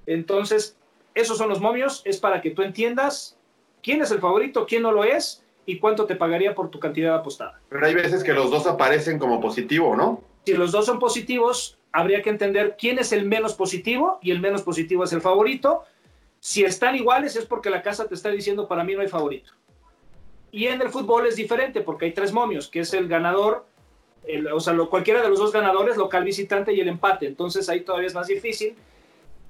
Entonces, 0.07 0.77
esos 1.15 1.39
son 1.39 1.49
los 1.49 1.61
momios, 1.61 2.03
es 2.05 2.19
para 2.19 2.41
que 2.41 2.51
tú 2.51 2.63
entiendas 2.63 3.37
quién 3.83 4.03
es 4.03 4.11
el 4.11 4.21
favorito, 4.21 4.67
quién 4.67 4.83
no 4.83 4.93
lo 4.93 5.05
es 5.05 5.43
y 5.67 5.79
cuánto 5.79 6.07
te 6.07 6.17
pagaría 6.17 6.55
por 6.55 6.71
tu 6.71 6.81
cantidad 6.81 7.15
apostada. 7.15 7.61
Pero 7.69 7.85
hay 7.85 7.95
veces 7.95 8.25
que 8.25 8.33
los 8.33 8.51
dos 8.51 8.67
aparecen 8.67 9.19
como 9.19 9.41
positivo, 9.41 9.97
¿no? 9.97 10.23
Si 10.47 10.55
los 10.55 10.73
dos 10.73 10.87
son 10.87 10.99
positivos, 10.99 11.79
habría 11.93 12.23
que 12.23 12.31
entender 12.31 12.77
quién 12.79 12.99
es 12.99 13.13
el 13.13 13.27
menos 13.27 13.55
positivo 13.55 14.19
y 14.23 14.31
el 14.31 14.41
menos 14.41 14.63
positivo 14.63 15.05
es 15.05 15.13
el 15.13 15.21
favorito. 15.21 15.85
Si 16.41 16.65
están 16.65 16.95
iguales 16.97 17.37
es 17.37 17.45
porque 17.45 17.71
la 17.71 17.83
casa 17.83 18.07
te 18.09 18.15
está 18.15 18.31
diciendo 18.31 18.69
para 18.69 18.85
mí 18.85 18.95
no 18.95 19.01
hay 19.01 19.09
favorito. 19.09 19.53
Y 20.51 20.67
en 20.67 20.81
el 20.81 20.89
fútbol 20.89 21.27
es 21.27 21.37
diferente 21.37 21.81
porque 21.81 22.07
hay 22.07 22.13
tres 22.13 22.33
momios, 22.33 22.69
que 22.69 22.81
es 22.81 22.95
el 22.95 23.09
ganador, 23.09 23.67
el- 24.25 24.47
o 24.49 24.61
sea, 24.61 24.77
cualquiera 24.89 25.23
de 25.23 25.29
los 25.29 25.39
dos 25.39 25.53
ganadores, 25.53 25.97
local 25.97 26.25
visitante 26.25 26.73
y 26.73 26.81
el 26.81 26.89
empate. 26.89 27.27
Entonces 27.27 27.69
ahí 27.69 27.81
todavía 27.83 28.07
es 28.07 28.15
más 28.15 28.29
difícil. 28.29 28.75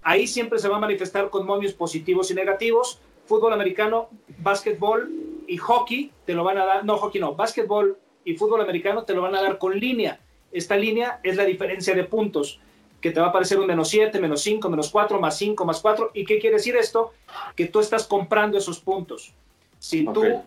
Ahí 0.03 0.27
siempre 0.27 0.59
se 0.59 0.69
va 0.69 0.77
a 0.77 0.81
manifestar 0.81 1.31
con 1.31 1.47
momios 1.47 1.73
positivos 1.73 2.31
y 2.31 2.35
negativos. 2.35 3.01
Fútbol 3.27 3.53
americano, 3.53 4.09
básquetbol 4.39 5.11
y 5.47 5.57
hockey 5.59 6.11
te 6.25 6.35
lo 6.35 6.45
van 6.45 6.59
a 6.59 6.65
dar, 6.65 6.85
no 6.85 6.97
hockey 6.97 7.21
no, 7.21 7.35
básquetbol 7.35 7.99
y 8.25 8.35
fútbol 8.37 8.61
americano 8.61 9.05
te 9.05 9.15
lo 9.15 9.23
van 9.23 9.35
a 9.35 9.43
dar 9.43 9.59
con 9.59 9.79
línea. 9.79 10.21
Esta 10.51 10.77
línea 10.77 11.21
es 11.23 11.37
la 11.37 11.45
diferencia 11.45 11.95
de 11.95 12.05
puntos, 12.05 12.61
que 13.01 13.11
te 13.11 13.21
va 13.21 13.27
a 13.27 13.29
aparecer 13.31 13.59
un 13.59 13.67
menos 13.67 13.89
7, 13.89 14.19
menos 14.21 14.43
5, 14.43 14.69
menos 14.69 14.91
4, 14.91 15.21
más 15.21 15.37
5, 15.39 15.65
más 15.65 15.81
4. 15.81 16.11
¿Y 16.15 16.25
qué 16.25 16.39
quiere 16.39 16.57
decir 16.57 16.77
esto? 16.77 17.13
Que 17.55 17.67
tú 17.67 17.81
estás 17.81 18.07
comprando 18.07 18.59
esos 18.59 18.81
puntos. 18.81 19.33
Si 19.79 20.05
tú 20.05 20.43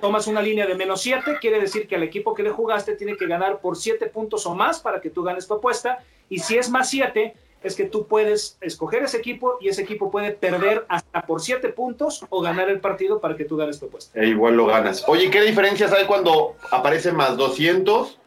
tomas 0.00 0.26
una 0.26 0.40
línea 0.40 0.66
de 0.66 0.74
menos 0.74 1.00
7, 1.02 1.38
quiere 1.40 1.60
decir 1.60 1.88
que 1.88 1.96
al 1.96 2.02
equipo 2.02 2.34
que 2.34 2.42
le 2.42 2.50
jugaste 2.50 2.94
tiene 2.94 3.16
que 3.16 3.26
ganar 3.26 3.60
por 3.60 3.76
7 3.76 4.06
puntos 4.06 4.46
o 4.46 4.54
más 4.54 4.80
para 4.80 5.00
que 5.00 5.10
tú 5.10 5.22
ganes 5.22 5.46
tu 5.48 5.54
apuesta. 5.54 5.98
Y 6.28 6.38
si 6.38 6.56
es 6.56 6.70
más 6.70 6.88
7, 6.90 7.34
es 7.62 7.74
que 7.74 7.84
tú 7.84 8.06
puedes 8.06 8.56
escoger 8.60 9.02
ese 9.02 9.18
equipo 9.18 9.58
y 9.60 9.68
ese 9.68 9.82
equipo 9.82 10.10
puede 10.10 10.30
perder 10.30 10.86
hasta 10.88 11.22
por 11.22 11.40
7 11.40 11.68
puntos 11.70 12.24
o 12.28 12.40
ganar 12.40 12.70
el 12.70 12.80
partido 12.80 13.20
para 13.20 13.36
que 13.36 13.44
tú 13.44 13.56
ganes 13.56 13.78
tu 13.80 13.86
apuesta. 13.86 14.18
E 14.18 14.28
igual 14.28 14.56
lo 14.56 14.66
ganas. 14.66 15.04
Oye, 15.08 15.30
¿qué 15.30 15.42
diferencias 15.42 15.92
hay 15.92 16.06
cuando 16.06 16.54
aparece 16.70 17.12
más 17.12 17.36
200? 17.36 18.19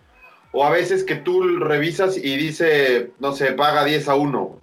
O 0.53 0.63
a 0.63 0.69
veces 0.69 1.03
que 1.03 1.15
tú 1.15 1.57
revisas 1.57 2.15
y 2.15 2.37
dice, 2.37 3.11
no 3.19 3.33
sé, 3.33 3.51
paga 3.53 3.83
10 3.83 4.07
a 4.07 4.15
1. 4.15 4.61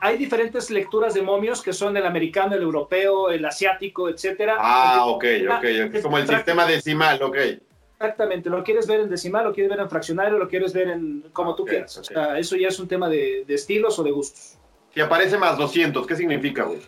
Hay 0.00 0.16
diferentes 0.16 0.70
lecturas 0.70 1.14
de 1.14 1.22
momios 1.22 1.62
que 1.62 1.72
son 1.72 1.96
el 1.96 2.06
americano, 2.06 2.54
el 2.54 2.62
europeo, 2.62 3.30
el 3.30 3.44
asiático, 3.44 4.08
etcétera. 4.08 4.56
Ah, 4.58 5.04
ok, 5.06 5.24
ok. 5.58 5.64
Es 5.64 6.02
como 6.02 6.18
el 6.18 6.26
sistema 6.26 6.64
decimal, 6.64 7.22
ok. 7.22 7.36
Exactamente, 7.96 8.50
lo 8.50 8.64
quieres 8.64 8.86
ver 8.86 9.00
en 9.00 9.10
decimal, 9.10 9.44
lo 9.44 9.52
quieres 9.52 9.70
ver 9.70 9.80
en 9.80 9.88
fraccionario, 9.88 10.38
lo 10.38 10.48
quieres 10.48 10.72
ver 10.72 10.88
en 10.88 11.24
como 11.32 11.54
tú 11.54 11.64
quieras. 11.64 11.98
O 11.98 12.04
sea, 12.04 12.38
eso 12.38 12.56
ya 12.56 12.68
es 12.68 12.78
un 12.80 12.88
tema 12.88 13.08
de, 13.08 13.44
de 13.46 13.54
estilos 13.54 13.96
o 13.98 14.02
de 14.02 14.10
gustos. 14.10 14.58
Si 14.92 15.00
aparece 15.00 15.38
más 15.38 15.56
200, 15.56 16.06
¿qué 16.06 16.16
significa, 16.16 16.64
güey? 16.64 16.80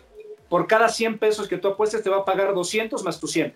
Por 0.49 0.67
cada 0.67 0.89
100 0.89 1.17
pesos 1.17 1.47
que 1.47 1.57
tú 1.57 1.69
apuestes 1.69 2.03
te 2.03 2.09
va 2.09 2.17
a 2.17 2.25
pagar 2.25 2.53
200 2.53 3.03
más 3.03 3.19
tu 3.19 3.27
100. 3.27 3.53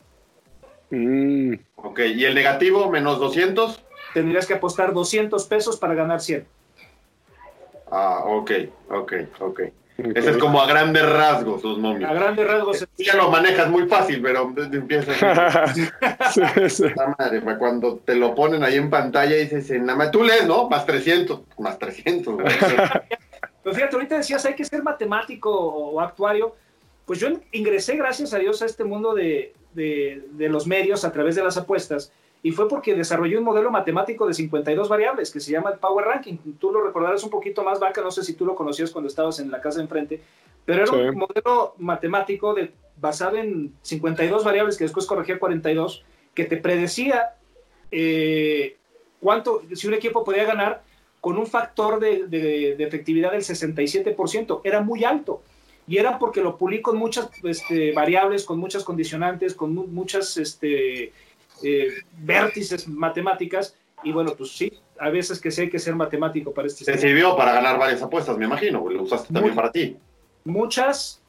Mm, 0.90 1.54
Ok, 1.76 2.00
¿y 2.16 2.26
el 2.26 2.36
negativo 2.36 2.90
menos 2.90 3.20
200? 3.20 3.84
Tendrías 4.14 4.46
que 4.46 4.54
apostar 4.56 4.94
200 4.94 5.46
pesos 5.46 5.78
para 5.78 5.94
ganar 5.94 6.22
100. 6.22 6.46
Ah, 7.92 8.24
ok, 8.26 8.52
ok, 8.90 9.14
ok. 9.40 9.60
Ese 10.16 10.30
es 10.32 10.38
como 10.38 10.62
a 10.62 10.66
grandes 10.68 11.04
rasgos, 11.12 11.62
los 11.62 11.78
A 11.78 11.82
momios. 11.82 12.10
grandes 12.14 12.48
rasgos. 12.48 12.80
Tú 12.80 13.04
ya 13.04 13.16
lo 13.16 13.30
manejas 13.30 13.70
muy 13.70 13.86
fácil, 13.88 14.22
pero 14.22 14.54
empieza 14.58 15.12
Sí, 15.74 16.70
sí. 16.70 16.84
Puta 16.90 17.16
madre, 17.20 17.42
pa' 17.42 17.58
cuando 17.58 17.98
te 17.98 18.16
lo 18.16 18.34
ponen 18.34 18.64
ahí 18.64 18.76
en 18.76 18.90
pantalla 18.90 19.36
y 19.36 19.46
dices, 19.48 19.70
nada 19.82 19.98
más, 19.98 20.12
tú 20.12 20.24
lees, 20.24 20.48
¿no? 20.48 20.70
Más 20.70 20.86
300, 20.86 21.42
más 21.58 21.78
300. 21.78 22.34
güey. 22.36 22.48
Pero 23.64 23.76
fíjate, 23.76 23.96
ahorita 23.98 24.16
decías, 24.18 24.46
hay 24.46 24.56
que 24.56 24.64
ser 24.64 24.82
matemático 24.84 25.52
o 25.52 26.00
actuario. 26.00 26.56
Pues 27.06 27.20
yo 27.20 27.28
ingresé, 27.52 27.98
gracias 27.98 28.34
a 28.34 28.38
Dios, 28.40 28.62
a 28.62 28.66
este 28.68 28.86
mundo 28.86 29.14
de, 29.14 29.54
de- 29.74 30.24
de 30.32 30.48
los 30.48 30.66
medios 30.66 31.04
a 31.04 31.12
través 31.12 31.36
de 31.36 31.44
las 31.44 31.58
apuestas. 31.58 32.14
Y 32.42 32.52
fue 32.52 32.70
porque 32.70 32.96
desarrollé 32.96 33.38
un 33.38 33.44
modelo 33.44 33.70
matemático 33.70 34.26
de 34.26 34.34
52 34.34 34.88
variables 34.88 35.30
que 35.32 35.40
se 35.42 35.52
llama 35.52 35.72
el 35.72 35.80
Power 35.80 36.06
Ranking. 36.06 36.38
Tú 36.60 36.72
lo 36.72 36.82
recordarás 36.82 37.24
un 37.24 37.30
poquito 37.30 37.64
más, 37.64 37.80
Vaca, 37.80 38.02
no 38.02 38.12
sé 38.12 38.24
si 38.24 38.34
tú 38.34 38.46
lo 38.46 38.56
conocías 38.56 38.92
cuando 38.92 39.10
estabas 39.10 39.40
en 39.40 39.52
la 39.52 39.60
casa 39.60 39.80
de 39.80 39.84
enfrente, 39.84 40.22
pero 40.64 40.84
era 40.84 40.88
Sí. 40.92 40.96
un 40.96 41.16
modelo 41.18 41.74
matemático 41.80 42.54
de, 42.54 42.72
basado 42.98 43.36
en 43.38 43.74
52 43.82 44.44
variables 44.46 44.78
que 44.78 44.86
después 44.86 45.06
corregía 45.06 45.38
42, 45.38 46.04
que 46.34 46.46
te 46.46 46.56
predecía 46.58 47.34
eh, 47.92 48.78
cuánto, 49.20 49.64
si 49.74 49.88
un 49.88 49.94
equipo 49.96 50.24
podía 50.24 50.46
ganar 50.46 50.84
con 51.22 51.38
un 51.38 51.46
factor 51.48 52.00
de, 52.00 52.28
de- 52.28 52.76
de 52.78 52.84
efectividad 52.86 53.32
del 53.34 53.42
67%. 53.42 54.62
Era 54.64 54.82
muy 54.82 55.04
alto. 55.04 55.42
Y 55.88 55.98
era 55.98 56.20
porque 56.20 56.42
lo 56.42 56.58
pulí 56.58 56.82
con 56.82 56.98
muchas 56.98 57.30
este, 57.44 57.92
variables, 57.94 58.46
con 58.46 58.60
muchas 58.60 58.84
condicionantes, 58.84 59.56
con 59.56 59.74
mu- 59.74 59.88
muchas 59.88 60.38
este, 60.38 61.12
eh, 61.64 61.90
vértices 62.18 62.88
matemáticas. 62.88 63.76
Y 64.04 64.12
bueno, 64.12 64.34
pues 64.38 64.52
sí, 64.52 64.72
a 65.00 65.10
veces 65.10 65.40
que 65.42 65.52
sí 65.52 65.62
hay 65.64 65.70
que 65.70 65.80
ser 65.80 65.94
matemático 65.96 66.54
para 66.54 66.68
este 66.68 66.86
Te 66.86 66.94
sistema. 66.94 67.02
sirvió 67.10 67.36
para 67.36 67.54
ganar 67.54 67.78
varias 67.78 68.02
apuestas, 68.02 68.38
me 68.38 68.46
imagino, 68.46 68.88
lo 68.90 69.04
usaste 69.04 69.34
también 69.34 69.54
para 69.56 69.72
ti. 69.72 69.98
Muchas. 70.46 71.22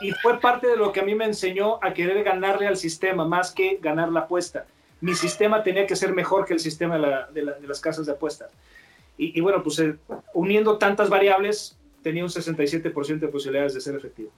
Y 0.00 0.12
fue 0.12 0.38
parte 0.40 0.66
de 0.68 0.76
lo 0.76 0.92
que 0.92 1.00
a 1.00 1.02
mí 1.04 1.14
me 1.14 1.24
enseñó 1.24 1.78
a 1.82 1.92
querer 1.94 2.22
ganarle 2.22 2.66
al 2.66 2.76
sistema 2.76 3.24
más 3.26 3.50
que 3.52 3.78
ganar 3.80 4.10
la 4.10 4.20
apuesta. 4.20 4.66
mi 5.00 5.14
sistema 5.14 5.62
tenía 5.62 5.86
que 5.86 5.94
ser 5.94 6.14
mejor 6.14 6.46
que 6.46 6.54
el 6.54 6.58
sistema 6.60 6.94
de, 6.94 7.00
la- 7.02 7.26
de 7.26 7.42
la- 7.42 7.52
de 7.52 7.66
las 7.66 7.80
casas 7.80 8.06
de 8.06 8.12
apuestas. 8.12 8.50
Y, 9.18 9.36
y 9.38 9.42
bueno, 9.42 9.62
pues 9.62 9.78
eh, 9.78 9.94
uniendo 10.32 10.78
tantas 10.78 11.10
variables, 11.10 11.76
tenía 12.02 12.22
un 12.24 12.30
67% 12.30 13.18
de 13.18 13.28
posibilidades 13.28 13.74
de 13.74 13.80
ser 13.82 13.94
efectivo. 13.94 14.30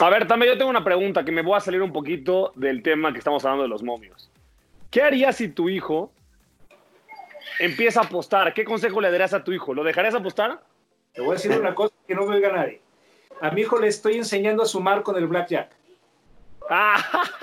A 0.00 0.10
ver, 0.10 0.26
también 0.28 0.52
yo 0.52 0.58
tengo 0.58 0.70
una 0.70 0.84
pregunta 0.84 1.24
que 1.24 1.32
me 1.32 1.40
voy 1.42 1.56
a 1.56 1.60
salir 1.60 1.80
un 1.80 1.92
poquito 1.92 2.52
del 2.54 2.82
tema 2.82 3.12
que 3.12 3.18
estamos 3.18 3.42
hablando 3.44 3.62
de 3.62 3.68
los 3.70 3.82
momios. 3.82 4.30
¿Qué 4.90 5.02
harías 5.02 5.36
si 5.36 5.48
tu 5.48 5.68
hijo 5.68 6.12
empieza 7.58 8.00
a 8.00 8.04
apostar? 8.04 8.54
¿Qué 8.54 8.64
consejo 8.64 9.00
le 9.00 9.10
darías 9.10 9.34
a 9.34 9.44
tu 9.44 9.52
hijo? 9.52 9.74
¿Lo 9.74 9.84
dejarías 9.84 10.14
apostar? 10.14 10.62
Te 11.12 11.20
voy 11.20 11.30
a 11.30 11.34
decir 11.34 11.50
una 11.52 11.74
cosa 11.74 11.94
que 12.06 12.14
no 12.14 12.24
me 12.26 12.36
oiga 12.36 12.52
nadie. 12.52 12.80
A 13.40 13.50
mi 13.50 13.60
hijo 13.62 13.78
le 13.78 13.88
estoy 13.88 14.16
enseñando 14.16 14.62
a 14.62 14.66
sumar 14.66 15.02
con 15.02 15.16
el 15.16 15.26
blackjack. 15.26 15.70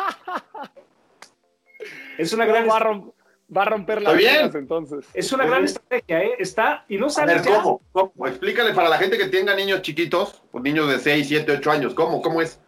Es 2.18 2.32
una 2.32 2.46
gran, 2.46 2.68
va, 2.70 2.78
a 2.78 2.80
rom- 2.80 3.12
va 3.56 3.64
a 3.64 3.66
romper 3.66 4.02
las 4.02 4.14
Está 4.14 4.18
bien. 4.18 4.36
reglas, 4.36 4.56
entonces. 4.56 5.06
es 5.14 5.32
una 5.34 5.46
gran 5.46 5.66
estrategia, 5.66 6.24
¿eh? 6.24 6.36
Está, 6.40 6.86
y 6.88 6.98
no 6.98 7.08
A 7.08 7.10
sabes 7.10 7.44
ver. 7.44 7.54
¿cómo? 7.56 7.82
¿Cómo? 7.92 8.28
Explícale 8.28 8.74
para 8.74 8.88
la 8.88 8.98
gente 8.98 9.18
que 9.18 9.26
tenga 9.26 9.54
niños 9.54 9.82
chiquitos, 9.82 10.42
o 10.54 10.60
niños 10.62 10.88
de 10.90 10.98
6, 11.00 11.28
7, 11.28 11.52
8 11.58 11.72
años, 11.72 11.94
¿cómo? 11.94 12.22
¿Cómo 12.22 12.42
es? 12.42 12.60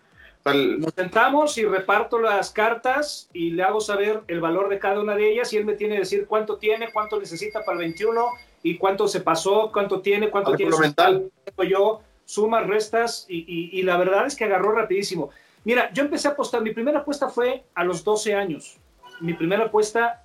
El- 0.54 0.80
Nos 0.80 0.94
sentamos 0.94 1.58
y 1.58 1.66
reparto 1.66 2.20
las 2.20 2.52
cartas 2.52 3.30
y 3.34 3.52
le 3.52 3.64
hago 3.64 3.80
saber 3.82 4.22
el 4.28 4.40
valor 4.42 4.70
de 4.70 4.80
cada 4.80 5.00
una 5.00 5.16
de 5.16 5.32
ellas 5.32 5.52
y 5.54 5.58
él 5.58 5.66
me 5.66 5.74
tiene 5.74 5.96
que 5.96 6.02
decir 6.02 6.26
cuánto 6.28 6.58
tiene, 6.58 6.92
cuánto 6.92 7.20
necesita 7.20 7.64
para 7.64 7.74
el 7.74 7.80
21 7.80 8.28
y 8.64 8.78
cuánto 8.78 9.08
se 9.08 9.22
pasó, 9.22 9.70
cuánto 9.72 10.02
tiene, 10.02 10.30
cuánto 10.30 10.56
tiene 10.56 10.78
mental. 10.78 11.32
yo, 11.68 12.02
sumas, 12.26 12.68
restas 12.68 13.26
y, 13.30 13.38
y- 13.48 13.80
y 13.80 13.84
la 13.84 13.98
verdad 13.98 14.26
es 14.28 14.36
que 14.36 14.44
agarró 14.46 14.72
rapidísimo. 14.72 15.30
Mira, 15.64 15.92
yo 15.94 16.04
empecé 16.04 16.28
a 16.28 16.32
apostar, 16.32 16.62
mi 16.62 16.72
primera 16.72 17.00
apuesta 17.00 17.30
fue 17.30 17.64
a 17.76 17.84
los 17.84 18.04
12 18.04 18.34
años. 18.34 18.78
Mi 19.20 19.34
primera 19.34 19.66
apuesta 19.66 20.24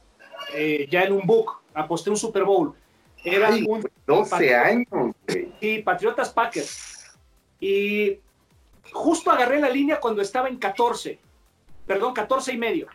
eh, 0.54 0.86
ya 0.90 1.02
en 1.04 1.12
un 1.12 1.26
book, 1.26 1.60
aposté 1.74 2.10
un 2.10 2.16
Super 2.16 2.44
Bowl. 2.44 2.74
Era 3.24 3.48
Ay, 3.48 3.64
un 3.68 3.88
12 4.06 4.54
años, 4.54 4.86
güey. 4.90 5.52
Sí, 5.60 5.78
Patriotas 5.78 6.30
Packers. 6.30 7.16
Y 7.60 8.18
justo 8.92 9.30
agarré 9.30 9.60
la 9.60 9.68
línea 9.68 10.00
cuando 10.00 10.22
estaba 10.22 10.48
en 10.48 10.56
14, 10.56 11.18
perdón, 11.86 12.14
14 12.14 12.52
y 12.52 12.58
medio. 12.58 12.88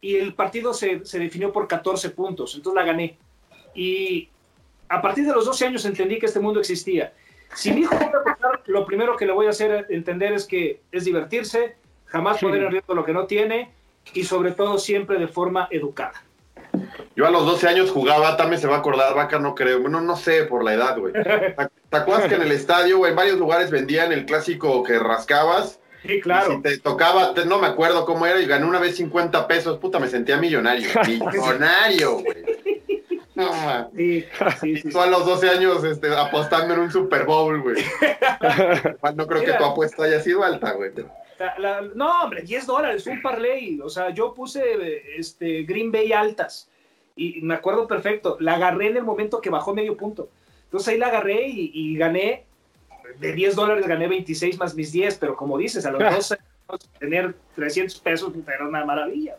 Y 0.00 0.16
el 0.16 0.34
partido 0.34 0.72
se, 0.72 1.04
se 1.04 1.18
definió 1.18 1.52
por 1.52 1.66
14 1.66 2.10
puntos, 2.10 2.54
entonces 2.54 2.76
la 2.76 2.86
gané. 2.86 3.18
Y 3.74 4.28
a 4.88 5.02
partir 5.02 5.26
de 5.26 5.32
los 5.32 5.44
12 5.44 5.66
años 5.66 5.84
entendí 5.84 6.18
que 6.18 6.26
este 6.26 6.40
mundo 6.40 6.60
existía. 6.60 7.12
Si 7.54 7.72
mi 7.72 7.80
hijo 7.80 7.94
a 7.94 7.98
apostar, 7.98 8.62
lo 8.66 8.84
primero 8.84 9.16
que 9.16 9.26
le 9.26 9.32
voy 9.32 9.46
a 9.46 9.50
hacer 9.50 9.86
entender 9.90 10.32
es 10.32 10.46
que 10.46 10.82
es 10.92 11.04
divertirse, 11.04 11.76
jamás 12.06 12.38
poner 12.38 12.62
en 12.62 12.70
riesgo 12.70 12.94
lo 12.94 13.04
que 13.04 13.12
no 13.12 13.26
tiene 13.26 13.72
y 14.14 14.24
sobre 14.24 14.52
todo 14.52 14.78
siempre 14.78 15.18
de 15.18 15.28
forma 15.28 15.68
educada. 15.70 16.22
Yo 17.18 17.26
a 17.26 17.30
los 17.32 17.44
12 17.46 17.66
años 17.66 17.90
jugaba, 17.90 18.36
también 18.36 18.60
se 18.62 18.68
va 18.68 18.76
a 18.76 18.78
acordar, 18.78 19.12
Vaca 19.12 19.40
no 19.40 19.56
creo, 19.56 19.80
bueno, 19.80 20.00
no 20.00 20.14
sé 20.14 20.44
por 20.44 20.62
la 20.62 20.74
edad, 20.74 20.96
güey. 20.96 21.12
¿Te 21.90 21.96
acuerdas 21.96 22.28
que 22.28 22.36
en 22.36 22.42
el 22.42 22.52
estadio, 22.52 22.98
güey, 22.98 23.10
en 23.10 23.16
varios 23.16 23.38
lugares 23.40 23.72
vendían 23.72 24.12
el 24.12 24.24
clásico 24.24 24.84
que 24.84 25.00
rascabas? 25.00 25.80
Sí, 26.02 26.12
Y 26.12 26.20
claro. 26.20 26.52
si 26.52 26.62
te 26.62 26.78
tocaba, 26.78 27.34
te- 27.34 27.44
no 27.44 27.58
me 27.58 27.66
acuerdo 27.66 28.04
cómo 28.04 28.24
era, 28.24 28.40
y 28.40 28.46
gané 28.46 28.64
una 28.66 28.78
vez 28.78 28.94
50 28.98 29.48
pesos, 29.48 29.78
puta, 29.78 29.98
me 29.98 30.06
sentía 30.06 30.36
millonario. 30.36 30.88
Millonario, 31.08 32.20
güey. 32.20 32.36
No, 33.34 33.52
ma. 33.52 33.88
Sí, 33.96 34.24
sí, 34.60 34.76
sí, 34.76 34.88
Y 34.88 34.90
tú 34.92 35.00
a 35.00 35.06
los 35.08 35.26
12 35.26 35.50
años 35.50 35.82
este, 35.82 36.16
apostando 36.16 36.74
en 36.74 36.80
un 36.80 36.92
Super 36.92 37.24
Bowl, 37.24 37.60
güey. 37.62 37.82
No 39.16 39.26
creo 39.26 39.42
que 39.42 39.54
tu 39.54 39.64
apuesta 39.64 40.04
haya 40.04 40.20
sido 40.20 40.44
alta, 40.44 40.70
güey. 40.70 40.92
La- 41.40 41.58
la- 41.58 41.80
no, 41.96 42.22
hombre, 42.22 42.42
10 42.42 42.64
dólares, 42.64 43.08
un 43.08 43.20
parlay. 43.20 43.80
O 43.82 43.88
sea, 43.88 44.10
yo 44.10 44.32
puse 44.34 44.62
este, 45.18 45.64
Green 45.64 45.90
Bay 45.90 46.12
altas 46.12 46.67
y 47.18 47.42
me 47.42 47.54
acuerdo 47.54 47.86
perfecto. 47.86 48.36
La 48.40 48.54
agarré 48.54 48.88
en 48.88 48.96
el 48.96 49.04
momento 49.04 49.40
que 49.40 49.50
bajó 49.50 49.74
medio 49.74 49.96
punto. 49.96 50.28
Entonces 50.64 50.88
ahí 50.88 50.98
la 50.98 51.08
agarré 51.08 51.48
y, 51.48 51.70
y 51.74 51.96
gané. 51.96 52.44
De 53.18 53.32
10 53.32 53.56
dólares 53.56 53.86
gané 53.86 54.06
26 54.06 54.58
más 54.58 54.74
mis 54.74 54.92
10, 54.92 55.16
pero 55.16 55.34
como 55.34 55.56
dices, 55.56 55.84
a 55.86 55.90
los 55.90 55.98
12 55.98 56.34
años, 56.34 56.90
tener 56.98 57.34
300 57.56 57.98
pesos 58.00 58.32
era 58.46 58.68
una 58.68 58.84
maravilla. 58.84 59.36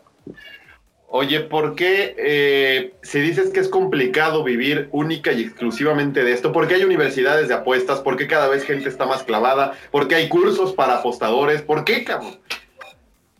Oye, 1.12 1.40
¿por 1.40 1.74
qué 1.74 2.14
eh, 2.16 2.94
si 3.02 3.20
dices 3.20 3.50
que 3.50 3.58
es 3.58 3.68
complicado 3.68 4.44
vivir 4.44 4.88
única 4.92 5.32
y 5.32 5.42
exclusivamente 5.42 6.22
de 6.22 6.32
esto? 6.32 6.52
¿Por 6.52 6.68
qué 6.68 6.76
hay 6.76 6.84
universidades 6.84 7.48
de 7.48 7.54
apuestas? 7.54 7.98
¿Por 7.98 8.16
qué 8.16 8.28
cada 8.28 8.46
vez 8.46 8.62
gente 8.62 8.88
está 8.88 9.06
más 9.06 9.24
clavada? 9.24 9.72
¿Por 9.90 10.06
qué 10.06 10.14
hay 10.14 10.28
cursos 10.28 10.72
para 10.72 10.98
apostadores? 10.98 11.62
¿Por 11.62 11.84
qué, 11.84 12.04
cabrón? 12.04 12.38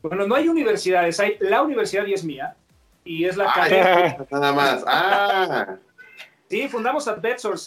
Bueno, 0.03 0.27
no 0.27 0.35
hay 0.35 0.49
universidades, 0.49 1.21
hay 1.21 1.37
la 1.39 1.63
universidad 1.63 2.07
y 2.07 2.15
es 2.15 2.25
mía. 2.25 2.57
Y 3.05 3.25
es 3.25 3.37
la 3.37 3.45
Ah, 3.45 3.53
academia. 3.65 4.27
Nada 4.31 4.53
más. 4.53 4.85
Ah, 4.87 5.77
Sí, 6.49 6.67
fundamos 6.69 7.07
a 7.07 7.15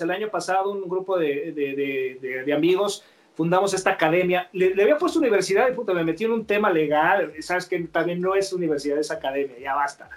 el 0.02 0.12
año 0.12 0.30
pasado, 0.30 0.70
un 0.72 0.90
grupo 0.90 1.18
de, 1.18 1.54
de- 1.54 1.74
de- 1.74 2.18
de- 2.22 2.44
de 2.44 2.54
amigos, 2.54 3.06
fundamos 3.34 3.74
esta 3.74 3.92
academia. 3.92 4.50
Le, 4.52 4.76
le 4.76 4.84
había 4.84 4.98
puesto 4.98 5.20
universidad 5.20 5.70
y 5.70 5.74
puta, 5.74 5.94
me 5.94 6.04
metí 6.04 6.26
en 6.26 6.34
un 6.34 6.46
tema 6.46 6.70
legal, 6.70 7.32
sabes 7.40 7.66
que 7.66 7.80
también 7.84 8.20
no 8.20 8.36
es 8.36 8.52
universidad, 8.52 9.00
es 9.00 9.10
academia, 9.10 9.58
ya 9.58 9.74
basta. 9.74 10.10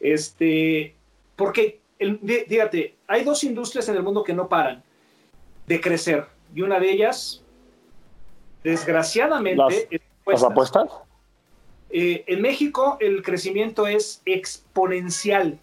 Este, 0.00 0.94
porque, 1.36 1.78
el- 1.98 2.18
hay 3.06 3.22
dos 3.22 3.44
industrias 3.44 3.86
en 3.90 3.96
el 3.96 4.02
mundo 4.02 4.24
que 4.24 4.32
no 4.32 4.48
paran 4.48 4.82
de 5.66 5.78
crecer, 5.78 6.24
y 6.54 6.62
una 6.62 6.80
de 6.80 6.90
ellas, 6.90 7.44
desgraciadamente, 8.64 9.56
Las- 9.62 9.74
es 9.90 10.00
¿Las 10.26 10.42
apuestas. 10.44 10.88
Eh, 11.92 12.24
en 12.26 12.40
México 12.40 12.96
el 13.00 13.22
crecimiento 13.22 13.86
es 13.86 14.22
exponencial. 14.24 15.58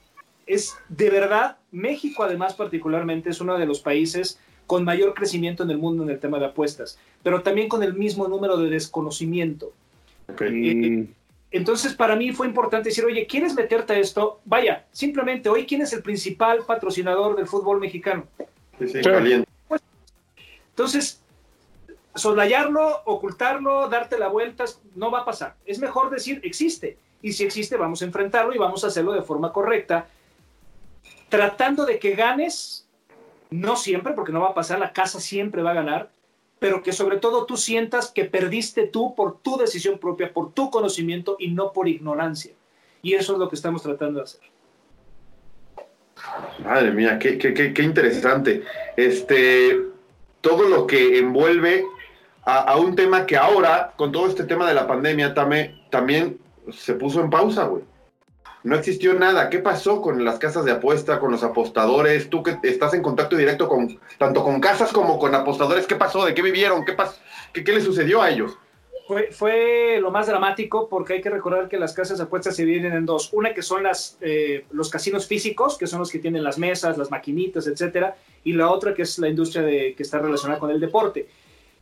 Es 0.46 0.78
de 0.90 1.10
verdad, 1.10 1.58
México 1.72 2.24
además 2.24 2.54
particularmente 2.54 3.30
es 3.30 3.42
uno 3.42 3.58
de 3.58 3.66
los 3.66 3.80
países 3.80 4.40
con 4.66 4.84
mayor 4.84 5.14
crecimiento 5.14 5.64
en 5.64 5.72
el 5.72 5.78
mundo 5.78 6.04
en 6.04 6.10
el 6.10 6.20
tema 6.20 6.40
de 6.40 6.46
apuestas, 6.46 7.00
pero 7.24 7.42
también 7.42 7.70
con 7.70 7.84
el 7.84 7.94
mismo 7.94 8.28
número 8.28 8.58
de 8.58 8.70
desconocimiento. 8.70 9.72
ok. 10.30 10.42
Mm, 10.52 11.04
Entonces 11.52 11.94
para 11.94 12.16
mí 12.18 12.34
fue 12.34 12.48
importante 12.48 12.90
decir, 12.90 13.06
oye, 13.06 13.26
¿quieres 13.26 13.56
meterte 13.56 13.94
a 13.94 14.00
esto? 14.00 14.42
Vaya, 14.44 14.86
simplemente 14.92 15.48
hoy, 15.48 15.66
¿quién 15.66 15.82
es 15.82 15.94
el 15.94 16.04
principal 16.04 16.60
patrocinador 16.68 17.38
del 17.38 17.48
fútbol 17.48 17.80
mexicano? 17.80 18.26
Sí, 18.80 18.88
sí. 18.90 19.00
Entonces, 20.70 21.22
soslayarlo, 22.18 23.04
ocultarlo, 23.06 23.88
darte 23.88 24.18
la 24.18 24.28
vuelta, 24.28 24.66
no 24.96 25.12
va 25.12 25.22
a 25.22 25.26
pasar. 25.26 25.56
Es 25.66 25.80
mejor 25.80 26.10
decir, 26.10 26.42
existe. 26.44 26.98
Y 27.22 27.34
si 27.34 27.44
existe, 27.44 27.78
vamos 27.78 28.02
a 28.02 28.06
enfrentarlo 28.06 28.54
y 28.54 28.58
vamos 28.58 28.84
a 28.84 28.88
hacerlo 28.88 29.14
de 29.14 29.22
forma 29.22 29.52
correcta, 29.52 30.08
tratando 31.30 31.86
de 31.86 32.00
que 32.00 32.16
ganes, 32.16 32.88
no 33.50 33.76
siempre, 33.76 34.14
porque 34.14 34.32
no 34.32 34.42
va 34.42 34.50
a 34.50 34.54
pasar, 34.54 34.80
la 34.80 34.94
casa 34.94 35.20
siempre 35.20 35.62
va 35.62 35.72
a 35.72 35.76
ganar, 35.76 36.12
pero 36.60 36.84
que 36.84 36.92
sobre 36.92 37.18
todo 37.18 37.46
tú 37.46 37.58
sientas 37.58 38.12
que 38.12 38.26
perdiste 38.26 38.88
tú 38.88 39.16
por 39.16 39.40
tu 39.40 39.58
decisión 39.58 40.00
propia, 40.00 40.34
por 40.34 40.54
tu 40.54 40.70
conocimiento 40.70 41.36
y 41.40 41.50
no 41.50 41.72
por 41.72 41.88
ignorancia. 41.88 42.54
Y 43.02 43.14
eso 43.14 43.34
es 43.34 43.40
lo 43.40 43.50
que 43.50 43.56
estamos 43.56 43.84
tratando 43.84 44.20
de 44.20 44.24
hacer. 44.24 44.42
Madre 46.64 46.92
mía, 46.92 47.20
qué, 47.20 47.38
qué, 47.38 47.54
qué, 47.54 47.74
qué 47.74 47.84
interesante. 47.84 48.64
Este, 48.96 49.80
todo 50.42 50.68
lo 50.68 50.88
que 50.88 51.20
envuelve 51.20 51.86
a, 52.54 52.78
un 52.78 52.96
tema 52.96 53.26
que 53.26 53.38
ahora, 53.38 53.94
con 53.98 54.12
todo 54.12 54.28
este 54.28 54.44
tema 54.44 54.68
de 54.68 54.74
la 54.74 54.88
pandemia, 54.88 55.34
tame- 55.34 55.82
también 55.90 56.40
se 56.72 56.94
puso 56.94 57.22
en 57.22 57.30
pausa, 57.30 57.66
güey. 57.66 57.84
No 58.64 58.76
existió 58.76 59.14
nada. 59.14 59.50
¿Qué 59.50 59.60
pasó 59.60 60.02
con 60.02 60.26
las 60.26 60.40
casas 60.40 60.66
de 60.66 60.72
apuesta, 60.72 61.20
con 61.20 61.32
los 61.32 61.44
apostadores? 61.44 62.30
Tú 62.30 62.44
que 62.44 62.58
estás 62.64 62.94
en 62.94 63.02
contacto 63.02 63.36
directo 63.38 63.68
con 63.68 64.00
tanto 64.18 64.44
con 64.44 64.60
casas 64.60 64.92
como 64.92 65.20
con 65.20 65.34
apostadores, 65.36 65.88
¿qué 65.88 65.96
pasó? 65.96 66.26
¿De 66.26 66.34
qué 66.34 66.42
vivieron? 66.42 66.84
¿Qué 66.84 66.94
pasó? 66.94 67.20
¿Qué, 67.54 67.64
qué 67.64 67.72
les 67.72 67.84
sucedió 67.84 68.22
a 68.22 68.30
ellos? 68.30 68.58
Fue, 69.08 69.32
fue 69.32 70.00
lo 70.02 70.12
más 70.12 70.28
dramático 70.28 70.90
porque 70.90 71.14
hay 71.14 71.22
que 71.22 71.30
recordar 71.30 71.70
que 71.70 71.78
las 71.78 71.94
casas 71.94 72.18
de 72.18 72.26
apuestas 72.26 72.58
se 72.58 72.66
dividen 72.66 72.92
en 72.92 73.06
dos. 73.06 73.32
Una 73.32 73.54
que 73.54 73.62
son 73.62 73.84
las, 73.84 74.18
eh, 74.20 74.66
los 74.72 74.90
casinos 74.90 75.28
físicos, 75.28 75.78
que 75.78 75.88
son 75.88 76.00
los 76.00 76.12
que 76.12 76.20
tienen 76.20 76.44
las 76.44 76.58
mesas, 76.58 76.98
las 76.98 77.10
maquinitas, 77.10 77.68
etcétera, 77.68 78.18
y 78.44 78.52
la 78.52 78.70
otra 78.70 78.94
que 78.94 79.04
es 79.04 79.18
la 79.20 79.30
industria 79.30 79.62
de, 79.64 79.94
que 79.96 80.04
está 80.04 80.20
relacionada 80.20 80.60
con 80.60 80.72
el 80.72 80.82
deporte. 80.82 81.30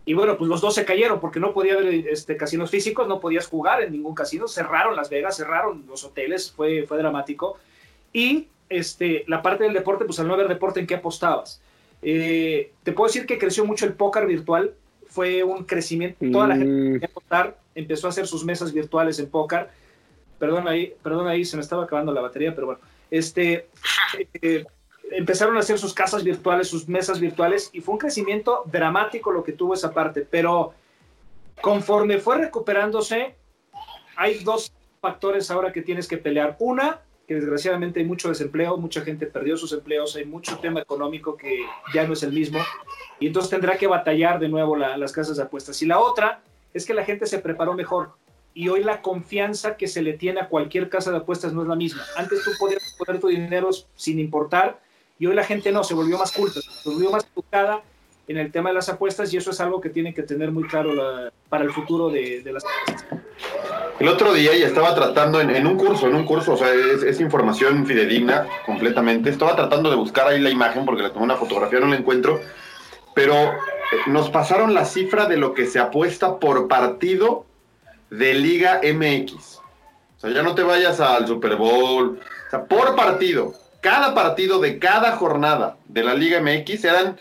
Y 0.05 0.13
bueno, 0.13 0.37
pues 0.37 0.47
los 0.47 0.61
dos 0.61 0.75
se 0.75 0.85
cayeron 0.85 1.19
porque 1.19 1.39
no 1.39 1.53
podía 1.53 1.73
haber 1.73 2.07
este, 2.07 2.37
casinos 2.37 2.69
físicos, 2.69 3.07
no 3.07 3.19
podías 3.19 3.47
jugar 3.47 3.81
en 3.81 3.91
ningún 3.91 4.13
casino, 4.13 4.47
cerraron 4.47 4.95
Las 4.95 5.09
Vegas, 5.09 5.37
cerraron 5.37 5.85
los 5.87 6.03
hoteles, 6.03 6.51
fue, 6.51 6.85
fue 6.87 6.97
dramático. 6.97 7.57
Y 8.13 8.47
este, 8.69 9.25
la 9.27 9.41
parte 9.41 9.63
del 9.63 9.73
deporte, 9.73 10.05
pues 10.05 10.19
al 10.19 10.27
no 10.27 10.35
haber 10.35 10.47
deporte, 10.47 10.79
¿en 10.79 10.87
qué 10.87 10.95
apostabas? 10.95 11.59
Eh, 12.03 12.71
te 12.83 12.91
puedo 12.91 13.07
decir 13.07 13.25
que 13.25 13.39
creció 13.39 13.65
mucho 13.65 13.85
el 13.85 13.93
póker 13.93 14.27
virtual, 14.27 14.75
fue 15.07 15.43
un 15.43 15.63
crecimiento, 15.63 16.23
toda 16.31 16.47
la 16.49 16.57
gente 16.57 17.07
mm, 17.07 17.09
apostar, 17.09 17.57
empezó 17.73 18.07
a 18.07 18.09
hacer 18.11 18.27
sus 18.27 18.43
mesas 18.45 18.73
virtuales 18.73 19.17
en 19.19 19.29
póker. 19.29 19.69
Perdón 20.37 20.67
ahí, 20.67 20.93
perdón 21.01 21.27
ahí, 21.27 21.45
se 21.45 21.55
me 21.55 21.63
estaba 21.63 21.85
acabando 21.85 22.13
la 22.13 22.21
batería, 22.21 22.53
pero 22.53 22.67
bueno. 22.67 22.81
Este, 23.09 23.67
eh, 24.41 24.65
empezaron 25.11 25.55
a 25.57 25.59
hacer 25.59 25.77
sus 25.79 25.93
casas 25.93 26.23
virtuales, 26.23 26.67
sus 26.67 26.87
mesas 26.87 27.19
virtuales, 27.19 27.69
y 27.73 27.81
fue 27.81 27.93
un 27.93 27.99
crecimiento 27.99 28.63
dramático 28.65 29.31
lo 29.31 29.43
que 29.43 29.51
tuvo 29.53 29.73
esa 29.73 29.93
parte. 29.93 30.21
Pero 30.21 30.73
conforme 31.61 32.17
fue 32.19 32.37
recuperándose, 32.37 33.35
hay 34.15 34.43
dos 34.43 34.71
factores 35.01 35.51
ahora 35.51 35.71
que 35.71 35.81
tienes 35.81 36.07
que 36.07 36.17
pelear. 36.17 36.55
Una, 36.59 37.01
que 37.27 37.35
desgraciadamente 37.35 37.99
hay 37.99 38.05
mucho 38.05 38.29
desempleo, 38.29 38.77
mucha 38.77 39.01
gente 39.01 39.25
perdió 39.25 39.57
sus 39.57 39.71
empleos, 39.73 40.15
hay 40.15 40.25
mucho 40.25 40.57
tema 40.59 40.81
económico 40.81 41.35
que 41.35 41.59
ya 41.93 42.05
no 42.05 42.13
es 42.13 42.23
el 42.23 42.31
mismo, 42.31 42.59
y 43.19 43.27
entonces 43.27 43.49
tendrá 43.49 43.77
que 43.77 43.87
batallar 43.87 44.39
de 44.39 44.47
nuevo 44.47 44.75
la- 44.75 44.95
las 44.97 45.11
casas 45.11 45.37
de 45.37 45.43
apuestas. 45.43 45.81
Y 45.81 45.85
la 45.87 45.99
otra 45.99 46.41
es 46.73 46.85
que 46.85 46.93
la 46.93 47.03
gente 47.03 47.25
se 47.25 47.39
preparó 47.39 47.73
mejor, 47.73 48.11
y 48.53 48.69
hoy 48.69 48.83
la 48.83 49.01
confianza 49.01 49.75
que 49.75 49.87
se 49.87 50.01
le 50.01 50.13
tiene 50.13 50.39
a 50.39 50.49
cualquier 50.49 50.87
casa 50.87 51.11
de 51.11 51.17
apuestas 51.17 51.51
no 51.51 51.63
es 51.63 51.67
la 51.67 51.75
misma. 51.75 52.03
Antes 52.15 52.43
tú 52.43 52.51
podías 52.59 52.95
poner 52.97 53.19
tu 53.19 53.27
dinero 53.27 53.69
sin 53.95 54.19
importar, 54.19 54.79
y 55.17 55.25
hoy 55.27 55.35
la 55.35 55.43
gente 55.43 55.71
no, 55.71 55.83
se 55.83 55.93
volvió 55.93 56.17
más 56.17 56.31
culta, 56.31 56.59
se 56.61 56.89
volvió 56.89 57.11
más 57.11 57.25
educada 57.33 57.81
en 58.27 58.37
el 58.37 58.51
tema 58.51 58.69
de 58.69 58.75
las 58.75 58.89
apuestas, 58.89 59.31
y 59.33 59.37
eso 59.37 59.51
es 59.51 59.61
algo 59.61 59.79
que 59.79 59.89
tiene 59.89 60.13
que 60.13 60.23
tener 60.23 60.51
muy 60.51 60.63
claro 60.63 60.93
la- 60.93 61.31
para 61.47 61.63
el 61.63 61.71
futuro 61.71 62.09
de, 62.09 62.41
las 62.45 62.63
apuestas. 62.65 63.19
El 63.99 64.07
otro 64.09 64.33
día 64.33 64.55
y 64.55 64.63
estaba 64.63 64.93
tratando 64.93 65.39
en, 65.39 65.65
un 65.65 65.77
curso, 65.77 66.07
en 66.07 66.15
un 66.15 66.25
curso, 66.25 66.53
o 66.53 66.57
sea, 66.57 66.73
es, 66.73 67.19
información 67.21 67.85
fidedigna 67.85 68.47
completamente. 68.65 69.29
Estaba 69.29 69.55
tratando 69.55 69.89
de 69.89 69.95
buscar 69.95 70.27
ahí 70.27 70.41
la 70.41 70.49
imagen 70.49 70.85
porque 70.85 71.03
le 71.03 71.11
tomé 71.11 71.25
una 71.25 71.37
fotografía, 71.37 71.79
no 71.79 71.87
la 71.87 71.95
encuentro. 71.95 72.41
Pero 73.13 73.35
eh, 73.35 73.53
nos 74.07 74.29
pasaron 74.29 74.73
la 74.73 74.83
cifra 74.83 75.27
de 75.27 75.37
lo 75.37 75.53
que 75.53 75.65
se 75.65 75.79
apuesta 75.79 76.39
por 76.39 76.67
partido 76.67 77.45
de 78.09 78.33
Liga 78.33 78.81
MX. 78.83 79.61
O 80.17 80.19
sea, 80.19 80.31
ya 80.31 80.43
no 80.43 80.55
te 80.55 80.63
vayas 80.63 80.99
al 80.99 81.25
Super 81.25 81.55
Bowl. 81.55 82.19
O 82.19 82.49
sea, 82.49 82.65
por 82.65 82.95
partido. 82.95 83.53
Cada 83.85 84.15
partido 84.15 84.57
de 84.59 84.79
cada 84.79 85.11
jornada 85.11 85.77
de 85.87 86.03
la 86.03 86.15
Liga 86.15 86.41
MX 86.41 86.85
eran 86.85 87.19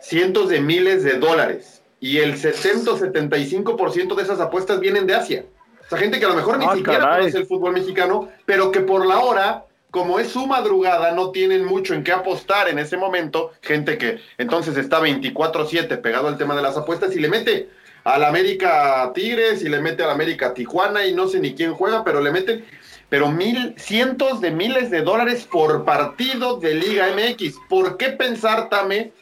cientos 0.00 0.48
de 0.48 0.58
miles 0.62 1.04
de 1.04 1.18
dólares. 1.18 1.82
Y 2.00 2.16
el 2.16 2.34
70-75% 2.40 4.14
de 4.14 4.22
esas 4.22 4.40
apuestas 4.40 4.80
vienen 4.80 5.06
de 5.06 5.14
Asia. 5.14 5.44
O 5.84 5.88
sea, 5.90 5.98
gente 5.98 6.18
que 6.18 6.24
a 6.24 6.28
lo 6.30 6.34
mejor 6.34 6.56
ni 6.56 6.64
Ah, 6.64 6.74
siquiera 6.76 6.98
caray. 7.00 7.20
conoce 7.20 7.36
el 7.36 7.46
fútbol 7.46 7.74
mexicano, 7.74 8.30
pero 8.46 8.72
que 8.72 8.80
por 8.80 9.04
la 9.04 9.18
hora, 9.18 9.66
como 9.90 10.18
es 10.18 10.28
su 10.28 10.46
madrugada, 10.46 11.10
no 11.12 11.30
tienen 11.30 11.62
mucho 11.62 11.92
en 11.92 12.02
qué 12.04 12.12
apostar 12.12 12.70
en 12.70 12.78
ese 12.78 12.96
momento. 12.96 13.52
Gente 13.60 13.98
que 13.98 14.18
entonces 14.38 14.78
está 14.78 14.98
24-7 14.98 16.00
pegado 16.00 16.28
al 16.28 16.38
tema 16.38 16.56
de 16.56 16.62
las 16.62 16.78
apuestas 16.78 17.14
y 17.14 17.20
le 17.20 17.28
mete 17.28 17.68
al 18.04 18.24
América 18.24 19.12
Tigres 19.14 19.62
y 19.62 19.68
le 19.68 19.82
mete 19.82 20.02
al 20.02 20.10
América 20.10 20.54
Tijuana 20.54 21.04
y 21.04 21.12
no 21.12 21.28
sé 21.28 21.38
ni 21.38 21.54
quién 21.54 21.74
juega, 21.74 22.02
pero 22.02 22.22
le 22.22 22.32
meten 22.32 22.64
pero 23.12 23.30
mil, 23.30 23.74
cientos 23.76 24.40
de 24.40 24.50
miles 24.50 24.90
de 24.90 25.02
dólares 25.02 25.44
por 25.44 25.84
partido 25.84 26.56
de 26.56 26.74
Liga 26.74 27.08
MX. 27.14 27.58
¿Por 27.68 27.98
qué 27.98 28.08
pensar, 28.08 28.70
Tame? 28.70 29.12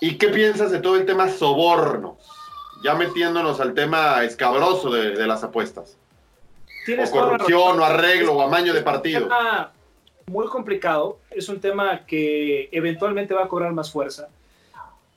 ¿Y 0.00 0.18
qué 0.18 0.28
piensas 0.28 0.70
de 0.70 0.78
todo 0.78 0.96
el 0.96 1.06
tema 1.06 1.30
sobornos? 1.30 2.18
Ya 2.84 2.94
metiéndonos 2.94 3.58
al 3.58 3.72
tema 3.72 4.22
escabroso 4.22 4.90
de, 4.90 5.12
de 5.12 5.26
las 5.26 5.42
apuestas. 5.42 5.96
O 6.86 7.10
corrupción, 7.10 7.80
o 7.80 7.84
arreglo, 7.86 8.34
o 8.34 8.42
amaño 8.42 8.74
de 8.74 8.80
Es 8.80 8.84
un 8.84 8.92
partido. 8.92 9.22
tema 9.22 9.72
muy 10.26 10.46
complicado, 10.48 11.20
es 11.30 11.48
un 11.48 11.58
tema 11.58 12.04
que 12.04 12.68
eventualmente 12.70 13.32
va 13.32 13.44
a 13.44 13.48
cobrar 13.48 13.72
más 13.72 13.90
fuerza. 13.90 14.28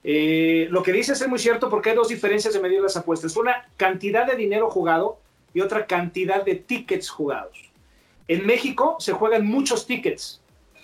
Eh, 0.06 0.70
lo 0.72 0.82
que 0.82 0.94
dices 0.94 1.20
es 1.20 1.28
muy 1.28 1.40
cierto 1.40 1.70
porque 1.70 1.90
hay 1.90 1.98
dos 1.98 2.08
diferencias 2.08 2.54
de 2.54 2.62
medir 2.62 2.82
las 2.82 2.96
apuestas. 2.96 3.36
Una, 3.36 3.68
cantidad 3.76 4.26
de 4.26 4.38
dinero 4.38 4.70
jugado 4.70 5.18
y 5.56 5.62
otra, 5.62 5.88
cantidad 5.88 6.44
de 6.46 6.54
tickets 6.56 7.10
jugados. 7.10 7.72
En 8.28 8.46
México 8.46 8.98
se 9.00 9.14
juegan 9.14 9.48
muchos 9.48 9.88
tickets, 9.88 10.42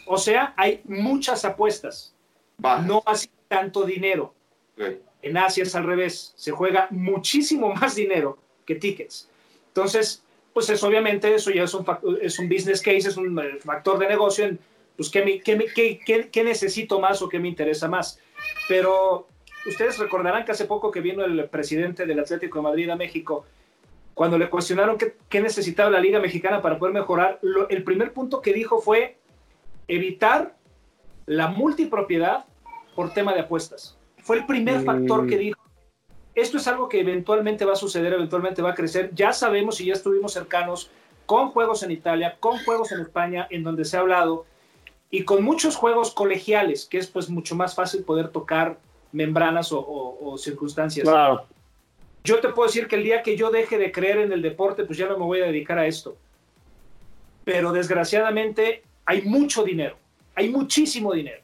o 0.08 0.18
sea, 0.18 0.54
hay 0.58 0.82
muchas 0.86 1.46
apuestas, 1.46 2.16
Bajas. 2.58 2.86
no 2.88 3.04
así 3.06 3.30
tanto 3.48 3.84
dinero. 3.84 4.34
Ok. 4.78 4.94
En 5.22 5.38
Asia 5.38 5.62
es 5.64 5.76
al 5.76 5.84
revés, 5.86 6.34
se 6.36 6.52
juega 6.52 6.88
muchísimo 6.90 7.72
más 7.76 7.94
dinero 7.96 8.40
que 8.66 8.74
tickets. 8.76 9.30
Entonces, 9.68 10.24
pues 10.54 10.70
es 10.70 10.84
obviamente 10.84 11.34
eso 11.36 11.52
ya 11.52 11.64
es 11.64 11.74
un, 11.74 11.86
es 12.22 12.40
un 12.40 12.50
business 12.50 12.82
case, 12.82 13.10
es 13.10 13.18
un 13.18 13.38
eh, 13.40 13.58
factor 13.64 14.00
de 14.00 14.08
negocio 14.08 14.46
en, 14.46 14.60
pues, 14.98 15.10
¿qué, 15.10 15.24
me- 15.24 15.40
qué 15.42 15.56
me- 15.56 15.66
qué- 15.68 16.00
qué- 16.06 16.30
qué 16.30 16.44
necesito 16.44 17.00
más 17.00 17.22
o 17.22 17.30
qué 17.30 17.40
me 17.40 17.48
interesa 17.48 17.88
más. 17.88 18.20
Pero 18.68 19.28
ustedes 19.68 19.98
recordarán 20.00 20.44
que 20.44 20.52
hace 20.54 20.66
poco 20.66 20.90
que 20.92 21.02
vino 21.02 21.24
el 21.24 21.48
presidente 21.50 22.06
del 22.06 22.20
Atlético 22.20 22.60
de 22.60 22.64
Madrid 22.64 22.90
a 22.90 22.96
México, 22.96 23.46
cuando 24.14 24.38
le 24.38 24.50
cuestionaron 24.50 24.98
qué, 24.98 25.16
qué 25.30 25.42
necesitaba 25.42 25.90
la 25.90 26.00
Liga 26.00 26.20
Mexicana 26.20 26.62
para 26.62 26.78
poder 26.78 26.94
mejorar, 26.94 27.40
lo- 27.42 27.70
el 27.70 27.84
primer 27.84 28.14
punto 28.14 28.42
que 28.42 28.54
dijo 28.54 28.80
fue 28.82 29.18
evitar 29.88 30.56
la 31.26 31.48
multipropiedad 31.48 32.46
por 32.96 33.14
tema 33.14 33.34
de 33.34 33.42
apuestas. 33.42 33.98
Fue 34.18 34.38
el 34.38 34.46
primer 34.46 34.80
Mm. 34.82 34.86
factor 34.86 35.28
que 35.28 35.38
dijo. 35.38 35.60
Esto 36.36 36.58
es 36.58 36.68
algo 36.68 36.88
que 36.88 37.00
eventualmente 37.02 37.66
va 37.66 37.74
a 37.74 37.78
suceder, 37.78 38.14
eventualmente 38.14 38.62
va 38.62 38.72
a 38.72 38.76
crecer. 38.76 39.12
Ya 39.14 39.34
sabemos 39.34 39.82
y 39.82 39.86
ya 39.86 39.94
estuvimos 39.94 40.34
cercanos 40.34 40.90
con 41.26 41.50
juegos 41.50 41.84
en 41.84 41.92
Italia, 41.92 42.38
con 42.40 42.58
juegos 42.64 42.92
en 42.92 43.02
España, 43.02 43.48
en 43.50 43.64
donde 43.64 43.86
se 43.86 43.98
ha 43.98 44.02
hablado, 44.02 44.46
y 45.10 45.24
con 45.26 45.44
muchos 45.44 45.76
juegos 45.76 46.12
colegiales, 46.12 46.86
que 46.86 46.98
es 46.98 47.08
pues 47.08 47.30
mucho 47.30 47.56
más 47.56 47.76
fácil 47.76 48.04
poder 48.04 48.30
tocar 48.30 48.78
membranas 49.12 49.72
o, 49.74 49.80
o- 49.80 50.32
o 50.32 50.38
circunstancias. 50.38 51.08
Claro. 51.08 51.44
Yo 52.24 52.40
te 52.40 52.50
puedo 52.50 52.68
decir 52.68 52.88
que 52.88 52.96
el 52.96 53.04
día 53.04 53.24
que 53.24 53.36
yo 53.36 53.50
deje 53.50 53.78
de 53.78 53.92
creer 53.92 54.20
en 54.20 54.32
el 54.32 54.42
deporte, 54.42 54.84
pues 54.84 54.98
ya 54.98 55.08
no 55.08 55.18
me 55.18 55.26
voy 55.26 55.42
a 55.42 55.46
dedicar 55.46 55.80
a 55.80 55.88
esto. 55.88 56.18
Pero 57.44 57.72
desgraciadamente 57.72 58.84
hay 59.06 59.24
mucho 59.24 59.64
dinero, 59.64 59.98
hay 60.36 60.50
muchísimo 60.50 61.14
dinero. 61.14 61.42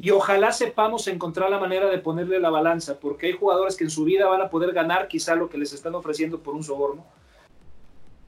Y 0.00 0.10
ojalá 0.10 0.52
sepamos 0.52 1.08
encontrar 1.08 1.50
la 1.50 1.58
manera 1.58 1.88
de 1.90 1.98
ponerle 1.98 2.38
la 2.38 2.50
balanza, 2.50 2.98
porque 3.00 3.26
hay 3.26 3.32
jugadores 3.32 3.76
que 3.76 3.84
en 3.84 3.90
su 3.90 4.04
vida 4.04 4.26
van 4.26 4.40
a 4.40 4.48
poder 4.48 4.72
ganar 4.72 5.08
quizá 5.08 5.34
lo 5.34 5.50
que 5.50 5.58
les 5.58 5.72
están 5.72 5.94
ofreciendo 5.94 6.38
por 6.40 6.54
un 6.54 6.62
soborno. 6.62 7.04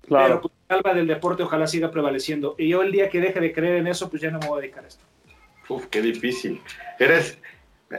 Pero 0.02 0.08
Claro. 0.08 0.40
pues, 0.40 0.52
el 0.68 0.76
alma 0.76 0.94
del 0.94 1.06
deporte 1.06 1.44
ojalá 1.44 1.66
siga 1.68 1.90
prevaleciendo. 1.90 2.56
Y 2.58 2.68
yo 2.68 2.82
el 2.82 2.90
día 2.90 3.08
que 3.08 3.20
deje 3.20 3.38
de 3.40 3.52
creer 3.52 3.76
en 3.76 3.86
eso, 3.86 4.10
pues 4.10 4.20
ya 4.20 4.30
no 4.30 4.40
me 4.40 4.48
voy 4.48 4.58
a 4.58 4.62
dedicar 4.62 4.84
a 4.84 4.88
esto. 4.88 5.04
Uf, 5.68 5.86
qué 5.86 6.02
difícil. 6.02 6.60
Eres, 6.98 7.38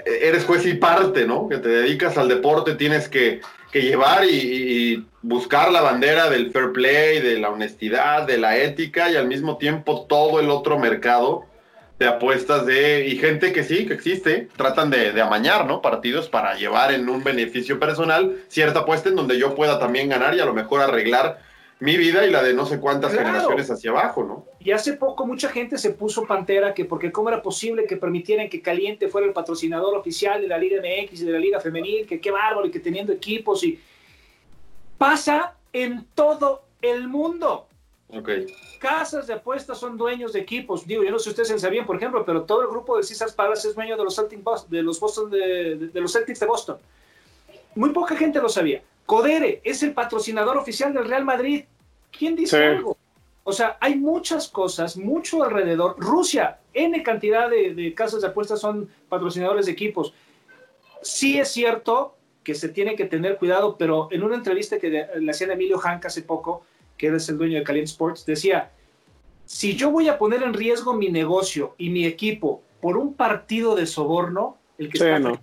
eres 0.05 0.45
juez 0.45 0.65
y 0.65 0.73
parte, 0.75 1.25
¿no? 1.25 1.49
Que 1.49 1.57
te 1.57 1.69
dedicas 1.69 2.17
al 2.17 2.27
deporte, 2.29 2.75
tienes 2.75 3.09
que, 3.09 3.41
que 3.71 3.81
llevar 3.81 4.23
y, 4.25 4.29
y 4.35 5.05
buscar 5.21 5.71
la 5.71 5.81
bandera 5.81 6.29
del 6.29 6.51
fair 6.51 6.71
play, 6.71 7.19
de 7.19 7.39
la 7.39 7.49
honestidad, 7.49 8.25
de 8.25 8.37
la 8.37 8.57
ética 8.57 9.09
y 9.09 9.15
al 9.17 9.27
mismo 9.27 9.57
tiempo 9.57 10.05
todo 10.07 10.39
el 10.39 10.49
otro 10.49 10.79
mercado 10.79 11.45
de 11.99 12.07
apuestas 12.07 12.65
de 12.65 13.05
y 13.07 13.17
gente 13.17 13.53
que 13.53 13.63
sí, 13.63 13.85
que 13.85 13.93
existe, 13.93 14.47
tratan 14.57 14.89
de, 14.89 15.11
de 15.11 15.21
amañar, 15.21 15.67
¿no? 15.67 15.81
Partidos 15.83 16.29
para 16.29 16.55
llevar 16.55 16.91
en 16.93 17.07
un 17.09 17.23
beneficio 17.23 17.79
personal 17.79 18.37
cierta 18.47 18.79
apuesta 18.79 19.09
en 19.09 19.15
donde 19.15 19.37
yo 19.37 19.53
pueda 19.53 19.77
también 19.77 20.09
ganar 20.09 20.33
y 20.35 20.39
a 20.39 20.45
lo 20.45 20.53
mejor 20.53 20.81
arreglar 20.81 21.39
mi 21.79 21.97
vida 21.97 22.25
y 22.25 22.31
la 22.31 22.41
de 22.41 22.53
no 22.53 22.65
sé 22.65 22.79
cuántas 22.79 23.11
Claro. 23.11 23.27
generaciones 23.27 23.69
hacia 23.69 23.91
abajo, 23.91 24.23
¿no? 24.23 24.45
Y 24.63 24.71
hace 24.71 24.93
poco 24.93 25.25
mucha 25.25 25.49
gente 25.49 25.77
se 25.79 25.89
puso 25.91 26.25
pantera 26.27 26.73
que 26.73 26.85
porque 26.85 27.11
cómo 27.11 27.29
era 27.29 27.41
posible 27.41 27.85
que 27.85 27.97
permitieran 27.97 28.47
que 28.47 28.61
Caliente 28.61 29.07
fuera 29.07 29.25
el 29.25 29.33
patrocinador 29.33 29.97
oficial 29.97 30.39
de 30.39 30.47
la 30.47 30.57
Liga 30.59 30.79
MX 30.81 31.21
y 31.21 31.25
de 31.25 31.31
la 31.31 31.39
Liga 31.39 31.59
Femenil, 31.59 32.05
que 32.05 32.21
qué 32.21 32.29
bárbaro 32.29 32.67
y 32.67 32.71
que 32.71 32.79
teniendo 32.79 33.11
equipos 33.11 33.63
y 33.63 33.79
pasa 34.97 35.55
en 35.73 36.05
todo 36.15 36.63
el 36.81 37.07
mundo. 37.07 37.67
Ok. 38.09 38.29
Casas 38.79 39.25
de 39.27 39.33
apuestas 39.33 39.77
son 39.79 39.97
dueños 39.97 40.33
de 40.33 40.39
equipos. 40.41 40.85
Digo, 40.85 41.03
yo 41.03 41.11
no 41.11 41.17
sé 41.17 41.25
si 41.25 41.29
ustedes 41.31 41.47
se 41.49 41.59
sabían, 41.59 41.85
por 41.85 41.95
ejemplo, 41.95 42.23
pero 42.25 42.43
todo 42.43 42.61
el 42.61 42.67
grupo 42.67 42.97
de 42.97 43.03
Caesars 43.03 43.33
Palace 43.33 43.69
es 43.69 43.75
dueño 43.75 43.95
de 43.97 44.03
los 44.03 44.15
Celtics 44.15 44.43
de 44.69 44.83
los 44.83 44.99
Boston 44.99 45.31
de, 45.31 45.75
de- 45.75 45.87
de 45.87 46.01
los 46.01 46.11
Celtics 46.11 46.39
de 46.39 46.45
Boston. 46.45 46.77
Muy 47.75 47.91
poca 47.91 48.15
gente 48.15 48.41
lo 48.41 48.49
sabía. 48.49 48.83
Codere 49.05 49.61
es 49.63 49.81
el 49.81 49.93
patrocinador 49.93 50.57
oficial 50.57 50.93
del 50.93 51.05
Real 51.07 51.23
Madrid. 51.23 51.63
¿Quién 52.11 52.35
dice 52.35 52.57
Sí. 52.57 52.63
algo? 52.63 52.97
O 53.51 53.53
sea, 53.53 53.77
hay 53.81 53.95
muchas 53.95 54.47
cosas, 54.47 54.95
mucho 54.95 55.43
alrededor. 55.43 55.95
Rusia, 55.97 56.59
N 56.73 57.03
cantidad 57.03 57.49
de, 57.49 57.73
de 57.75 57.93
casas 57.93 58.21
de 58.21 58.27
apuestas 58.29 58.61
son 58.61 58.89
patrocinadores 59.09 59.65
de 59.65 59.73
equipos. 59.73 60.13
Sí 61.01 61.37
es 61.37 61.49
cierto 61.51 62.15
que 62.45 62.55
se 62.55 62.69
tiene 62.69 62.95
que 62.95 63.03
tener 63.03 63.37
cuidado, 63.37 63.75
pero 63.77 64.07
en 64.09 64.23
una 64.23 64.35
entrevista 64.35 64.79
que 64.79 64.89
de- 64.89 65.19
le 65.19 65.29
hacían 65.31 65.49
a 65.49 65.53
Emilio 65.55 65.77
Hank 65.79 66.05
hace 66.05 66.21
poco, 66.21 66.63
que 66.97 67.07
es 67.13 67.27
el 67.27 67.37
dueño 67.37 67.57
de 67.59 67.65
Caliente 67.65 67.91
Sports, 67.91 68.25
decía, 68.25 68.71
si 69.45 69.75
yo 69.75 69.91
voy 69.91 70.07
a 70.07 70.17
poner 70.17 70.43
en 70.43 70.53
riesgo 70.53 70.93
mi 70.93 71.09
negocio 71.09 71.75
y 71.77 71.89
mi 71.89 72.05
equipo 72.05 72.61
por 72.79 72.95
un 72.95 73.15
partido 73.15 73.75
de 73.75 73.85
soborno, 73.85 74.57
el 74.77 74.87
que 74.89 74.97
Sí, 74.97 75.03
está... 75.03 75.19
no. 75.19 75.33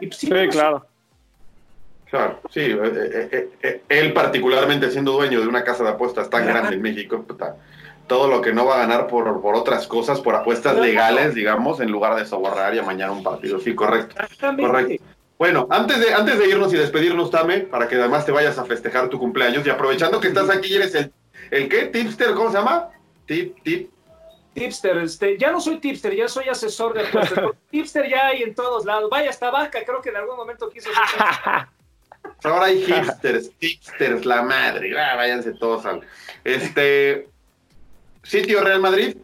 Y 0.00 0.06
pues, 0.08 0.18
sí, 0.18 0.26
Sí, 0.26 0.48
claro. 0.50 0.84
Claro, 2.10 2.40
sí, 2.50 2.60
eh, 2.60 3.28
eh, 3.32 3.48
eh, 3.62 3.82
él 3.88 4.14
particularmente 4.14 4.90
siendo 4.90 5.12
dueño 5.12 5.40
de 5.40 5.46
una 5.46 5.62
casa 5.62 5.84
de 5.84 5.90
apuestas 5.90 6.30
tan 6.30 6.46
grande 6.46 6.74
en 6.74 6.82
México, 6.82 7.22
puta, 7.22 7.56
todo 8.06 8.28
lo 8.28 8.40
que 8.40 8.52
no 8.54 8.64
va 8.64 8.76
a 8.76 8.78
ganar 8.78 9.06
por, 9.06 9.42
por 9.42 9.54
otras 9.54 9.86
cosas, 9.86 10.20
por 10.20 10.34
apuestas 10.34 10.76
legales, 10.76 11.34
digamos, 11.34 11.80
en 11.80 11.90
lugar 11.90 12.16
de 12.16 12.24
sobornar 12.24 12.74
y 12.74 12.78
amañar 12.78 13.10
un 13.10 13.22
partido. 13.22 13.60
Sí, 13.60 13.74
correcto. 13.74 14.16
Correcto. 14.40 15.04
Bueno, 15.38 15.68
antes 15.70 16.00
de, 16.00 16.14
antes 16.14 16.38
de 16.38 16.48
irnos 16.48 16.72
y 16.72 16.78
despedirnos, 16.78 17.30
Tame, 17.30 17.60
para 17.60 17.86
que 17.86 17.96
además 17.96 18.24
te 18.24 18.32
vayas 18.32 18.58
a 18.58 18.64
festejar 18.64 19.08
tu 19.08 19.18
cumpleaños 19.18 19.64
y 19.66 19.70
aprovechando 19.70 20.18
que 20.18 20.28
estás 20.28 20.48
aquí, 20.50 20.74
eres 20.74 20.94
el, 20.94 21.12
¿el 21.50 21.68
qué? 21.68 21.86
¿Tipster? 21.86 22.32
¿Cómo 22.34 22.50
se 22.50 22.56
llama? 22.56 22.88
Tip, 23.26 23.62
tip. 23.62 23.90
Tipster, 24.54 24.96
este, 24.98 25.38
ya 25.38 25.52
no 25.52 25.60
soy 25.60 25.78
tipster, 25.78 26.16
ya 26.16 26.26
soy 26.26 26.48
asesor 26.48 26.94
de 26.94 27.06
apuestas. 27.06 27.44
tipster 27.70 28.08
ya 28.08 28.28
hay 28.28 28.42
en 28.42 28.54
todos 28.54 28.86
lados. 28.86 29.08
Vaya, 29.10 29.30
hasta 29.30 29.50
vaca, 29.50 29.78
creo 29.84 30.00
que 30.00 30.08
en 30.08 30.16
algún 30.16 30.36
momento 30.36 30.68
quiso 30.70 30.88
ahora 32.44 32.66
hay 32.66 32.82
hipsters, 32.86 33.50
hipsters, 33.60 34.24
la 34.26 34.42
madre. 34.42 34.98
Ah, 34.98 35.16
váyanse 35.16 35.52
todos 35.54 35.84
al. 35.86 36.00
Este. 36.44 37.28
Sitio 38.22 38.62
Real 38.62 38.80
Madrid. 38.80 39.16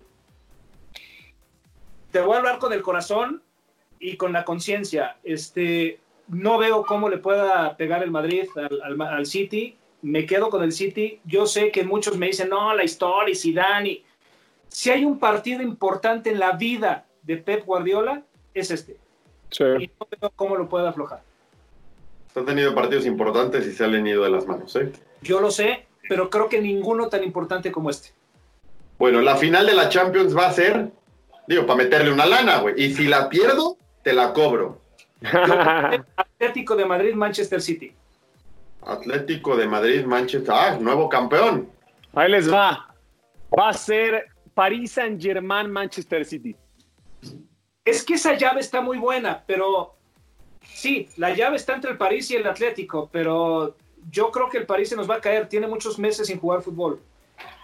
Te 2.11 2.21
voy 2.21 2.35
a 2.35 2.39
hablar 2.39 2.59
con 2.59 2.73
el 2.73 2.83
corazón 2.83 3.43
y 3.99 4.17
con 4.17 4.33
la 4.33 4.45
conciencia. 4.45 5.17
Este, 5.25 5.99
no 6.29 6.59
veo 6.59 6.85
cómo 6.85 7.09
le 7.09 7.19
pueda 7.19 7.77
pegar 7.77 8.03
el 8.03 8.11
Madrid 8.11 8.47
al, 8.57 8.81
al- 8.83 9.01
al 9.03 9.27
City. 9.27 9.77
Me 10.03 10.27
quedo 10.27 10.49
con 10.51 10.63
el 10.63 10.73
City. 10.73 11.21
Yo 11.25 11.47
sé 11.47 11.71
que 11.71 11.83
muchos 11.85 12.17
me 12.17 12.27
dicen, 12.27 12.49
no, 12.51 12.75
la 12.75 12.85
historia 12.85 13.33
y 13.33 13.37
Zidane. 13.37 13.89
y-". 13.91 14.05
Si 14.69 14.91
hay 14.91 15.05
un 15.05 15.19
partido 15.19 15.61
importante 15.63 16.31
en 16.31 16.39
la 16.39 16.53
vida 16.53 17.05
de 17.23 17.37
Pep 17.39 17.65
Guardiola, 17.65 18.23
es 18.55 18.71
este. 18.71 18.97
Sí. 19.51 19.65
Y 19.81 19.87
no 20.01 20.07
veo 20.21 20.31
cómo 20.37 20.57
lo 20.57 20.69
puede 20.69 20.87
aflojar. 20.89 21.23
Han 22.37 22.45
tenido 22.45 22.75
partidos 22.75 23.07
importantes 23.07 23.67
y 23.67 23.73
se 23.73 23.85
han 23.85 24.07
ido 24.07 24.25
de 24.25 24.31
las 24.31 24.47
manos, 24.47 24.75
¿eh? 24.77 24.91
Yo 25.23 25.41
lo 25.41 25.51
sé, 25.51 25.87
pero 26.09 26.29
creo 26.31 26.49
que 26.49 26.61
ninguno 26.61 27.09
tan 27.09 27.23
importante 27.23 27.71
como 27.71 27.91
este. 27.91 28.11
Bueno, 28.99 29.21
la 29.21 29.37
final 29.37 29.67
de 29.67 29.75
la 29.75 29.89
Champions 29.89 30.37
va 30.37 30.47
a 30.47 30.53
ser, 30.53 30.91
digo, 31.47 31.65
para 31.65 31.85
meterle 31.85 32.13
una 32.13 32.27
lana, 32.27 32.59
güey. 32.59 32.75
Y 32.77 32.93
si 32.93 33.07
la 33.07 33.29
pierdo, 33.29 33.77
te 34.03 34.13
la 34.13 34.33
cobro. 34.33 34.81
Atlético 36.17 36.75
de 36.77 36.85
Madrid, 36.85 37.15
Manchester 37.15 37.63
City. 37.63 37.93
Atlético 38.83 39.57
de 39.57 39.67
Madrid, 39.67 40.05
Manchester. 40.05 40.55
Ah, 40.55 40.77
nuevo 40.81 41.09
campeón. 41.09 41.71
Ahí 42.15 42.31
les 42.31 42.53
va. 42.53 42.95
Va 43.57 43.69
a 43.69 43.73
ser 43.73 44.27
París 44.55 44.93
Saint 44.93 45.23
Germain, 45.23 45.71
Manchester 45.71 46.25
City. 46.25 46.57
Es 47.85 48.03
que 48.03 48.15
esa 48.15 48.35
llave 48.35 48.61
está 48.61 48.81
muy 48.81 48.99
buena, 48.99 49.43
pero 49.47 49.95
sí, 50.73 51.09
la 51.17 51.35
llave 51.35 51.57
está 51.57 51.75
entre 51.75 51.91
el 51.93 51.97
París 51.99 52.31
y 52.31 52.37
el 52.37 52.47
Atlético, 52.47 53.09
pero 53.13 53.77
yo 54.11 54.31
creo 54.31 54.49
que 54.49 54.59
el 54.59 54.67
París 54.67 54.89
se 54.89 54.97
nos 54.97 55.09
va 55.09 55.17
a 55.17 55.21
caer. 55.21 55.49
Tiene 55.49 55.67
muchos 55.67 55.99
meses 55.99 56.27
sin 56.27 56.39
jugar 56.39 56.63
fútbol. 56.63 57.01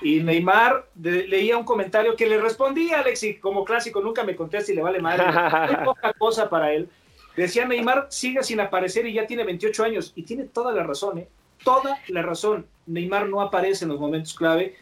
Y 0.03 0.21
Neymar 0.21 0.87
de- 0.95 1.29
leía 1.29 1.57
un 1.57 1.65
comentario 1.65 2.17
que 2.17 2.27
le 2.27 2.41
respondí 2.41 2.91
a 2.93 3.01
Alexi, 3.01 3.35
como 3.37 3.65
clásico, 3.65 4.01
nunca 4.01 4.25
me 4.25 4.35
contesta 4.35 4.73
y 4.73 4.75
le 4.75 4.83
vale 4.83 4.99
madre. 5.01 5.25
Muy 5.77 5.85
poca 5.85 6.13
cosa 6.15 6.49
para 6.51 6.73
él. 6.73 6.89
Decía 7.37 7.65
Neymar 7.67 8.07
sigue 8.11 8.43
sin 8.43 8.61
aparecer 8.61 9.07
y 9.07 9.13
ya 9.13 9.27
tiene 9.27 9.45
28 9.45 9.85
años. 9.85 10.13
Y 10.17 10.23
tiene 10.23 10.45
toda 10.45 10.73
la 10.73 10.83
razón, 10.83 11.19
¿eh? 11.19 11.29
Toda 11.63 11.99
la 12.09 12.23
razón. 12.23 12.67
Neymar 12.87 13.29
no 13.29 13.41
aparece 13.41 13.85
en 13.85 13.91
los 13.91 14.01
momentos 14.01 14.35
clave 14.35 14.75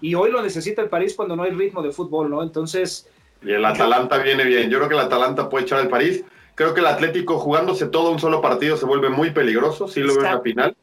y 0.00 0.14
hoy 0.14 0.30
lo 0.30 0.42
necesita 0.42 0.82
el 0.82 0.88
París 0.88 1.14
cuando 1.14 1.34
no 1.36 1.44
hay 1.44 1.52
ritmo 1.52 1.80
de 1.82 1.92
fútbol, 1.92 2.28
¿no? 2.28 2.42
Entonces, 2.42 3.08
Y 3.42 3.52
el 3.52 3.64
Atalanta 3.64 4.18
viene 4.18 4.44
bien. 4.44 4.68
Yo 4.68 4.78
creo 4.78 4.88
que 4.88 4.94
el 4.96 5.00
Atalanta 5.00 5.48
puede 5.48 5.64
echar 5.64 5.78
al 5.80 5.88
París. 5.88 6.24
Creo 6.54 6.72
que 6.74 6.80
el 6.80 6.86
Atlético 6.86 7.38
jugándose 7.38 7.86
todo 7.86 8.10
un 8.10 8.18
solo 8.18 8.40
partido 8.40 8.76
se 8.76 8.86
vuelve 8.86 9.08
muy 9.08 9.30
peligroso. 9.30 9.88
Sí 9.88 10.00
lo 10.00 10.14
veo 10.14 10.24
en 10.24 10.34
la 10.34 10.40
final. 10.40 10.76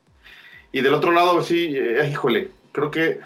Y 0.71 0.81
del 0.81 0.93
otro 0.93 1.11
lado, 1.11 1.41
sí, 1.43 1.73
eh, 1.77 2.07
híjole, 2.11 2.49
creo 2.71 2.91
que 2.91 3.19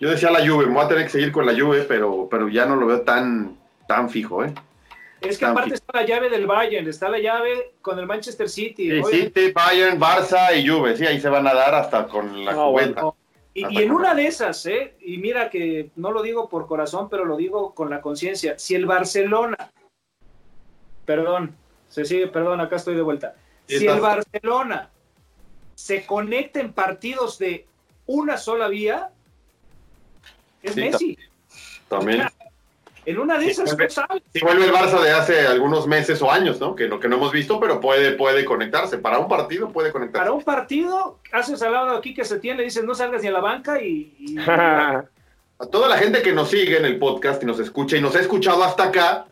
yo 0.00 0.10
decía 0.10 0.30
la 0.30 0.46
Juve, 0.46 0.66
me 0.66 0.74
voy 0.74 0.84
a 0.84 0.88
tener 0.88 1.04
que 1.04 1.10
seguir 1.10 1.32
con 1.32 1.46
la 1.46 1.52
Juve, 1.58 1.82
pero, 1.82 2.28
pero 2.30 2.48
ya 2.48 2.66
no 2.66 2.76
lo 2.76 2.86
veo 2.86 3.02
tan, 3.02 3.56
tan 3.86 4.10
fijo, 4.10 4.44
¿eh? 4.44 4.52
Es 5.20 5.38
que 5.38 5.44
Tan 5.44 5.52
aparte 5.52 5.74
está 5.74 6.00
la 6.00 6.04
llave 6.04 6.28
del 6.30 6.48
Bayern, 6.48 6.88
está 6.88 7.08
la 7.08 7.20
llave 7.20 7.74
con 7.80 7.96
el 7.98 8.06
Manchester 8.06 8.48
City. 8.48 8.90
Sí, 8.90 9.22
City, 9.22 9.52
Bayern, 9.52 10.00
Barça 10.00 10.56
y 10.56 10.66
Juve, 10.66 10.96
sí, 10.96 11.06
ahí 11.06 11.20
se 11.20 11.28
van 11.28 11.46
a 11.46 11.54
dar 11.54 11.74
hasta 11.76 12.08
con 12.08 12.44
la 12.44 12.52
No, 12.52 12.72
cubeta. 12.72 13.00
no. 13.02 13.16
Y, 13.54 13.78
y 13.78 13.82
en 13.82 13.92
una 13.92 14.14
de 14.14 14.26
esas, 14.26 14.64
¿eh? 14.66 14.96
y 15.00 15.18
mira 15.18 15.48
que 15.50 15.90
no 15.94 16.10
lo 16.10 16.22
digo 16.22 16.48
por 16.48 16.66
corazón, 16.66 17.08
pero 17.10 17.24
lo 17.26 17.36
digo 17.36 17.74
con 17.74 17.90
la 17.90 18.00
conciencia, 18.00 18.58
si 18.58 18.74
el 18.74 18.86
Barcelona, 18.86 19.70
perdón, 21.04 21.54
se 21.92 22.04
sigue, 22.06 22.26
perdón, 22.28 22.60
acá 22.60 22.76
estoy 22.76 22.94
de 22.94 23.02
vuelta, 23.02 23.34
Sí, 23.68 23.78
si 23.78 23.86
el 23.86 24.00
Barcelona 24.00 24.88
se 25.74 26.04
conecta 26.06 26.58
en 26.60 26.72
partidos 26.72 27.38
de 27.38 27.66
una 28.06 28.36
sola 28.36 28.68
vía, 28.68 29.10
es 30.62 30.74
Sí, 30.74 30.80
Messi. 30.80 31.18
También. 31.88 32.26
En 33.04 33.18
una 33.18 33.36
de 33.36 33.46
esas, 33.50 33.70
Sí, 33.70 33.76
sabes. 33.88 34.22
Si 34.32 34.40
vuelve 34.40 34.64
el 34.64 34.72
Barça 34.72 35.00
de 35.02 35.10
hace 35.10 35.46
algunos 35.46 35.86
meses 35.88 36.22
o 36.22 36.30
años, 36.30 36.60
¿no? 36.60 36.74
Que 36.76 36.88
no, 36.88 37.00
que 37.00 37.08
no 37.08 37.16
hemos 37.16 37.32
visto, 37.32 37.58
pero 37.60 37.80
puede, 37.80 38.12
puede 38.12 38.44
conectarse. 38.44 38.96
Para 38.98 39.18
un 39.18 39.28
partido 39.28 39.70
puede 39.70 39.90
conectarse. 39.92 40.20
Para 40.24 40.32
un 40.32 40.42
partido, 40.44 41.18
haces 41.32 41.60
al 41.62 41.72
lado 41.72 41.96
aquí 41.96 42.14
que 42.14 42.24
se 42.24 42.38
tiene, 42.38 42.58
le 42.58 42.64
dices 42.64 42.84
no 42.84 42.94
salgas 42.94 43.22
ni 43.22 43.28
a 43.28 43.32
la 43.32 43.40
banca 43.40 43.82
y- 43.82 44.14
y 44.18 44.36
A 45.58 45.66
toda 45.70 45.88
la 45.88 45.98
gente 45.98 46.22
que 46.22 46.32
nos 46.32 46.48
sigue 46.50 46.76
en 46.78 46.84
el 46.84 46.98
podcast 46.98 47.42
y 47.42 47.46
nos 47.46 47.58
escucha 47.60 47.96
y 47.96 48.00
nos 48.00 48.14
ha 48.16 48.20
escuchado 48.20 48.62
hasta 48.64 48.84
acá, 48.84 49.26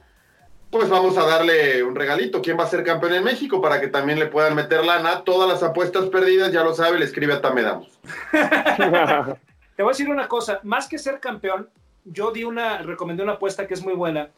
pues 0.70 0.88
vamos 0.88 1.18
a 1.18 1.26
darle 1.26 1.82
un 1.82 1.94
regalito. 1.94 2.40
¿Quién 2.40 2.58
va 2.58 2.64
a 2.64 2.68
ser 2.68 2.84
campeón 2.84 3.14
en 3.14 3.24
México? 3.24 3.60
Para 3.60 3.80
que 3.80 3.88
también 3.88 4.18
le 4.18 4.26
puedan 4.26 4.54
meter 4.54 4.84
lana. 4.84 5.24
Todas 5.24 5.48
las 5.48 5.62
apuestas 5.62 6.06
perdidas, 6.06 6.52
ya 6.52 6.62
lo 6.62 6.74
sabe, 6.74 6.98
le 6.98 7.04
escribe 7.04 7.34
a 7.34 7.40
Tamedamos. 7.40 7.98
Te 9.76 9.82
voy 9.82 9.90
a 9.90 9.92
decir 9.92 10.08
una 10.08 10.28
cosa, 10.28 10.60
más 10.62 10.86
que 10.88 10.98
ser 10.98 11.20
campeón, 11.20 11.68
yo 12.04 12.32
di 12.32 12.44
una, 12.44 12.78
recomendé 12.78 13.22
una 13.22 13.32
apuesta 13.32 13.66
que 13.66 13.74
es 13.74 13.82
muy 13.82 13.94
buena 13.94 14.30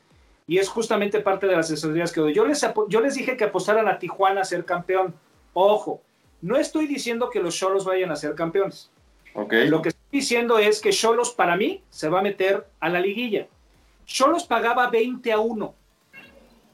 y 0.47 0.59
es 0.59 0.69
justamente 0.69 1.21
parte 1.21 1.47
de 1.47 1.57
las 1.57 1.67
asesorías 1.67 2.13
que 2.13 2.21
doy. 2.21 2.35
Yo 2.35 2.47
les, 2.47 2.65
yo 2.89 3.01
les 3.01 3.15
dije 3.15 3.37
que 3.37 3.45
apostaran 3.45 3.89
a 3.89 3.99
Tijuana 3.99 4.43
a 4.43 4.45
ser 4.45 4.65
campeón. 4.65 5.15
Ojo, 5.53 6.01
no 6.41 6.57
estoy 6.57 6.87
diciendo 6.87 7.29
que 7.31 7.41
los 7.41 7.57
Cholos 7.57 7.85
vayan 7.85 8.11
a 8.11 8.17
ser 8.17 8.35
campeones. 8.35 8.91
¿Ok? 9.35 9.53
Lo 9.67 9.83
que 9.83 9.91
estoy 9.91 10.09
diciendo 10.11 10.59
es 10.59 10.81
que 10.81 10.91
Cholos 10.91 11.31
para 11.33 11.57
mí 11.57 11.83
se 11.91 12.09
va 12.09 12.21
a 12.21 12.23
meter 12.23 12.67
a 12.81 12.89
la 12.89 13.01
liguilla. 13.01 13.47
Cholos 14.05 14.45
pagaba 14.45 14.91
20 14.91 15.33
a 15.33 15.39
1. 15.39 15.75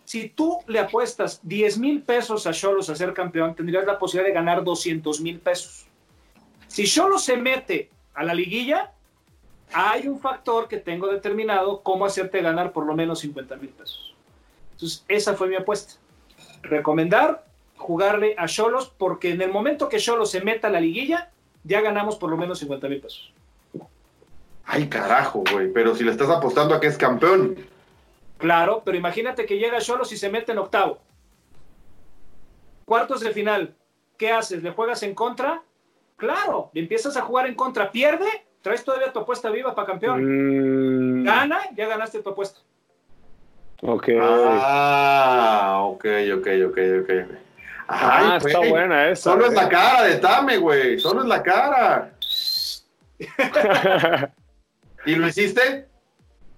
Si 0.08 0.30
tú 0.30 0.60
le 0.68 0.78
apuestas 0.78 1.38
10 1.42 1.80
mil 1.80 2.00
pesos 2.00 2.46
a 2.46 2.52
Cholos 2.52 2.88
a 2.88 2.96
ser 2.96 3.12
campeón, 3.12 3.54
tendrías 3.54 3.84
la 3.84 3.98
posibilidad 3.98 4.30
de 4.30 4.32
ganar 4.32 4.64
200 4.64 5.20
mil 5.20 5.38
pesos. 5.38 5.86
Si 6.66 6.86
Cholos 6.86 7.24
se 7.24 7.36
mete 7.36 7.90
a 8.14 8.24
la 8.24 8.32
liguilla, 8.32 8.90
hay 9.70 10.08
un 10.08 10.18
factor 10.18 10.66
que 10.66 10.78
tengo 10.78 11.08
determinado 11.08 11.82
cómo 11.82 12.06
hacerte 12.06 12.40
ganar 12.40 12.72
por 12.72 12.86
lo 12.86 12.94
menos 12.94 13.18
50 13.18 13.56
mil 13.56 13.68
pesos. 13.68 14.14
Entonces, 14.72 15.04
esa 15.08 15.34
fue 15.34 15.46
mi 15.46 15.56
apuesta. 15.56 15.96
Recomendar 16.62 17.44
jugarle 17.76 18.34
a 18.38 18.46
Cholos 18.46 18.90
porque 18.96 19.32
en 19.32 19.42
el 19.42 19.52
momento 19.52 19.90
que 19.90 19.98
Cholos 19.98 20.30
se 20.30 20.40
meta 20.40 20.68
a 20.68 20.70
la 20.70 20.80
liguilla, 20.80 21.32
ya 21.64 21.82
ganamos 21.82 22.16
por 22.16 22.30
lo 22.30 22.38
menos 22.38 22.60
50 22.60 22.88
mil 22.88 23.02
pesos. 23.02 23.30
Ay, 24.64 24.88
carajo, 24.88 25.44
güey. 25.52 25.70
Pero 25.70 25.94
si 25.94 26.02
le 26.02 26.12
estás 26.12 26.30
apostando 26.30 26.74
a 26.74 26.80
que 26.80 26.86
es 26.86 26.96
campeón. 26.96 27.58
Claro, 28.38 28.82
pero 28.84 28.96
imagínate 28.96 29.44
que 29.44 29.58
llega 29.58 29.80
Cholos 29.80 30.12
y 30.12 30.16
se 30.16 30.30
mete 30.30 30.52
en 30.52 30.58
octavo. 30.58 31.00
Cuartos 32.84 33.20
de 33.20 33.32
final. 33.32 33.74
¿Qué 34.16 34.32
haces? 34.32 34.62
¿Le 34.62 34.70
juegas 34.70 35.02
en 35.02 35.14
contra? 35.14 35.62
Claro, 36.16 36.70
le 36.72 36.80
empiezas 36.80 37.16
a 37.16 37.22
jugar 37.22 37.46
en 37.46 37.54
contra. 37.54 37.92
Pierde, 37.92 38.26
traes 38.62 38.84
todavía 38.84 39.12
tu 39.12 39.20
apuesta 39.20 39.50
viva 39.50 39.74
para 39.74 39.86
campeón. 39.86 41.20
Mm, 41.20 41.24
Gana, 41.24 41.60
ya 41.76 41.86
ganaste 41.86 42.22
tu 42.22 42.30
apuesta. 42.30 42.60
ok. 43.82 44.08
Ah, 44.20 45.80
ok, 45.82 46.04
ok, 46.36 46.46
ok, 46.68 46.78
ok. 47.02 47.10
Ah, 47.88 48.38
está 48.44 48.58
buena 48.58 49.08
esa. 49.08 49.30
Solo 49.30 49.46
es 49.46 49.54
la 49.54 49.64
eh. 49.64 49.68
cara 49.68 50.02
de 50.02 50.16
Tame, 50.16 50.58
güey. 50.58 50.98
Solo 50.98 51.22
es 51.22 51.28
la 51.28 51.42
cara. 51.42 52.12
¿Y 55.06 55.14
lo 55.14 55.28
hiciste? 55.28 55.88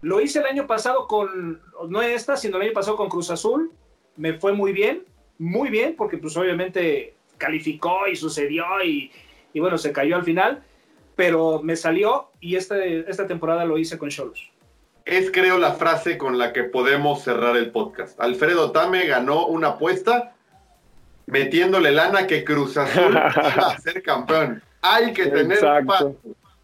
Lo 0.03 0.21
hice 0.21 0.39
el 0.39 0.47
año 0.47 0.67
pasado 0.67 1.07
con, 1.07 1.61
no 1.89 2.03
esta, 2.03 2.37
sino 2.37 2.57
el 2.57 2.65
año 2.65 2.73
pasado 2.73 2.97
con 2.97 3.09
Cruz 3.09 3.31
Azul. 3.31 3.73
Me 4.17 4.35
fue 4.35 4.53
muy 4.53 4.73
bien, 4.73 5.05
muy 5.39 5.71
bien, 5.71 5.95
porque 5.97 6.19
pues 6.19 6.37
obviamente 6.37 7.15
calificó 7.39 8.07
y 8.07 8.17
sucedió 8.17 8.65
y, 8.85 9.11
y 9.53 9.61
bueno, 9.61 9.79
se 9.79 9.93
cayó 9.93 10.17
al 10.17 10.25
final, 10.25 10.63
pero 11.17 11.61
me 11.63 11.77
salió 11.77 12.31
y 12.41 12.57
este, 12.57 13.11
esta 13.11 13.27
temporada 13.27 13.65
lo 13.65 13.79
hice 13.79 13.99
con 13.99 14.09
Cholos. 14.11 14.51
Es 15.05 15.31
creo 15.31 15.59
la 15.59 15.73
frase 15.73 16.19
con 16.19 16.39
la 16.39 16.53
que 16.53 16.65
podemos 16.65 17.23
cerrar 17.23 17.57
el 17.57 17.71
podcast. 17.71 18.21
Alfredo 18.21 18.71
Tame 18.71 19.07
ganó 19.07 19.47
una 19.47 19.69
apuesta 19.69 20.35
metiéndole 21.27 21.91
lana 21.91 22.27
que 22.27 22.45
Cruz 22.45 22.77
Azul 22.77 23.11
iba 23.11 23.71
a 23.71 23.79
ser 23.79 24.03
campeón. 24.03 24.63
Hay 24.83 25.13
que 25.13 25.27
tener 25.27 25.59
Exacto. 25.59 26.17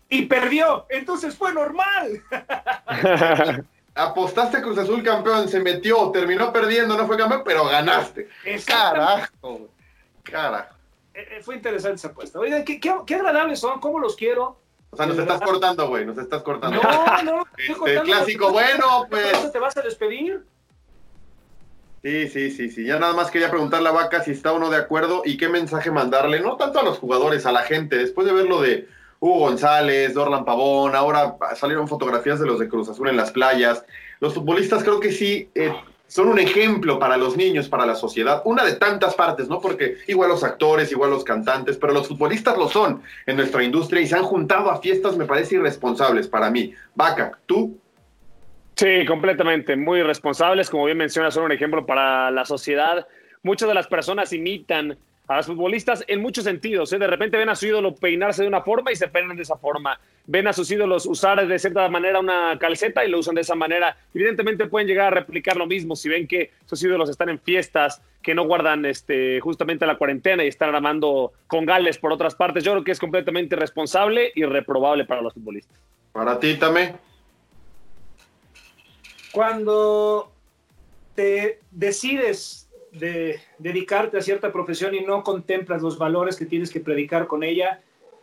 Y 0.08 0.22
perdió, 0.26 0.86
entonces 0.88 1.34
fue 1.34 1.52
normal. 1.52 2.22
Apostaste 3.94 4.60
Cruz 4.60 4.78
Azul 4.78 5.02
campeón, 5.02 5.48
se 5.48 5.58
metió, 5.60 6.10
terminó 6.10 6.52
perdiendo, 6.52 6.96
no 6.96 7.06
fue 7.06 7.16
campeón, 7.16 7.42
pero 7.44 7.64
ganaste. 7.66 8.28
Carajo, 8.66 9.68
carajo. 10.22 10.74
Eh, 11.14 11.26
eh, 11.38 11.42
Fue 11.42 11.54
interesante 11.56 11.96
esa 11.96 12.08
apuesta. 12.08 12.38
Oigan, 12.38 12.62
qué, 12.64 12.78
qué- 12.78 12.94
qué 13.06 13.14
agradables 13.14 13.58
son, 13.58 13.80
cómo 13.80 13.98
los 13.98 14.14
quiero. 14.16 14.58
O 14.90 14.96
sea, 14.96 15.06
nos 15.06 15.18
estás 15.18 15.40
cortando, 15.40 15.88
güey, 15.88 16.04
nos 16.04 16.18
estás 16.18 16.42
cortando. 16.42 16.80
No, 16.82 17.22
no, 17.22 17.46
estoy 17.56 17.90
Este, 17.94 18.02
clásico, 18.02 18.52
bueno, 18.52 19.06
pues. 19.10 19.30
¿Cuándo 19.32 19.50
te 19.50 19.58
vas 19.58 19.76
a 19.78 19.80
despedir? 19.82 20.44
Sí, 22.02 22.28
sí, 22.28 22.50
sí, 22.50 22.70
sí. 22.70 22.84
Ya 22.84 22.98
nada 22.98 23.14
más 23.14 23.30
quería 23.30 23.50
preguntarle 23.50 23.88
a 23.88 23.92
Vaca 23.92 24.22
si 24.22 24.30
está 24.30 24.52
uno 24.52 24.68
de 24.70 24.76
acuerdo 24.76 25.22
y 25.24 25.38
qué 25.38 25.48
mensaje 25.48 25.90
mandarle, 25.90 26.40
no 26.40 26.56
tanto 26.56 26.78
a 26.78 26.82
los 26.84 26.98
jugadores, 26.98 27.46
a 27.46 27.52
la 27.52 27.62
gente, 27.62 27.96
después 27.96 28.26
de 28.26 28.32
ver 28.34 28.44
lo 28.46 28.60
de 28.60 28.86
Hugo 29.20 29.38
González, 29.40 30.14
Dorlan 30.14 30.44
Pavón, 30.44 30.94
ahora 30.94 31.36
salieron 31.54 31.88
fotografías 31.88 32.38
de 32.38 32.46
los 32.46 32.58
de 32.58 32.68
Cruz 32.68 32.88
Azul 32.88 33.08
en 33.08 33.16
las 33.16 33.30
playas. 33.30 33.84
Los 34.20 34.34
futbolistas 34.34 34.82
creo 34.82 35.00
que 35.00 35.12
sí 35.12 35.48
eh, 35.54 35.72
son 36.06 36.28
un 36.28 36.38
ejemplo 36.38 36.98
para 36.98 37.16
los 37.16 37.36
niños, 37.36 37.68
para 37.68 37.86
la 37.86 37.94
sociedad, 37.94 38.42
una 38.44 38.64
de 38.64 38.74
tantas 38.74 39.14
partes, 39.14 39.48
¿no? 39.48 39.60
Porque 39.60 39.96
igual 40.06 40.28
los 40.28 40.44
actores, 40.44 40.92
igual 40.92 41.10
los 41.10 41.24
cantantes, 41.24 41.76
pero 41.76 41.92
los 41.92 42.08
futbolistas 42.08 42.56
lo 42.56 42.68
son 42.68 43.02
en 43.26 43.36
nuestra 43.36 43.62
industria 43.62 44.02
y 44.02 44.06
se 44.06 44.16
han 44.16 44.22
juntado 44.22 44.70
a 44.70 44.80
fiestas, 44.80 45.16
me 45.16 45.24
parece 45.24 45.56
irresponsables 45.56 46.28
para 46.28 46.50
mí. 46.50 46.72
Vaca, 46.94 47.38
¿tú? 47.46 47.78
Sí, 48.76 49.06
completamente, 49.06 49.74
muy 49.74 50.00
irresponsables, 50.00 50.68
como 50.68 50.84
bien 50.84 50.98
mencionas, 50.98 51.34
son 51.34 51.44
un 51.44 51.52
ejemplo 51.52 51.86
para 51.86 52.30
la 52.30 52.44
sociedad. 52.44 53.06
Muchas 53.42 53.68
de 53.68 53.74
las 53.74 53.86
personas 53.86 54.32
imitan 54.32 54.98
a 55.28 55.36
los 55.36 55.46
futbolistas 55.46 56.04
en 56.06 56.20
muchos 56.20 56.44
sentidos. 56.44 56.92
¿eh? 56.92 56.98
De 56.98 57.06
repente 57.06 57.36
ven 57.36 57.48
a 57.48 57.56
su 57.56 57.66
ídolo 57.66 57.94
peinarse 57.94 58.42
de 58.42 58.48
una 58.48 58.62
forma 58.62 58.92
y 58.92 58.96
se 58.96 59.08
peinan 59.08 59.36
de 59.36 59.42
esa 59.42 59.56
forma. 59.56 59.98
Ven 60.26 60.46
a 60.46 60.52
sus 60.52 60.70
ídolos 60.70 61.06
usar 61.06 61.46
de 61.46 61.58
cierta 61.58 61.88
manera 61.88 62.20
una 62.20 62.56
calceta 62.58 63.04
y 63.04 63.10
lo 63.10 63.18
usan 63.18 63.34
de 63.34 63.40
esa 63.40 63.54
manera. 63.54 63.96
Evidentemente 64.14 64.66
pueden 64.66 64.88
llegar 64.88 65.08
a 65.08 65.10
replicar 65.10 65.56
lo 65.56 65.66
mismo 65.66 65.96
si 65.96 66.08
ven 66.08 66.26
que 66.26 66.52
sus 66.64 66.82
ídolos 66.82 67.08
están 67.10 67.28
en 67.28 67.40
fiestas, 67.40 68.02
que 68.22 68.34
no 68.34 68.44
guardan 68.44 68.84
este, 68.84 69.40
justamente 69.40 69.86
la 69.86 69.98
cuarentena 69.98 70.44
y 70.44 70.48
están 70.48 70.74
armando 70.74 71.32
con 71.46 71.64
gales 71.64 71.98
por 71.98 72.12
otras 72.12 72.34
partes. 72.34 72.64
Yo 72.64 72.72
creo 72.72 72.84
que 72.84 72.92
es 72.92 72.98
completamente 72.98 73.56
irresponsable 73.56 74.32
y 74.34 74.44
reprobable 74.44 75.04
para 75.04 75.22
los 75.22 75.34
futbolistas. 75.34 75.78
Para 76.12 76.38
ti 76.38 76.54
también. 76.54 76.96
Cuando 79.32 80.32
te 81.14 81.60
decides 81.70 82.65
de 82.98 83.40
dedicarte 83.58 84.18
a 84.18 84.22
cierta 84.22 84.52
profesión 84.52 84.94
y 84.94 85.00
no 85.00 85.22
contemplas 85.22 85.82
los 85.82 85.98
valores 85.98 86.36
que 86.36 86.46
tienes 86.46 86.70
que 86.70 86.80
predicar 86.80 87.26
con 87.26 87.42
ella, 87.42 87.80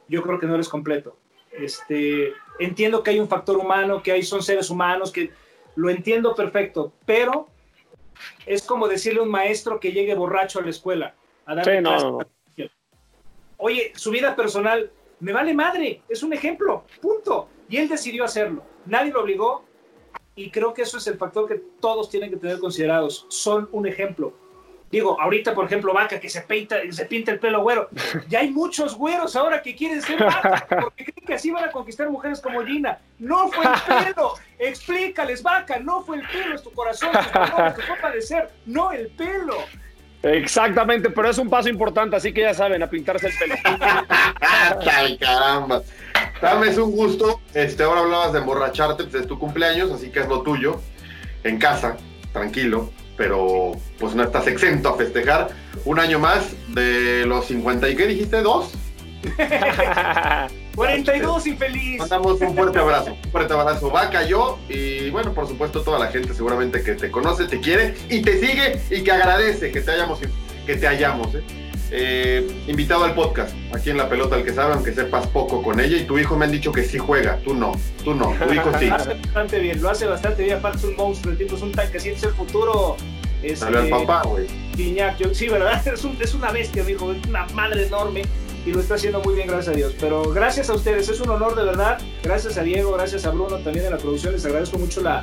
yo 0.07 0.21
creo 0.21 0.39
que 0.39 0.47
no 0.47 0.55
eres 0.55 0.69
completo. 0.69 1.17
Este, 1.51 2.33
entiendo 2.59 3.03
que 3.03 3.11
hay 3.11 3.19
un 3.19 3.27
factor 3.27 3.57
humano, 3.57 4.01
que 4.01 4.11
hay, 4.11 4.23
son 4.23 4.41
seres 4.41 4.69
humanos, 4.69 5.11
que 5.11 5.31
lo 5.75 5.89
entiendo 5.89 6.35
perfecto, 6.35 6.93
pero 7.05 7.47
es 8.45 8.63
como 8.63 8.87
decirle 8.87 9.19
a 9.19 9.23
un 9.23 9.31
maestro 9.31 9.79
que 9.79 9.91
llegue 9.91 10.15
borracho 10.15 10.59
a 10.59 10.63
la 10.63 10.69
escuela 10.69 11.15
a 11.45 11.55
dar 11.55 11.65
Oye, 13.57 13.93
su 13.95 14.11
vida 14.11 14.35
personal 14.35 14.91
me 15.19 15.31
vale 15.31 15.53
madre, 15.53 16.01
es 16.09 16.21
un 16.21 16.33
ejemplo, 16.33 16.83
punto. 17.01 17.47
Y 17.69 17.77
él 17.77 17.87
decidió 17.87 18.25
hacerlo. 18.25 18.63
Nadie 18.85 19.11
lo 19.11 19.21
obligó 19.21 19.63
y 20.35 20.49
creo 20.49 20.73
que 20.73 20.81
eso 20.81 20.97
es 20.97 21.07
el 21.07 21.17
factor 21.17 21.47
que 21.47 21.61
todos 21.79 22.09
tienen 22.09 22.29
que 22.29 22.35
tener 22.35 22.59
considerados. 22.59 23.25
Son 23.29 23.69
un 23.71 23.87
ejemplo. 23.87 24.33
Digo, 24.93 25.19
ahorita, 25.19 25.55
por 25.55 25.65
ejemplo, 25.65 25.91
Vaca 25.91 26.19
que 26.19 26.29
se 26.29 26.41
pinta, 26.41 26.75
se 26.91 27.05
pinta 27.05 27.31
el 27.31 27.39
pelo 27.39 27.63
güero. 27.63 27.89
Ya 28.29 28.41
hay 28.41 28.51
muchos 28.51 28.95
güeros 28.95 29.35
ahora 29.35 29.59
que 29.59 29.75
quieren 29.75 29.99
ser 30.03 30.23
Vaca 30.23 30.67
porque 30.69 31.05
creen 31.05 31.25
que 31.25 31.33
así 31.33 31.49
van 31.49 31.63
a 31.63 31.71
conquistar 31.71 32.11
mujeres 32.11 32.39
como 32.39 32.63
Gina. 32.63 32.99
No 33.17 33.49
fue 33.49 33.65
el 33.65 34.05
pelo. 34.05 34.35
Explícales, 34.59 35.41
Vaca, 35.41 35.79
no 35.79 36.03
fue 36.03 36.17
el 36.17 36.27
pelo, 36.27 36.53
es 36.53 36.61
tu 36.61 36.71
corazón, 36.73 37.09
tu 37.11 37.81
fue 37.81 37.97
padecer, 37.99 38.51
no 38.67 38.91
el 38.91 39.07
pelo. 39.07 39.57
Exactamente, 40.21 41.09
pero 41.09 41.27
es 41.27 41.39
un 41.39 41.49
paso 41.49 41.69
importante, 41.69 42.15
así 42.15 42.31
que 42.31 42.41
ya 42.41 42.53
saben, 42.53 42.83
a 42.83 42.87
pintarse 42.87 43.29
el 43.29 43.33
pelo. 43.39 43.55
Ay, 44.91 45.17
caramba. 45.17 45.81
Dame, 46.39 46.67
es 46.67 46.77
un 46.77 46.91
gusto. 46.91 47.41
Este, 47.55 47.81
ahora 47.81 48.01
hablabas 48.01 48.31
de 48.31 48.37
emborracharte, 48.37 49.05
pues 49.05 49.23
es 49.23 49.27
tu 49.27 49.39
cumpleaños, 49.39 49.91
así 49.91 50.11
que 50.11 50.19
es 50.19 50.27
lo 50.27 50.43
tuyo. 50.43 50.79
En 51.43 51.57
casa, 51.57 51.97
tranquilo 52.31 52.91
pero 53.17 53.73
pues 53.99 54.15
no 54.15 54.23
estás 54.23 54.47
exento 54.47 54.89
a 54.89 54.97
festejar 54.97 55.49
un 55.85 55.99
año 55.99 56.19
más 56.19 56.53
de 56.69 57.25
los 57.25 57.45
50 57.45 57.89
y 57.89 57.95
¿qué 57.95 58.07
dijiste? 58.07 58.41
¿Dos? 58.41 58.71
42 60.75 61.47
infeliz. 61.47 61.99
Mandamos 61.99 62.41
un 62.41 62.55
fuerte 62.55 62.79
abrazo, 62.79 63.15
un 63.23 63.31
fuerte 63.31 63.53
abrazo, 63.53 63.89
Vaca, 63.89 64.23
yo 64.23 64.59
y 64.67 65.09
bueno, 65.11 65.33
por 65.33 65.47
supuesto 65.47 65.81
toda 65.81 65.99
la 65.99 66.07
gente 66.07 66.33
seguramente 66.33 66.83
que 66.83 66.95
te 66.95 67.11
conoce, 67.11 67.45
te 67.45 67.59
quiere 67.59 67.95
y 68.09 68.21
te 68.21 68.39
sigue 68.39 68.81
y 68.89 69.03
que 69.03 69.11
agradece 69.11 69.71
que 69.71 69.81
te 69.81 69.91
hayamos, 69.91 70.19
que 70.65 70.75
te 70.75 70.87
hayamos, 70.87 71.35
¿eh? 71.35 71.62
Eh, 71.95 72.63
invitado 72.65 73.03
al 73.03 73.13
podcast, 73.13 73.53
aquí 73.71 73.91
en 73.91 73.97
La 73.97 74.09
Pelota, 74.09 74.35
el 74.35 74.43
que 74.43 74.51
sabe, 74.51 74.73
aunque 74.73 74.91
sepas 74.93 75.27
poco 75.27 75.61
con 75.61 75.79
ella. 75.79 75.95
Y 75.95 76.05
tu 76.05 76.17
hijo 76.17 76.35
me 76.35 76.45
han 76.45 76.51
dicho 76.51 76.71
que 76.71 76.83
sí 76.83 76.97
juega, 76.97 77.37
tú 77.45 77.53
no, 77.53 77.73
tú 78.03 78.15
no, 78.15 78.35
tu 78.47 78.51
hijo 78.51 78.71
sí. 78.79 78.87
Lo 78.89 78.95
hace 78.95 79.13
bastante 79.13 79.59
bien, 79.59 79.79
lo 79.79 79.89
hace 79.91 80.07
bastante 80.07 80.43
bien. 80.43 80.57
Aparte 80.57 80.79
es 80.79 80.83
un 80.85 80.95
monstruo, 80.95 81.31
el 81.33 81.37
tipo 81.37 81.55
es 81.55 81.61
un 81.61 81.71
tanque, 81.71 81.99
si 81.99 82.09
es 82.09 82.23
el 82.23 82.31
futuro. 82.31 82.97
Este, 83.43 83.65
al 83.65 83.89
papá, 83.89 84.23
güey. 84.23 84.47
sí, 85.33 85.47
¿verdad? 85.49 85.87
Es, 85.93 86.03
un, 86.03 86.17
es 86.19 86.33
una 86.33 86.51
bestia, 86.51 86.83
mi 86.83 86.93
hijo, 86.93 87.11
es 87.11 87.27
una 87.27 87.45
madre 87.53 87.85
enorme 87.85 88.23
y 88.65 88.71
lo 88.71 88.79
está 88.79 88.95
haciendo 88.95 89.19
muy 89.21 89.35
bien, 89.35 89.47
gracias 89.47 89.75
a 89.75 89.77
Dios. 89.77 89.93
Pero 89.99 90.31
gracias 90.31 90.71
a 90.71 90.73
ustedes, 90.73 91.09
es 91.09 91.21
un 91.21 91.29
honor 91.29 91.55
de 91.55 91.63
verdad. 91.63 91.99
Gracias 92.23 92.57
a 92.57 92.63
Diego, 92.63 92.93
gracias 92.93 93.23
a 93.27 93.29
Bruno 93.29 93.57
también 93.57 93.85
de 93.85 93.91
la 93.91 93.97
producción, 93.97 94.33
les 94.33 94.43
agradezco 94.47 94.79
mucho 94.79 95.01
la, 95.01 95.21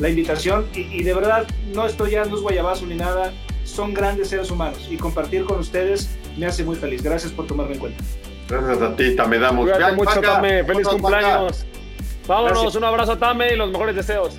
la 0.00 0.08
invitación 0.08 0.66
y, 0.74 0.80
y, 0.80 1.04
de 1.04 1.14
verdad 1.14 1.46
no 1.72 1.86
estoy 1.86 2.12
ya, 2.12 2.24
no 2.24 2.34
es 2.34 2.42
guayabazo 2.42 2.86
ni 2.86 2.96
nada 2.96 3.32
son 3.68 3.94
grandes 3.94 4.28
seres 4.28 4.50
humanos 4.50 4.86
y 4.90 4.96
compartir 4.96 5.44
con 5.44 5.58
ustedes 5.58 6.08
me 6.36 6.46
hace 6.46 6.64
muy 6.64 6.76
feliz. 6.76 7.02
Gracias 7.02 7.32
por 7.32 7.46
tomarme 7.46 7.74
en 7.74 7.78
cuenta. 7.78 8.04
Gracias 8.48 8.82
a 8.82 8.96
ti, 8.96 9.14
Tame. 9.14 9.38
Damos. 9.38 9.70
Cuídate 9.70 9.94
mucho, 9.94 10.20
Tame. 10.20 10.64
Feliz 10.64 10.88
cumpleaños. 10.88 11.66
Vámonos, 12.26 12.74
un 12.74 12.84
abrazo 12.84 13.12
a 13.12 13.18
Tame 13.18 13.52
y 13.52 13.56
los 13.56 13.70
mejores 13.70 13.94
deseos. 13.94 14.36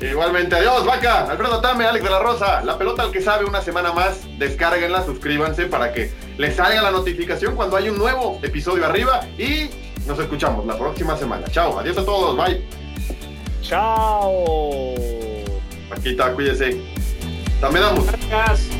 Igualmente, 0.00 0.56
adiós, 0.56 0.86
vaca. 0.86 1.30
Alfredo 1.30 1.60
Tame, 1.60 1.84
Alex 1.84 2.04
de 2.04 2.10
la 2.10 2.20
Rosa. 2.20 2.62
La 2.64 2.78
pelota 2.78 3.02
al 3.02 3.10
que 3.10 3.20
sabe 3.20 3.44
una 3.44 3.60
semana 3.60 3.92
más. 3.92 4.26
Descárguenla, 4.38 5.04
suscríbanse 5.04 5.66
para 5.66 5.92
que 5.92 6.10
les 6.38 6.56
salga 6.56 6.80
la 6.80 6.90
notificación 6.90 7.54
cuando 7.54 7.76
hay 7.76 7.88
un 7.88 7.98
nuevo 7.98 8.38
episodio 8.42 8.86
arriba. 8.86 9.20
Y 9.36 9.68
nos 10.06 10.18
escuchamos 10.18 10.64
la 10.64 10.78
próxima 10.78 11.16
semana. 11.16 11.46
Chao, 11.48 11.78
adiós 11.78 11.98
a 11.98 12.04
todos, 12.04 12.36
bye. 12.36 12.64
Chao. 13.62 14.44
Paquita, 15.90 16.32
cuídese. 16.32 16.99
Dame 17.60 17.78
damos. 17.78 18.06
Gracias. 18.28 18.79